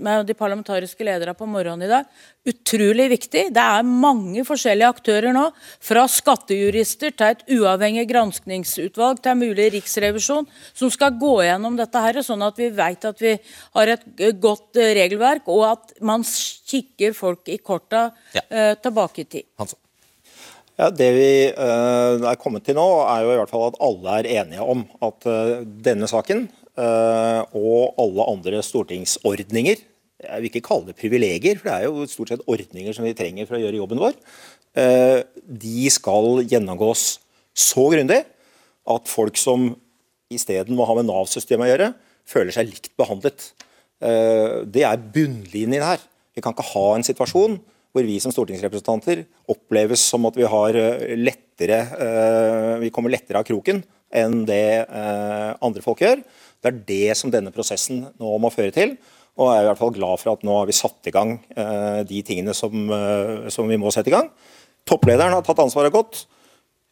med 0.00 0.24
de 0.24 0.36
parlamentariske 0.36 1.04
lederne 1.04 1.34
på 1.36 1.44
morgenen 1.44 1.84
i 1.84 1.90
dag, 1.90 2.06
utrolig 2.48 3.10
viktig. 3.12 3.42
Det 3.52 3.64
er 3.64 3.84
mange 3.84 4.40
forskjellige 4.48 4.88
aktører 4.88 5.36
nå, 5.36 5.50
fra 5.84 6.06
skattejurister 6.08 7.12
til 7.12 7.34
et 7.34 7.44
uavhengig 7.58 8.06
granskningsutvalg 8.08 9.20
til 9.20 9.36
mulig 9.42 9.68
riksrevisjon, 9.76 10.48
som 10.72 10.88
skal 10.88 11.20
gå 11.20 11.34
gjennom 11.44 11.76
dette 11.76 12.00
her, 12.00 12.22
sånn 12.24 12.46
at 12.48 12.56
vi 12.56 12.70
vet 12.72 13.04
at 13.04 13.20
vi 13.20 13.36
har 13.76 13.94
et 13.98 14.08
godt 14.40 14.80
regelverk, 14.80 15.52
og 15.52 15.66
at 15.74 15.94
man 16.00 16.24
kikker 16.24 17.12
folk 17.12 17.52
i 17.52 17.60
korta 17.60 18.08
ja. 18.32 18.48
uh, 18.48 18.74
tilbake 18.80 19.26
i 19.26 19.30
tid. 19.36 19.48
Hansson. 19.60 19.89
Ja, 20.80 20.88
det 20.88 21.10
vi 21.12 21.30
uh, 21.52 22.24
er 22.30 22.40
kommet 22.40 22.64
til 22.64 22.78
nå, 22.78 22.86
er 23.04 23.26
jo 23.26 23.34
i 23.34 23.38
hvert 23.42 23.52
fall 23.52 23.66
at 23.68 23.78
alle 23.84 24.16
er 24.20 24.28
enige 24.40 24.64
om 24.64 24.86
at 25.04 25.26
uh, 25.28 25.60
denne 25.84 26.08
saken 26.08 26.46
uh, 26.80 27.44
og 27.52 28.00
alle 28.00 28.28
andre 28.32 28.62
stortingsordninger 28.64 29.84
jeg 30.20 30.42
vil 30.42 30.50
ikke 30.50 30.64
kalle 30.66 30.90
det 30.90 30.98
privilegier, 31.00 31.58
for 31.58 31.70
det 31.70 31.76
er 31.76 31.86
jo 31.86 32.08
stort 32.10 32.32
sett 32.32 32.44
ordninger 32.50 32.96
som 32.96 33.06
vi 33.06 33.14
trenger 33.16 33.48
for 33.48 33.56
å 33.56 33.62
gjøre 33.62 33.80
jobben 33.80 34.02
vår. 34.02 34.18
Eh, 34.78 35.22
de 35.44 35.90
skal 35.92 36.42
gjennomgås 36.44 37.04
så 37.56 37.86
grundig 37.92 38.20
at 38.90 39.10
folk 39.10 39.40
som 39.40 39.72
isteden 40.30 40.76
må 40.78 40.86
ha 40.86 40.96
med 40.98 41.08
Nav-systemet 41.08 41.66
å 41.66 41.72
gjøre, 41.72 41.90
føler 42.28 42.54
seg 42.54 42.70
likt 42.70 42.92
behandlet. 43.00 43.50
Eh, 44.04 44.60
det 44.68 44.84
er 44.86 45.08
bunnlinjen 45.16 45.86
her. 45.86 46.02
Vi 46.36 46.44
kan 46.44 46.54
ikke 46.54 46.68
ha 46.74 46.86
en 46.94 47.06
situasjon 47.06 47.58
hvor 47.90 48.06
vi 48.06 48.18
som 48.22 48.32
stortingsrepresentanter 48.34 49.24
oppleves 49.50 50.02
som 50.12 50.26
at 50.28 50.36
vi 50.38 50.46
eh, 50.46 51.16
lettere 51.18 51.80
Vi 52.80 52.90
kommer 52.90 53.10
lettere 53.10 53.38
av 53.42 53.44
kroken 53.44 53.82
enn 54.10 54.44
det 54.48 54.88
andre 54.90 55.82
folk 55.84 56.00
gjør. 56.00 56.22
Det 56.58 56.70
er 56.70 56.78
det 56.88 57.16
som 57.20 57.30
denne 57.30 57.52
prosessen 57.54 58.06
nå 58.18 58.38
må 58.42 58.50
føre 58.50 58.72
til. 58.74 58.96
Og 59.40 59.48
jeg 59.48 59.60
er 59.60 59.64
i 59.64 59.68
hvert 59.70 59.80
fall 59.80 59.94
glad 59.94 60.20
for 60.20 60.34
at 60.34 60.42
nå 60.44 60.56
har 60.58 60.66
vi 60.68 60.76
satt 60.76 61.08
i 61.08 61.14
gang 61.14 61.36
eh, 61.54 62.02
de 62.08 62.20
tingene 62.26 62.54
som, 62.56 62.74
eh, 62.92 63.48
som 63.52 63.68
vi 63.70 63.78
må 63.80 63.92
sette 63.94 64.10
i 64.10 64.14
gang. 64.14 64.28
Topplederen 64.88 65.36
har 65.36 65.44
tatt 65.46 65.62
ansvaret 65.62 65.94
godt. 65.94 66.24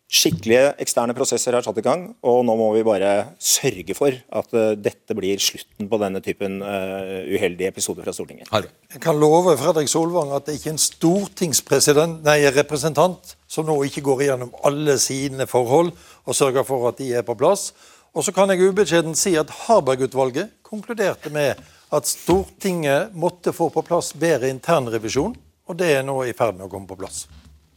Skikkelige 0.09 0.71
eksterne 0.81 1.13
prosesser 1.13 1.53
er 1.53 1.61
satt 1.61 1.77
i 1.77 1.83
gang, 1.85 2.07
og 2.25 2.39
nå 2.49 2.55
må 2.57 2.71
vi 2.73 2.85
bare 2.87 3.35
sørge 3.45 3.93
for 3.93 4.15
at 4.17 4.55
uh, 4.57 4.71
dette 4.73 5.13
blir 5.13 5.37
slutten 5.37 5.85
på 5.91 5.99
denne 6.01 6.23
typen 6.25 6.63
uh, 6.65 7.27
uheldige 7.29 7.69
episoder 7.69 8.07
fra 8.07 8.15
Stortinget. 8.17 8.49
Jeg 8.89 9.03
kan 9.05 9.21
love 9.21 9.53
Fredrik 9.61 9.91
Solvang 9.93 10.33
at 10.33 10.47
det 10.49 10.57
ikke 10.57 10.73
er 10.73 12.01
en 12.01 12.15
nei, 12.25 12.39
representant 12.57 13.35
som 13.45 13.69
nå 13.69 13.77
ikke 13.85 14.01
går 14.07 14.23
igjennom 14.25 14.55
alle 14.65 14.97
sine 15.03 15.45
forhold 15.51 15.93
og 16.25 16.39
sørger 16.39 16.65
for 16.65 16.89
at 16.89 17.03
de 17.03 17.11
er 17.21 17.27
på 17.27 17.37
plass. 17.37 17.75
Og 18.17 18.25
så 18.25 18.33
kan 18.33 18.49
jeg 18.49 18.65
ubeskjedent 18.65 19.21
si 19.21 19.35
at 19.37 19.53
Harberg-utvalget 19.67 20.57
konkluderte 20.65 21.29
med 21.35 21.61
at 21.93 22.09
Stortinget 22.09 23.13
måtte 23.13 23.53
få 23.53 23.69
på 23.77 23.85
plass 23.85 24.15
bedre 24.17 24.49
internrevisjon, 24.49 25.37
og 25.69 25.77
det 25.77 25.99
er 25.99 26.09
nå 26.09 26.17
i 26.25 26.33
ferd 26.33 26.57
med 26.57 26.65
å 26.65 26.73
komme 26.73 26.89
på 26.89 26.97
plass. 26.97 27.27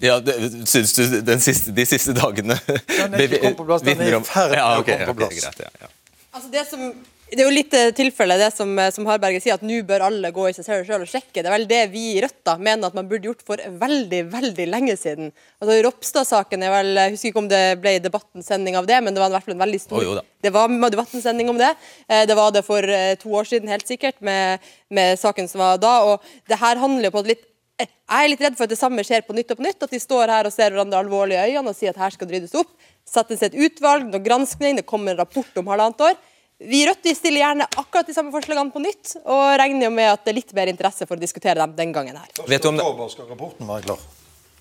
Ja, 0.02 0.18
det, 0.20 0.36
Syns 0.70 0.96
du 0.98 1.04
siste, 1.40 1.72
de 1.78 1.86
siste 1.86 2.16
dagene 2.18 2.58
Den 2.66 3.14
er 3.14 3.28
ikke 3.28 3.42
kommet 3.46 3.60
på 3.60 3.70
plass, 3.70 3.86
den 3.86 4.02
er 4.02 4.18
i 4.18 4.22
ferd 4.26 4.56
med 4.56 4.62
å 4.66 4.86
komme 4.88 5.10
på 5.12 5.18
plass. 5.24 5.34
Okay, 5.36 5.46
greit, 5.46 5.66
ja, 5.68 5.88
ja. 5.88 5.92
Altså 6.32 6.52
det 6.54 6.66
som 6.70 6.92
det 7.32 7.40
er 7.40 7.48
jo 7.48 7.54
litt 7.54 7.76
eh, 7.78 7.94
tilfelle 7.96 8.36
det 8.36 8.50
som, 8.52 8.72
eh, 8.76 8.90
som 8.92 9.06
Harberget 9.08 9.46
sier, 9.46 9.56
at 9.56 9.64
nå 9.64 9.78
bør 9.88 10.04
alle 10.10 10.34
gå 10.36 10.50
i 10.50 10.56
seg 10.56 10.66
selv 10.68 10.90
og 10.98 11.08
sjekke. 11.08 11.40
Det 11.40 11.46
er 11.46 11.54
vel 11.54 11.68
det 11.70 11.80
vi 11.94 12.02
i 12.18 12.24
Rødt 12.26 12.42
da 12.48 12.58
mener 12.60 12.90
at 12.90 12.98
man 12.98 13.08
burde 13.08 13.30
gjort 13.30 13.46
for 13.48 13.62
veldig 13.84 14.20
veldig 14.34 14.66
lenge 14.68 14.98
siden. 15.00 15.32
Altså 15.64 15.78
Ropstad-saken 15.86 16.66
er 16.68 16.74
vel 16.74 16.92
Jeg 17.00 17.14
husker 17.14 17.32
ikke 17.32 17.44
om 17.46 17.48
det 17.52 17.62
ble 17.80 17.94
debattensending 18.04 18.76
av 18.76 18.90
det, 18.90 19.00
men 19.00 19.16
det 19.16 19.24
var 19.24 19.32
i 19.32 19.36
hvert 19.38 19.48
fall 19.48 19.56
en 19.56 19.64
veldig 19.64 19.80
stor 19.80 20.10
oh, 20.12 20.20
Det 20.44 20.52
var 20.52 20.76
debattensending 20.98 21.54
om 21.54 21.62
det. 21.62 21.72
Eh, 22.10 22.26
det 22.28 22.36
var 22.36 22.52
det 22.52 22.66
for 22.68 22.92
to 23.24 23.32
år 23.40 23.48
siden, 23.48 23.72
helt 23.72 23.88
sikkert, 23.88 24.20
med, 24.20 24.60
med 24.92 25.16
saken 25.22 25.48
som 25.48 25.64
var 25.64 25.80
da. 25.80 25.94
Og 26.12 26.28
det 26.52 26.60
her 26.60 26.84
handler 26.84 27.08
jo 27.08 27.16
på 27.16 27.24
et 27.24 27.32
litt 27.32 27.48
jeg 27.86 28.26
er 28.26 28.32
litt 28.32 28.44
redd 28.46 28.58
for 28.58 28.68
at 28.68 28.74
det 28.74 28.80
samme 28.80 29.04
skjer 29.08 29.24
på 29.28 29.36
nytt 29.38 29.54
og 29.54 29.60
på 29.60 29.66
nytt. 29.66 29.86
At 29.86 29.94
de 29.94 30.02
står 30.02 30.34
her 30.34 30.50
og 30.50 30.54
ser 30.56 30.74
hverandre 30.74 31.00
alvorlig 31.02 31.38
i 31.38 31.52
øynene 31.52 31.74
og 31.74 31.78
sier 31.78 31.96
at 31.96 32.02
her 32.02 32.16
skal 32.16 32.30
det 32.30 32.40
ryddes 32.40 32.58
opp. 32.60 32.72
Settes 33.08 33.44
et 33.48 33.58
utvalg, 33.58 34.08
noe 34.10 34.24
granskning, 34.24 34.78
det 34.80 34.88
kommer 34.88 35.16
en 35.16 35.24
rapport 35.24 35.62
om 35.62 35.72
halvannet 35.74 36.06
år. 36.12 36.20
Vi 36.62 36.84
i 36.84 36.86
Rødt 36.86 37.08
stiller 37.18 37.42
gjerne 37.42 37.66
akkurat 37.82 38.06
de 38.06 38.14
samme 38.14 38.30
forslagene 38.34 38.70
på 38.74 38.82
nytt, 38.84 39.16
og 39.26 39.44
regner 39.58 39.88
jo 39.88 39.94
med 39.94 40.12
at 40.12 40.22
det 40.22 40.30
er 40.30 40.38
litt 40.38 40.52
mer 40.54 40.70
interesse 40.70 41.08
for 41.10 41.18
å 41.18 41.22
diskutere 41.22 41.58
dem 41.58 41.74
den 41.78 41.94
gangen 41.96 42.20
her. 42.22 42.28
Vet 42.46 42.62
du 42.62 42.70
om 42.70 42.78
det? 42.78 42.86
skal 43.16 43.32
rapporten 43.32 43.70
være 43.70 43.88
klar? 43.88 44.04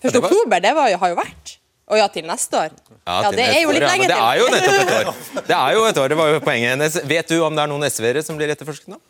1. 0.01 0.17
oktober, 0.17 0.63
det 0.65 0.73
var, 0.79 0.95
har 1.03 1.13
jo 1.13 1.19
vært. 1.19 1.59
Og 1.91 1.99
ja, 1.99 2.07
til 2.13 2.25
neste 2.25 2.57
år. 2.57 2.75
Ja, 3.03 3.17
ja 3.27 3.31
Det 3.35 3.45
er 3.45 3.61
jo 3.65 3.73
litt 3.75 3.85
lenge 3.85 4.07
til. 4.07 4.15
Det 4.15 4.25
er 4.25 4.41
jo 4.41 4.49
nettopp 4.55 4.81
et 4.81 4.93
år. 4.97 5.23
Det 5.51 5.57
er 5.59 5.77
jo 5.77 5.87
et 5.91 5.99
år, 6.01 6.13
det 6.13 6.19
var 6.21 6.29
jo 6.31 6.43
poenget 6.45 6.73
hennes. 6.73 6.99
Vet 7.13 7.33
du 7.33 7.41
om 7.43 7.57
det 7.57 7.65
er 7.65 7.71
noen 7.73 7.87
SV-ere 7.89 8.23
som 8.25 8.39
blir 8.39 8.53
etterforsket 8.55 8.93
nå? 8.93 9.01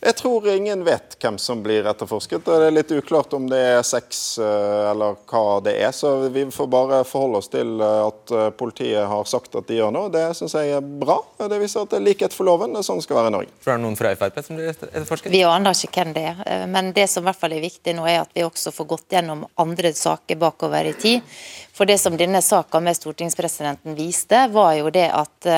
Jeg 0.00 0.16
tror 0.16 0.48
ingen 0.48 0.84
vet 0.84 1.16
hvem 1.20 1.38
som 1.38 1.62
blir 1.62 1.86
etterforsket. 1.86 2.46
og 2.48 2.60
Det 2.62 2.66
er 2.68 2.74
litt 2.74 2.92
uklart 2.94 3.32
om 3.36 3.48
det 3.50 3.58
er 3.58 3.82
sex 3.84 4.38
eh, 4.38 4.90
eller 4.90 5.16
hva 5.28 5.58
det 5.64 5.74
er. 5.82 5.90
Så 5.96 6.12
vi 6.32 6.46
får 6.50 6.68
bare 6.70 7.00
forholde 7.04 7.40
oss 7.42 7.50
til 7.52 7.82
eh, 7.82 8.06
at 8.06 8.32
eh, 8.32 8.46
politiet 8.56 9.08
har 9.10 9.28
sagt 9.28 9.58
at 9.58 9.68
de 9.68 9.80
gjør 9.80 9.92
noe. 9.94 10.12
Det 10.14 10.22
syns 10.38 10.54
jeg 10.56 10.76
er 10.78 10.80
bra. 11.02 11.18
Det 11.42 11.58
viser 11.60 11.84
at 11.84 11.92
det 11.92 12.00
er 12.00 12.06
likhet 12.06 12.36
for 12.36 12.48
loven. 12.48 12.72
Det 12.72 12.80
er 12.80 12.88
sånn 12.88 13.02
det 13.02 13.06
skal 13.08 13.20
være 13.20 13.32
i 13.32 13.36
Norge. 13.36 13.54
For 13.60 13.74
er 13.74 13.80
det 13.80 13.86
noen 13.86 13.98
fra 13.98 14.14
Frp 14.22 14.40
som 14.46 14.60
blir 14.60 14.72
etterforsket? 14.72 15.32
Vi 15.34 15.44
aner 15.48 15.84
ikke 15.84 16.04
hvem 16.04 16.16
det 16.16 16.26
er. 16.32 16.66
Men 16.70 16.92
det 16.96 17.06
som 17.10 17.26
i 17.26 17.30
hvert 17.30 17.42
fall 17.42 17.56
er 17.58 17.64
viktig 17.66 17.96
nå, 17.98 18.08
er 18.08 18.22
at 18.22 18.34
vi 18.36 18.46
også 18.46 18.72
får 18.76 18.90
gått 18.94 19.16
gjennom 19.18 19.46
andre 19.60 19.94
saker 19.96 20.40
bakover 20.40 20.92
i 20.92 20.96
tid. 20.96 21.40
For 21.76 21.88
det 21.88 21.98
som 22.00 22.16
denne 22.20 22.42
saka 22.44 22.80
med 22.84 22.96
stortingspresidenten 22.96 23.98
viste, 23.98 24.46
var 24.54 24.76
jo 24.78 24.92
det 24.94 25.08
at 25.12 25.54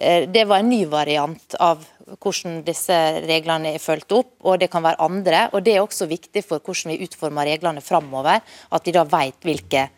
det 0.00 0.46
var 0.48 0.62
en 0.62 0.70
ny 0.70 0.86
variant 0.88 1.54
av 1.60 1.82
hvordan 2.18 2.60
disse 2.66 2.96
reglene 3.28 3.74
er 3.74 3.82
fulgt 3.82 4.12
opp, 4.16 4.34
og 4.42 4.58
det 4.62 4.70
kan 4.72 4.84
være 4.84 5.00
andre. 5.04 5.46
og 5.52 5.64
Det 5.64 5.76
er 5.76 5.84
også 5.84 6.08
viktig 6.10 6.42
for 6.46 6.58
hvordan 6.58 6.94
vi 6.94 7.06
utformer 7.06 7.48
reglene 7.52 7.84
framover, 7.84 8.40
at 8.70 8.86
vi 8.86 8.96
da 8.96 9.04
vet 9.04 9.38
hvilke 9.46 9.88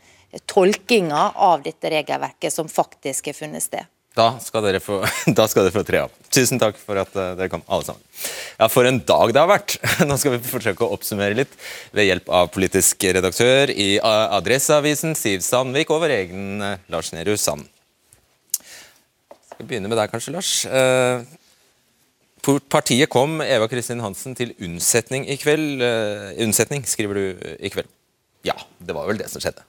tolkinger 0.49 1.37
av 1.37 1.65
dette 1.65 1.91
regelverket 1.93 2.53
som 2.53 2.69
faktisk 2.69 3.29
har 3.31 3.37
funnet 3.37 3.65
sted. 3.65 3.89
Da 4.13 4.35
skal 4.45 4.65
dere 4.67 4.81
få, 4.83 5.01
skal 5.49 5.65
dere 5.65 5.73
få 5.73 5.85
tre 5.89 6.03
av. 6.05 6.13
Tusen 6.33 6.61
takk 6.61 6.77
for 6.81 7.01
at 7.01 7.13
uh, 7.17 7.33
dere 7.39 7.49
kom, 7.53 7.65
alle 7.65 7.87
sammen. 7.87 8.03
Ja, 8.59 8.69
For 8.69 8.89
en 8.89 9.01
dag 9.09 9.33
det 9.33 9.41
har 9.41 9.49
vært! 9.49 9.79
Nå 10.09 10.19
skal 10.21 10.37
vi 10.37 10.43
forsøke 10.45 10.85
å 10.85 10.93
oppsummere 10.97 11.37
litt 11.37 11.55
ved 11.97 12.11
hjelp 12.11 12.29
av 12.29 12.51
politisk 12.53 13.07
redaktør 13.17 13.73
i 13.73 13.95
Adresseavisen, 14.05 15.17
Siv 15.19 15.45
Sandvik, 15.47 15.93
og 15.93 16.05
vår 16.05 16.17
egen 16.21 16.65
uh, 16.65 16.75
Lars 16.93 17.13
Nehru 17.17 17.39
Sand. 17.41 17.65
Skal 19.53 19.65
begynne 19.69 19.89
med 19.89 20.01
deg 20.01 20.13
kanskje, 20.13 20.37
Lars. 20.37 20.53
Partiet 22.43 23.11
kom 23.13 23.39
Eva 23.45 23.69
Kristin 23.71 24.03
Hansen 24.03 24.35
til 24.39 24.55
unnsetning 24.59 25.29
i 25.31 25.37
kveld. 25.39 25.79
Uh, 25.79 26.33
unnsetning, 26.43 26.83
skriver 26.91 27.19
du 27.19 27.53
i 27.63 27.71
kveld. 27.71 27.91
Ja, 28.47 28.57
det 28.83 28.97
var 28.97 29.07
vel 29.07 29.21
det 29.21 29.31
som 29.31 29.43
skjedde. 29.43 29.63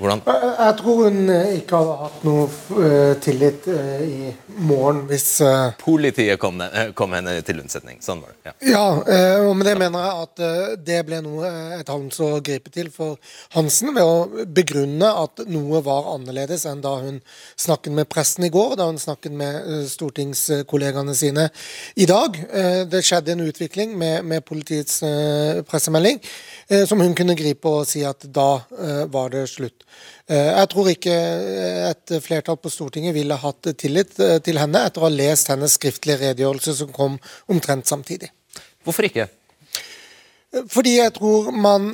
Hvordan? 0.00 0.20
Jeg 0.24 0.76
tror 0.78 1.00
hun 1.10 1.28
eh, 1.28 1.58
ikke 1.58 1.76
hadde 1.76 1.94
hatt 2.00 2.22
noe 2.24 2.44
uh, 2.72 3.10
tillit 3.20 3.66
uh, 3.68 4.00
i 4.00 4.30
morgen 4.64 5.02
hvis 5.10 5.26
Politiet 5.80 6.40
kom, 6.40 6.60
kom, 6.96 7.12
henne 7.16 7.34
til 7.44 7.60
unnsetning. 7.60 7.98
Sånn 8.04 8.22
var 8.22 8.32
det. 8.32 8.54
Ja, 8.70 8.86
ja 9.04 9.44
og 9.44 9.52
med 9.58 9.68
det 9.68 9.74
mener 9.80 10.04
jeg 10.04 10.24
at 10.24 10.42
det 10.86 11.00
ble 11.08 11.20
noe 11.24 11.50
et 11.76 11.90
Hans 11.90 12.20
å 12.22 12.30
gripe 12.44 12.72
til 12.72 12.88
for 12.92 13.18
Hansen 13.56 13.92
ved 13.96 14.04
å 14.04 14.44
begrunne 14.48 15.10
at 15.24 15.42
noe 15.50 15.82
var 15.84 16.08
annerledes 16.14 16.64
enn 16.68 16.80
da 16.84 16.94
hun 17.02 17.20
snakket 17.60 17.96
med 17.96 18.08
pressen 18.12 18.46
i 18.46 18.52
går, 18.52 18.76
da 18.80 18.88
hun 18.88 19.00
snakket 19.00 19.36
med 19.36 19.88
stortingskollegaene 19.90 21.16
sine 21.18 21.48
i 22.00 22.08
dag. 22.08 22.36
Det 22.90 23.02
skjedde 23.04 23.34
en 23.34 23.44
utvikling 23.48 23.96
med, 24.00 24.24
med 24.28 24.46
politiets 24.48 25.00
pressemelding 25.68 26.20
som 26.88 27.02
hun 27.02 27.16
kunne 27.18 27.38
gripe 27.38 27.74
og 27.80 27.88
si 27.90 28.04
at 28.06 28.28
da 28.28 28.50
var 29.10 29.32
det 29.34 29.48
slutt. 29.50 29.89
Eh, 30.30 30.50
jeg 30.52 30.70
tror 30.72 30.90
ikke 30.92 31.16
et 31.90 32.14
flertall 32.22 32.58
på 32.60 32.72
Stortinget 32.72 33.16
ville 33.16 33.38
hatt 33.40 33.72
tillit 33.80 34.18
eh, 34.22 34.38
til 34.44 34.60
henne 34.60 34.84
etter 34.86 35.02
å 35.02 35.08
ha 35.08 35.12
lest 35.14 35.50
hennes 35.52 35.74
skriftlige 35.78 36.20
redegjørelse 36.26 36.76
som 36.82 36.94
kom 36.94 37.18
omtrent 37.50 37.90
samtidig. 37.90 38.30
Hvorfor 38.84 39.08
ikke? 39.08 39.28
Fordi 40.50 40.96
jeg 40.96 41.12
tror 41.14 41.52
man 41.54 41.92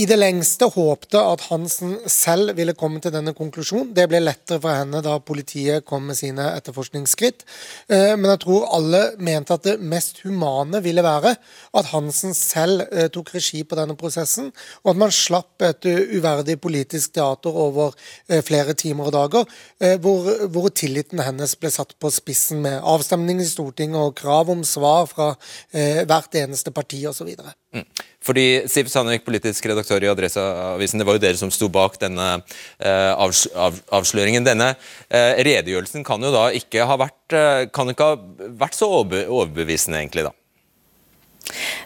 i 0.00 0.06
det 0.08 0.16
lengste 0.16 0.64
håpte 0.72 1.20
at 1.20 1.42
Hansen 1.50 1.98
selv 2.08 2.54
ville 2.56 2.72
komme 2.78 3.02
til 3.04 3.12
denne 3.12 3.34
konklusjonen. 3.36 3.90
Det 3.92 4.06
ble 4.08 4.22
lettere 4.22 4.62
for 4.62 4.72
henne 4.72 5.02
da 5.04 5.18
politiet 5.20 5.84
kom 5.84 6.06
med 6.08 6.16
sine 6.16 6.46
etterforskningsskritt. 6.54 7.44
Eh, 7.92 8.14
men 8.16 8.30
jeg 8.32 8.40
tror 8.46 8.70
alle 8.78 9.02
mente 9.20 9.58
at 9.58 9.66
det 9.66 9.76
mest 9.92 10.22
humane 10.24 10.80
ville 10.84 11.04
være 11.04 11.34
at 11.36 11.90
Hansen 11.92 12.32
selv 12.38 12.86
eh, 12.88 13.10
tok 13.12 13.34
regi 13.34 13.60
på 13.68 13.76
denne 13.76 13.98
prosessen, 13.98 14.48
og 14.86 14.94
at 14.94 15.02
man 15.04 15.12
slapp 15.12 15.68
et 15.68 15.90
uverdig 15.90 16.56
politisk 16.64 17.12
teater 17.18 17.52
over 17.52 17.92
eh, 18.30 18.40
flere 18.40 18.72
timer 18.72 19.10
og 19.10 19.16
dager, 19.18 19.60
hvor, 20.00 20.26
hvor 20.52 20.72
tilliten 20.72 21.20
hennes 21.22 21.52
ble 21.60 21.70
satt 21.72 21.92
på 22.00 22.10
spissen 22.12 22.62
med 22.64 22.80
avstemning 22.80 23.42
i 23.42 23.46
Stortinget 23.48 24.00
og 24.00 24.16
krav 24.18 24.50
om 24.52 24.64
svar 24.66 25.06
fra 25.10 25.32
hvert 25.72 26.36
eneste 26.38 26.72
parti 26.74 27.04
osv. 27.08 27.30
Mm. 27.74 27.84
Fordi 28.24 28.44
Siv 28.68 28.88
Sandvik, 28.92 29.24
politisk 29.26 29.66
redaktør 29.68 30.04
i 30.04 30.08
Adresseavisen, 30.10 31.00
det 31.00 31.06
var 31.08 31.18
jo 31.18 31.22
dere 31.22 31.40
som 31.40 31.52
sto 31.52 31.68
bak 31.72 31.98
denne 32.00 32.28
eh, 32.34 33.12
avs 33.12 33.44
av 33.52 33.76
avsløringen. 34.00 34.46
Denne 34.46 34.72
eh, 34.72 35.40
redegjørelsen 35.46 36.04
kan 36.06 36.24
jo 36.24 36.32
da 36.34 36.48
ikke 36.56 36.88
ha 36.88 36.98
vært, 37.00 37.36
eh, 37.36 37.68
ikke 37.68 38.08
ha 38.08 38.18
vært 38.64 38.78
så 38.78 38.90
overbevisende, 38.90 40.00
egentlig, 40.00 40.26
da? 40.28 40.34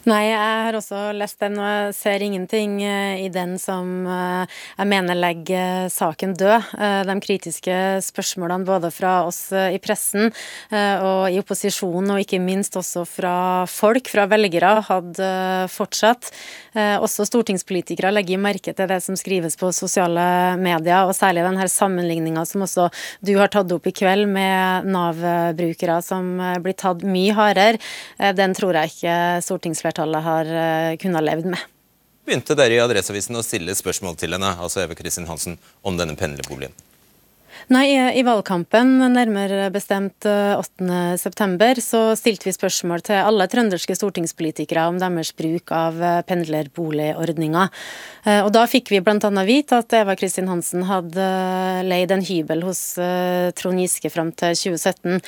Nei, 0.02 0.32
jeg 0.32 0.62
har 0.66 0.74
også 0.74 1.00
lest 1.14 1.38
den, 1.44 1.60
og 1.62 1.66
jeg 1.68 1.94
ser 1.94 2.22
ingenting 2.26 2.80
eh, 2.82 3.20
i 3.22 3.28
den 3.30 3.54
som 3.62 4.06
eh, 4.10 4.50
jeg 4.80 4.88
mener 4.90 5.14
legger 5.14 5.86
saken 5.94 6.34
død. 6.34 6.72
Eh, 6.74 7.02
de 7.06 7.16
kritiske 7.22 7.76
spørsmålene 8.02 8.66
både 8.66 8.90
fra 8.90 9.20
oss 9.28 9.52
i 9.52 9.78
pressen 9.82 10.30
og 10.72 11.30
i 11.30 11.38
opposisjonen, 11.40 12.10
og 12.14 12.22
ikke 12.22 12.40
minst 12.42 12.74
også 12.78 13.04
fra 13.06 13.34
folk, 13.70 14.08
fra 14.10 14.24
velgere, 14.30 14.72
hadde 14.86 15.28
fortsatt. 15.70 16.30
Også 16.74 17.26
stortingspolitikere 17.28 18.12
legger 18.14 18.40
merke 18.40 18.72
til 18.76 18.88
det 18.88 18.98
som 19.04 19.16
skrives 19.18 19.58
på 19.60 19.70
sosiale 19.76 20.24
medier, 20.60 21.06
og 21.06 21.14
særlig 21.16 21.44
denne 21.44 21.68
sammenligninga 21.68 22.44
som 22.48 22.64
også 22.66 22.88
du 23.24 23.34
har 23.38 23.52
tatt 23.52 23.72
opp 23.74 23.88
i 23.88 23.94
kveld 23.96 24.30
med 24.32 24.88
Nav-brukere 24.92 25.98
som 26.04 26.32
blir 26.64 26.78
tatt 26.78 27.04
mye 27.04 27.36
hardere. 27.36 27.82
Den 28.38 28.56
tror 28.56 28.78
jeg 28.80 28.94
ikke 28.94 29.18
stortingsflertallet 29.44 30.24
har 30.24 30.54
eh, 30.62 30.94
kunnet 31.02 31.26
levd 31.26 31.50
med. 31.54 31.68
Begynte 32.26 32.54
dere 32.58 32.76
i 32.76 32.82
Adresseavisen 32.82 33.38
å 33.38 33.42
stille 33.42 33.74
spørsmål 33.74 34.16
til 34.20 34.36
henne 34.36 34.54
altså 34.62 34.84
Eva 34.84 34.94
Kristin 34.98 35.26
Hansen, 35.30 35.58
om 35.82 35.98
denne 35.98 36.14
pendlerboligen? 36.18 36.74
Nei, 37.70 37.92
i 37.94 38.22
valgkampen, 38.26 38.96
nærmere 39.12 39.68
bestemt 39.74 40.24
8.9, 40.26 41.66
eh, 41.68 41.80
så 41.84 42.00
stilte 42.18 42.48
vi 42.48 42.54
spørsmål 42.56 43.04
til 43.06 43.20
alle 43.20 43.46
trønderske 43.50 43.94
stortingspolitikere 43.98 44.86
om 44.90 44.98
deres 45.02 45.30
bruk 45.38 45.70
av 45.76 46.00
eh, 46.02 46.20
pendlerboligordninga. 46.26 47.66
Og 48.46 48.52
da 48.54 48.62
fikk 48.70 48.92
vi 48.94 49.00
bl.a. 49.02 49.30
vite 49.46 49.80
at 49.82 49.94
Eva 49.98 50.14
Kristin 50.14 50.46
Hansen 50.46 50.84
hadde 50.86 51.26
leid 51.82 52.14
en 52.14 52.22
hybel 52.22 52.62
hos 52.62 52.80
Trond 53.58 53.82
Giske 53.82 54.12
fram 54.14 54.30
til 54.30 54.54
2017. 54.54 55.18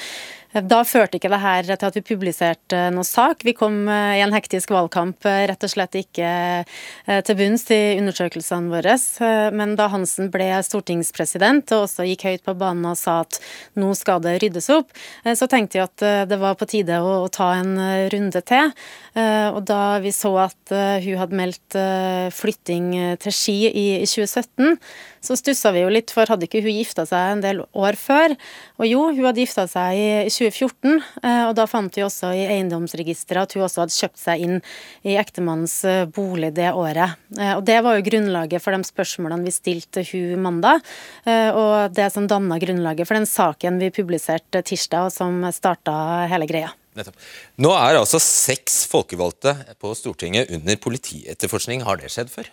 Da 0.54 0.84
førte 0.86 1.18
ikke 1.18 1.32
det 1.32 1.40
her 1.42 1.66
til 1.66 1.88
at 1.88 1.96
vi 1.98 2.02
publiserte 2.06 2.84
noen 2.94 3.06
sak. 3.06 3.42
Vi 3.42 3.56
kom 3.58 3.88
eh, 3.90 4.20
i 4.20 4.22
en 4.22 4.34
hektisk 4.34 4.70
valgkamp 4.70 5.26
eh, 5.26 5.48
rett 5.50 5.66
og 5.66 5.72
slett 5.72 5.96
ikke 5.98 6.28
eh, 6.62 7.22
til 7.26 7.38
bunns 7.40 7.66
i 7.74 7.96
undersøkelsene 7.98 8.70
våre. 8.70 8.94
Men 9.50 9.74
da 9.74 9.88
Hansen 9.90 10.30
ble 10.30 10.46
stortingspresident 10.62 11.74
og 11.74 11.88
også 11.88 12.06
gikk 12.06 12.26
høyt 12.28 12.44
på 12.46 12.54
banen 12.60 12.86
og 12.92 12.98
sa 13.00 13.16
at 13.24 13.40
nå 13.80 13.90
skal 13.98 14.22
det 14.22 14.36
ryddes 14.44 14.70
opp, 14.70 14.92
så 15.26 15.48
tenkte 15.50 15.80
jeg 15.80 15.88
at 15.88 16.28
det 16.30 16.38
var 16.38 16.54
på 16.58 16.68
tide 16.70 17.00
å, 17.02 17.26
ta 17.34 17.50
en 17.58 17.74
runde 18.12 18.42
til. 18.46 18.70
Og 19.16 19.60
da 19.66 19.98
vi 20.04 20.12
så 20.14 20.30
at 20.44 20.74
hun 20.74 21.18
hadde 21.18 21.38
meldt 21.38 21.76
flytting 22.36 22.92
til 23.22 23.34
Ski 23.34 23.56
i 23.70 23.86
2017, 24.06 24.78
så 25.24 25.36
stussa 25.38 25.72
vi 25.74 25.82
jo 25.82 25.92
litt, 25.92 26.12
for 26.14 26.28
hadde 26.30 26.46
ikke 26.46 26.62
hun 26.64 26.76
gifta 26.76 27.06
seg 27.08 27.34
en 27.34 27.42
del 27.44 27.62
år 27.64 27.98
før? 27.98 28.34
Og 28.78 28.86
jo, 28.88 29.06
hun 29.10 29.26
hadde 29.28 29.42
gifta 29.42 29.66
seg 29.70 29.98
i 29.98 30.06
2014, 30.28 31.00
eh, 31.22 31.42
og 31.48 31.54
da 31.58 31.66
fant 31.70 31.96
vi 31.96 32.04
også 32.06 32.32
i 32.36 32.44
eiendomsregisteret 32.58 33.48
at 33.48 33.56
hun 33.56 33.66
også 33.66 33.84
hadde 33.84 33.96
kjøpt 33.96 34.20
seg 34.20 34.44
inn 34.46 34.60
i 35.06 35.16
ektemannens 35.20 35.78
eh, 35.88 36.04
bolig 36.06 36.52
det 36.56 36.70
året. 36.72 37.18
Eh, 37.38 37.54
og 37.56 37.64
det 37.66 37.80
var 37.86 37.98
jo 37.98 38.06
grunnlaget 38.10 38.64
for 38.64 38.76
de 38.76 38.90
spørsmålene 38.90 39.48
vi 39.48 39.54
stilte 39.54 40.04
hun 40.12 40.44
mandag, 40.44 40.82
og 41.24 41.94
det 41.94 42.06
som 42.12 42.26
danna 42.28 42.58
grunnlaget 42.60 43.08
for 43.08 43.16
den 43.16 43.26
saken 43.28 43.78
vi 43.80 43.92
publiserte 43.94 44.62
tirsdag, 44.66 45.08
og 45.08 45.14
som 45.14 45.44
starta 45.54 45.94
hele 46.30 46.48
greia. 46.50 46.72
Nettopp. 46.94 47.16
Nå 47.58 47.72
er 47.74 47.98
altså 47.98 48.20
seks 48.22 48.84
folkevalgte 48.90 49.56
på 49.82 49.94
Stortinget 49.98 50.52
under 50.54 50.78
politietterforskning. 50.78 51.82
Har 51.86 51.98
det 51.98 52.12
skjedd 52.14 52.30
før? 52.30 52.50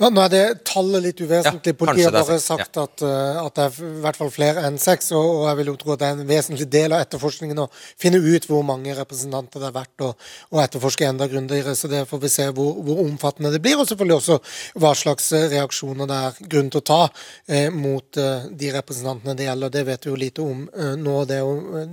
Nå 0.00 0.10
er 0.22 0.30
det 0.32 0.44
tallet 0.68 1.04
litt 1.04 1.20
uvesentlig. 1.20 1.74
Politiet 1.78 2.08
har 2.08 2.16
bare 2.16 2.38
sagt 2.42 2.76
ja. 2.78 2.86
at, 2.86 3.04
uh, 3.04 3.42
at, 3.44 3.54
det 3.56 3.66
er 3.66 3.76
i 3.86 4.02
hvert 4.04 4.18
fall 4.18 4.32
flere 4.34 4.64
enn 4.68 4.78
seks. 4.80 5.12
Og, 5.16 5.22
og, 5.22 5.44
jeg 5.50 5.58
vil 5.60 5.72
jo 5.72 5.76
tro 5.80 5.92
at 5.94 6.02
det 6.02 6.08
er 6.08 6.16
en 6.16 6.28
vesentlig 6.28 6.68
del 6.72 6.96
av 6.96 7.04
etterforskningen 7.04 7.62
å 7.64 7.68
finne 8.00 8.20
ut 8.22 8.48
hvor 8.48 8.64
mange 8.66 8.94
representanter 8.96 9.62
det 9.62 9.68
er 9.68 9.76
verdt 9.76 10.06
å, 10.06 10.10
å 10.52 10.62
etterforske 10.62 11.08
enda 11.08 11.28
grundigere. 11.30 11.74
Så 11.78 11.90
det 11.92 12.04
får 12.10 12.22
vi 12.24 12.32
se 12.32 12.48
hvor, 12.56 12.74
hvor, 12.82 13.02
omfattende 13.02 13.52
det 13.52 13.62
blir, 13.64 13.78
og 13.80 13.88
selvfølgelig 13.90 14.18
også 14.18 14.38
hva 14.82 14.92
slags 14.98 15.30
eh, 15.36 15.48
reaksjoner 15.52 16.08
det 16.08 16.18
er 16.28 16.40
grunn 16.54 16.70
til 16.72 16.82
å 16.82 16.86
ta 16.86 17.00
eh, 17.46 17.68
mot 17.74 18.20
eh, 18.20 18.48
de 18.62 18.72
representantene 18.74 19.36
det 19.38 19.48
gjelder. 19.48 19.74
Det 19.76 19.84
vet 19.88 20.06
vi 20.06 20.12
jo 20.12 20.20
lite 20.20 20.46
om 20.46 20.66
eh, 20.70 20.94
nå. 21.00 21.16
Det 21.28 21.40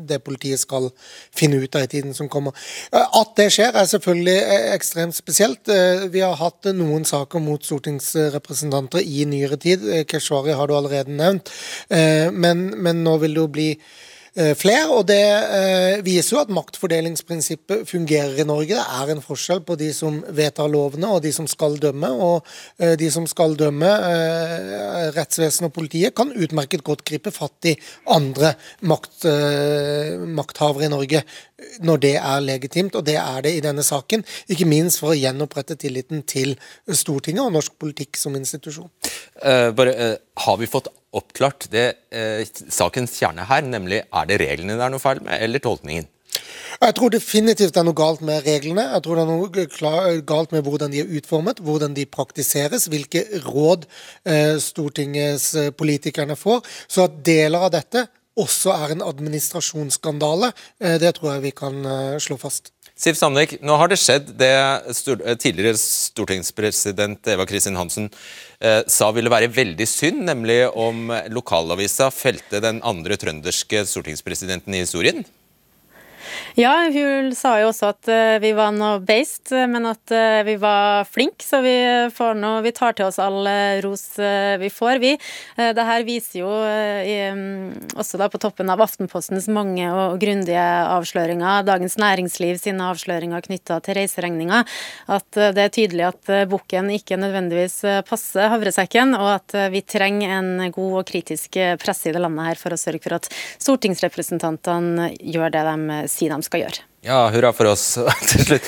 det 0.09 0.19
politiet 0.23 0.61
skal 0.61 0.89
finne 1.35 1.59
ut 1.61 1.75
av 1.75 1.85
i 1.85 1.89
tiden 1.91 2.13
som 2.15 2.29
kommer. 2.31 2.55
at 2.93 3.31
det 3.37 3.47
skjer 3.53 3.75
er 3.77 3.87
selvfølgelig 3.89 4.35
ekstremt 4.75 5.15
spesielt. 5.15 5.69
vi 6.11 6.21
har 6.21 6.35
hatt 6.39 6.69
noen 6.75 7.05
saker 7.05 7.41
mot 7.43 7.63
Stortinget 7.65 7.88
stortingsrepresentanter 7.97 9.01
i 9.01 9.25
nyere 9.25 9.57
tid. 9.57 9.87
Eh, 9.89 10.05
Keshvari 10.05 10.53
har 10.53 10.67
du 10.67 10.75
allerede 10.75 11.11
nevnt. 11.11 11.49
Eh, 11.89 12.31
men, 12.31 12.69
men 12.77 13.03
nå 13.03 13.17
vil 13.17 13.33
det 13.33 13.41
jo 13.41 13.47
bli 13.47 13.69
flere. 14.57 14.87
Og 14.95 15.05
det 15.09 15.19
eh, 15.19 16.01
viser 16.05 16.35
jo 16.35 16.41
at 16.41 16.53
maktfordelingsprinsippet 16.53 17.87
fungerer 17.89 18.39
i 18.39 18.45
Norge. 18.47 18.77
Det 18.77 18.99
er 19.01 19.13
en 19.13 19.23
forskjell 19.23 19.63
på 19.67 19.77
de 19.79 19.89
som 19.95 20.21
vedtar 20.35 20.71
lovene 20.71 21.09
og 21.15 21.23
de 21.25 21.31
som 21.35 21.47
skal 21.49 21.77
dømme. 21.81 22.11
Og 22.13 22.47
eh, 22.79 22.95
de 22.99 23.09
som 23.11 23.27
skal 23.29 23.57
dømme, 23.59 23.89
rettsvesenet 25.15 25.69
og 25.69 25.75
politiet, 25.75 26.15
kan 26.15 26.31
utmerket 26.31 26.85
godt 26.87 27.03
gripe 27.07 27.33
fatt 27.35 27.69
i 27.71 27.75
andre 28.09 28.53
makt, 28.87 29.25
makthavere 30.39 30.87
i 30.87 30.91
Norge 30.91 31.23
når 31.83 31.99
det 32.03 32.13
er 32.15 32.43
legitimt, 32.43 32.95
og 32.95 33.03
det 33.07 33.17
er 33.19 33.41
det 33.43 33.51
i 33.57 33.63
denne 33.63 33.83
saken. 33.83 34.23
Ikke 34.51 34.67
minst 34.69 35.01
for 35.01 35.11
å 35.11 35.17
gjenopprette 35.17 35.75
tilliten 35.79 36.23
til 36.27 36.55
Stortinget 36.87 37.43
og 37.43 37.51
norsk 37.57 37.75
politikk 37.81 38.19
som 38.19 38.37
institusjon. 38.39 38.87
Bare, 39.75 40.15
har 40.45 40.59
vi 40.59 40.71
fått 40.71 40.87
oppklart 41.15 41.67
det 41.73 41.87
eh, 42.13 42.45
sakens 42.69 43.15
kjerne 43.17 43.47
her, 43.49 43.65
nemlig 43.65 44.03
er 44.05 44.29
det 44.29 44.39
reglene 44.41 44.77
det 44.77 44.85
er 44.85 44.93
noe 44.93 45.03
feil 45.03 45.21
med, 45.25 45.35
eller 45.41 45.63
tolkningen? 45.63 46.07
Jeg 46.79 46.95
tror 46.95 47.11
definitivt 47.11 47.73
det 47.75 47.81
er 47.81 47.87
noe 47.87 47.97
galt 47.97 48.21
med 48.23 48.45
reglene. 48.45 48.85
Jeg 48.93 49.03
tror 49.03 49.17
det 49.17 49.23
er 49.23 49.31
noe 49.33 50.21
galt 50.29 50.53
med 50.53 50.63
hvordan 50.63 50.93
de 50.93 51.01
er 51.01 51.09
utformet, 51.17 51.59
hvordan 51.65 51.95
de 51.97 52.05
praktiseres, 52.07 52.85
hvilke 52.91 53.25
råd 53.47 53.87
eh, 54.23 54.55
Stortingets 54.63 55.49
eh, 55.59 56.35
får. 56.39 56.61
Så 56.87 57.09
at 57.09 57.19
deler 57.25 57.67
av 57.67 57.73
dette 57.75 58.05
også 58.39 58.71
er 58.71 58.95
en 58.95 59.03
administrasjonsskandale, 59.03 60.53
eh, 60.79 60.97
det 61.01 61.15
tror 61.17 61.33
jeg 61.33 61.47
vi 61.49 61.55
kan 61.55 61.85
eh, 61.85 62.19
slå 62.23 62.37
fast. 62.39 62.71
Siv 62.99 63.15
Sandvik, 63.15 63.53
nå 63.63 63.77
har 63.79 63.87
det 63.87 63.95
skjedd 63.95 64.33
det 64.35 64.51
eh, 64.51 65.35
tidligere 65.39 65.77
stortingspresident 65.79 67.29
Eva 67.31 67.45
Kristin 67.47 67.77
Hansen 67.79 68.09
eh, 68.59 68.81
sa 68.91 69.07
ville 69.15 69.31
være 69.31 69.47
veldig 69.55 69.87
synd, 69.87 70.25
nemlig 70.27 70.65
om 70.75 71.07
lokalavisa 71.31 72.09
felte 72.11 72.59
den 72.59 72.81
andre 72.83 73.15
trønderske 73.21 73.85
stortingspresidenten 73.87 74.75
i 74.75 74.83
historien. 74.83 75.23
Ja, 76.59 76.73
hun 76.91 77.31
sa 77.37 77.53
jo 77.61 77.69
også 77.69 77.91
at 77.93 78.09
uh, 78.11 78.37
vi 78.41 78.51
var 78.57 78.73
noe 78.75 78.99
based, 79.05 79.51
men 79.71 79.87
at 79.89 80.11
uh, 80.11 80.41
vi 80.47 80.55
var 80.59 81.07
flinke. 81.07 81.45
Så 81.45 81.61
vi, 81.63 81.73
noe, 82.39 82.59
vi, 82.65 82.73
tar 82.75 82.95
til 82.97 83.07
oss 83.07 83.19
all 83.21 83.47
ros 83.83 84.03
vi 84.59 84.69
får, 84.71 84.99
vi. 85.01 85.11
det 85.57 85.85
her 85.85 86.03
viser 86.07 86.41
jo 86.41 86.49
um, 86.49 87.71
også 87.99 88.19
da 88.19 88.27
på 88.31 88.39
toppen 88.41 88.69
av 88.71 88.81
Aftenpostens 88.83 89.47
mange 89.51 89.87
og 89.89 90.19
grundige 90.21 90.61
avsløringer, 90.89 91.63
Dagens 91.67 91.97
Næringsliv 92.01 92.59
sine 92.61 92.89
avsløringer 92.91 93.43
knytta 93.45 93.79
til 93.85 93.97
reiseregninga, 93.97 94.61
at 95.15 95.39
det 95.55 95.63
er 95.63 95.73
tydelig 95.73 96.05
at 96.09 96.31
bukken 96.51 96.91
ikke 96.93 97.17
nødvendigvis 97.19 97.79
passer 98.09 98.51
havresekken, 98.53 99.15
og 99.17 99.31
at 99.37 99.57
vi 99.73 99.83
trenger 99.87 100.35
en 100.37 100.51
god 100.75 101.01
og 101.01 101.07
kritisk 101.09 101.59
presse 101.81 102.11
i 102.11 102.15
det 102.15 102.23
landet 102.23 102.51
her 102.51 102.61
for 102.61 102.75
å 102.75 102.79
sørge 102.79 103.03
for 103.05 103.17
at 103.17 103.29
stortingsrepresentantene 103.57 105.11
gjør 105.19 105.55
det 105.55 105.65
de 105.69 105.99
sier 106.11 106.18
de 106.27 106.39
skal 106.43 106.65
gjøre. 106.65 106.83
Ja, 107.05 107.21
hurra 107.31 107.53
for 107.55 107.71
oss 107.71 107.85
til 108.33 108.43
slutt. 108.43 108.67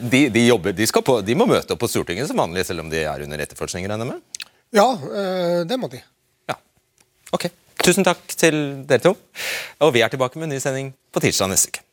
De, 0.10 0.20
de, 0.28 0.42
jobber, 0.46 0.74
de, 0.76 0.86
på, 0.86 1.16
de, 1.24 1.36
må 1.38 1.46
møte 1.48 1.72
opp 1.72 1.80
på 1.80 1.88
Stortinget 1.88 2.28
som 2.28 2.40
vanlig, 2.40 2.66
selv 2.68 2.84
om 2.84 2.90
de 2.92 3.00
er 3.00 3.24
under 3.24 3.40
etterforskning, 3.40 3.86
regner 3.88 4.04
jeg 4.04 4.12
med? 4.12 4.48
Ja, 4.76 4.86
eh, 4.92 5.60
det 5.68 5.78
må 5.80 5.88
de. 5.92 6.02
Ja, 6.50 6.58
ok. 7.32 7.48
Tusen 7.80 8.04
takk 8.04 8.20
til 8.36 8.56
dere 8.88 9.02
to. 9.02 9.14
Og 9.80 9.94
vi 9.96 10.04
er 10.04 10.12
tilbake 10.12 10.38
med 10.38 10.50
en 10.50 10.58
ny 10.58 10.60
sending 10.62 10.92
på 11.14 11.22
tirsdag 11.24 11.48
neste 11.54 11.72
uke. 11.72 11.86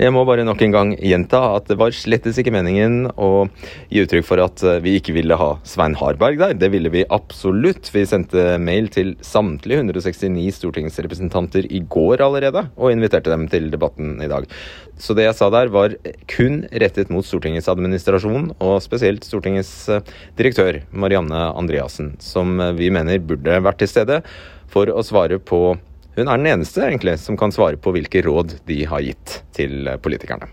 Jeg 0.00 0.14
må 0.16 0.22
bare 0.24 0.46
nok 0.48 0.62
en 0.64 0.72
gang 0.72 0.90
gjenta 0.96 1.38
at 1.58 1.66
det 1.68 1.76
var 1.76 1.92
slettes 1.92 2.38
ikke 2.40 2.54
meningen 2.54 3.10
å 3.20 3.44
gi 3.92 4.00
uttrykk 4.00 4.24
for 4.24 4.40
at 4.40 4.62
vi 4.80 4.94
ikke 4.96 5.12
ville 5.12 5.36
ha 5.36 5.50
Svein 5.68 5.92
Harberg 6.00 6.38
der. 6.40 6.54
Det 6.56 6.70
ville 6.72 6.88
vi 6.88 7.02
absolutt. 7.12 7.90
Vi 7.92 8.06
sendte 8.08 8.54
mail 8.62 8.88
til 8.94 9.12
samtlige 9.20 9.82
169 9.82 10.56
stortingsrepresentanter 10.56 11.68
i 11.68 11.82
går 11.84 12.24
allerede, 12.24 12.62
og 12.80 12.94
inviterte 12.94 13.28
dem 13.28 13.44
til 13.52 13.68
debatten 13.74 14.16
i 14.24 14.30
dag. 14.32 14.48
Så 14.96 15.12
det 15.18 15.26
jeg 15.26 15.36
sa 15.36 15.50
der, 15.52 15.68
var 15.68 15.98
kun 16.32 16.62
rettet 16.72 17.12
mot 17.12 17.28
Stortingets 17.28 17.68
administrasjon, 17.68 18.54
og 18.56 18.80
spesielt 18.80 19.28
Stortingets 19.28 19.74
eh, 19.92 20.16
direktør, 20.40 20.80
Marianne 20.96 21.50
Andreassen, 21.60 22.14
som 22.24 22.56
vi 22.80 22.88
mener 22.88 23.20
burde 23.20 23.60
vært 23.68 23.84
til 23.84 23.92
stede 23.92 24.22
for 24.70 24.88
å 24.88 25.04
svare 25.04 25.36
på 25.44 25.74
hun 26.20 26.30
er 26.30 26.40
den 26.40 26.50
eneste 26.52 26.84
egentlig 26.86 27.16
som 27.22 27.38
kan 27.40 27.52
svare 27.54 27.80
på 27.80 27.94
hvilke 27.96 28.22
råd 28.26 28.58
de 28.68 28.82
har 28.88 29.04
gitt 29.04 29.40
til 29.56 29.88
politikerne. 30.04 30.50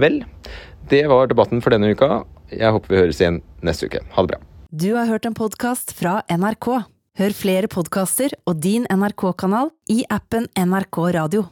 Vel, 0.00 0.22
det 0.92 1.04
var 1.10 1.28
debatten 1.30 1.62
for 1.64 1.74
denne 1.74 1.92
uka. 1.92 2.22
Jeg 2.52 2.72
håper 2.72 2.94
vi 2.94 3.02
høres 3.02 3.20
igjen 3.20 3.42
neste 3.64 3.88
uke. 3.88 4.04
Ha 4.14 4.24
det 4.24 4.34
bra. 4.34 4.40
Du 4.68 4.90
har 4.94 5.08
hørt 5.08 5.26
en 5.28 5.36
podkast 5.36 5.94
fra 5.96 6.20
NRK. 6.28 6.68
Hør 7.18 7.34
flere 7.34 7.68
podkaster 7.72 8.36
og 8.46 8.60
din 8.62 8.86
NRK-kanal 8.86 9.72
i 9.90 10.04
appen 10.12 10.46
NRK 10.54 11.00
Radio. 11.16 11.48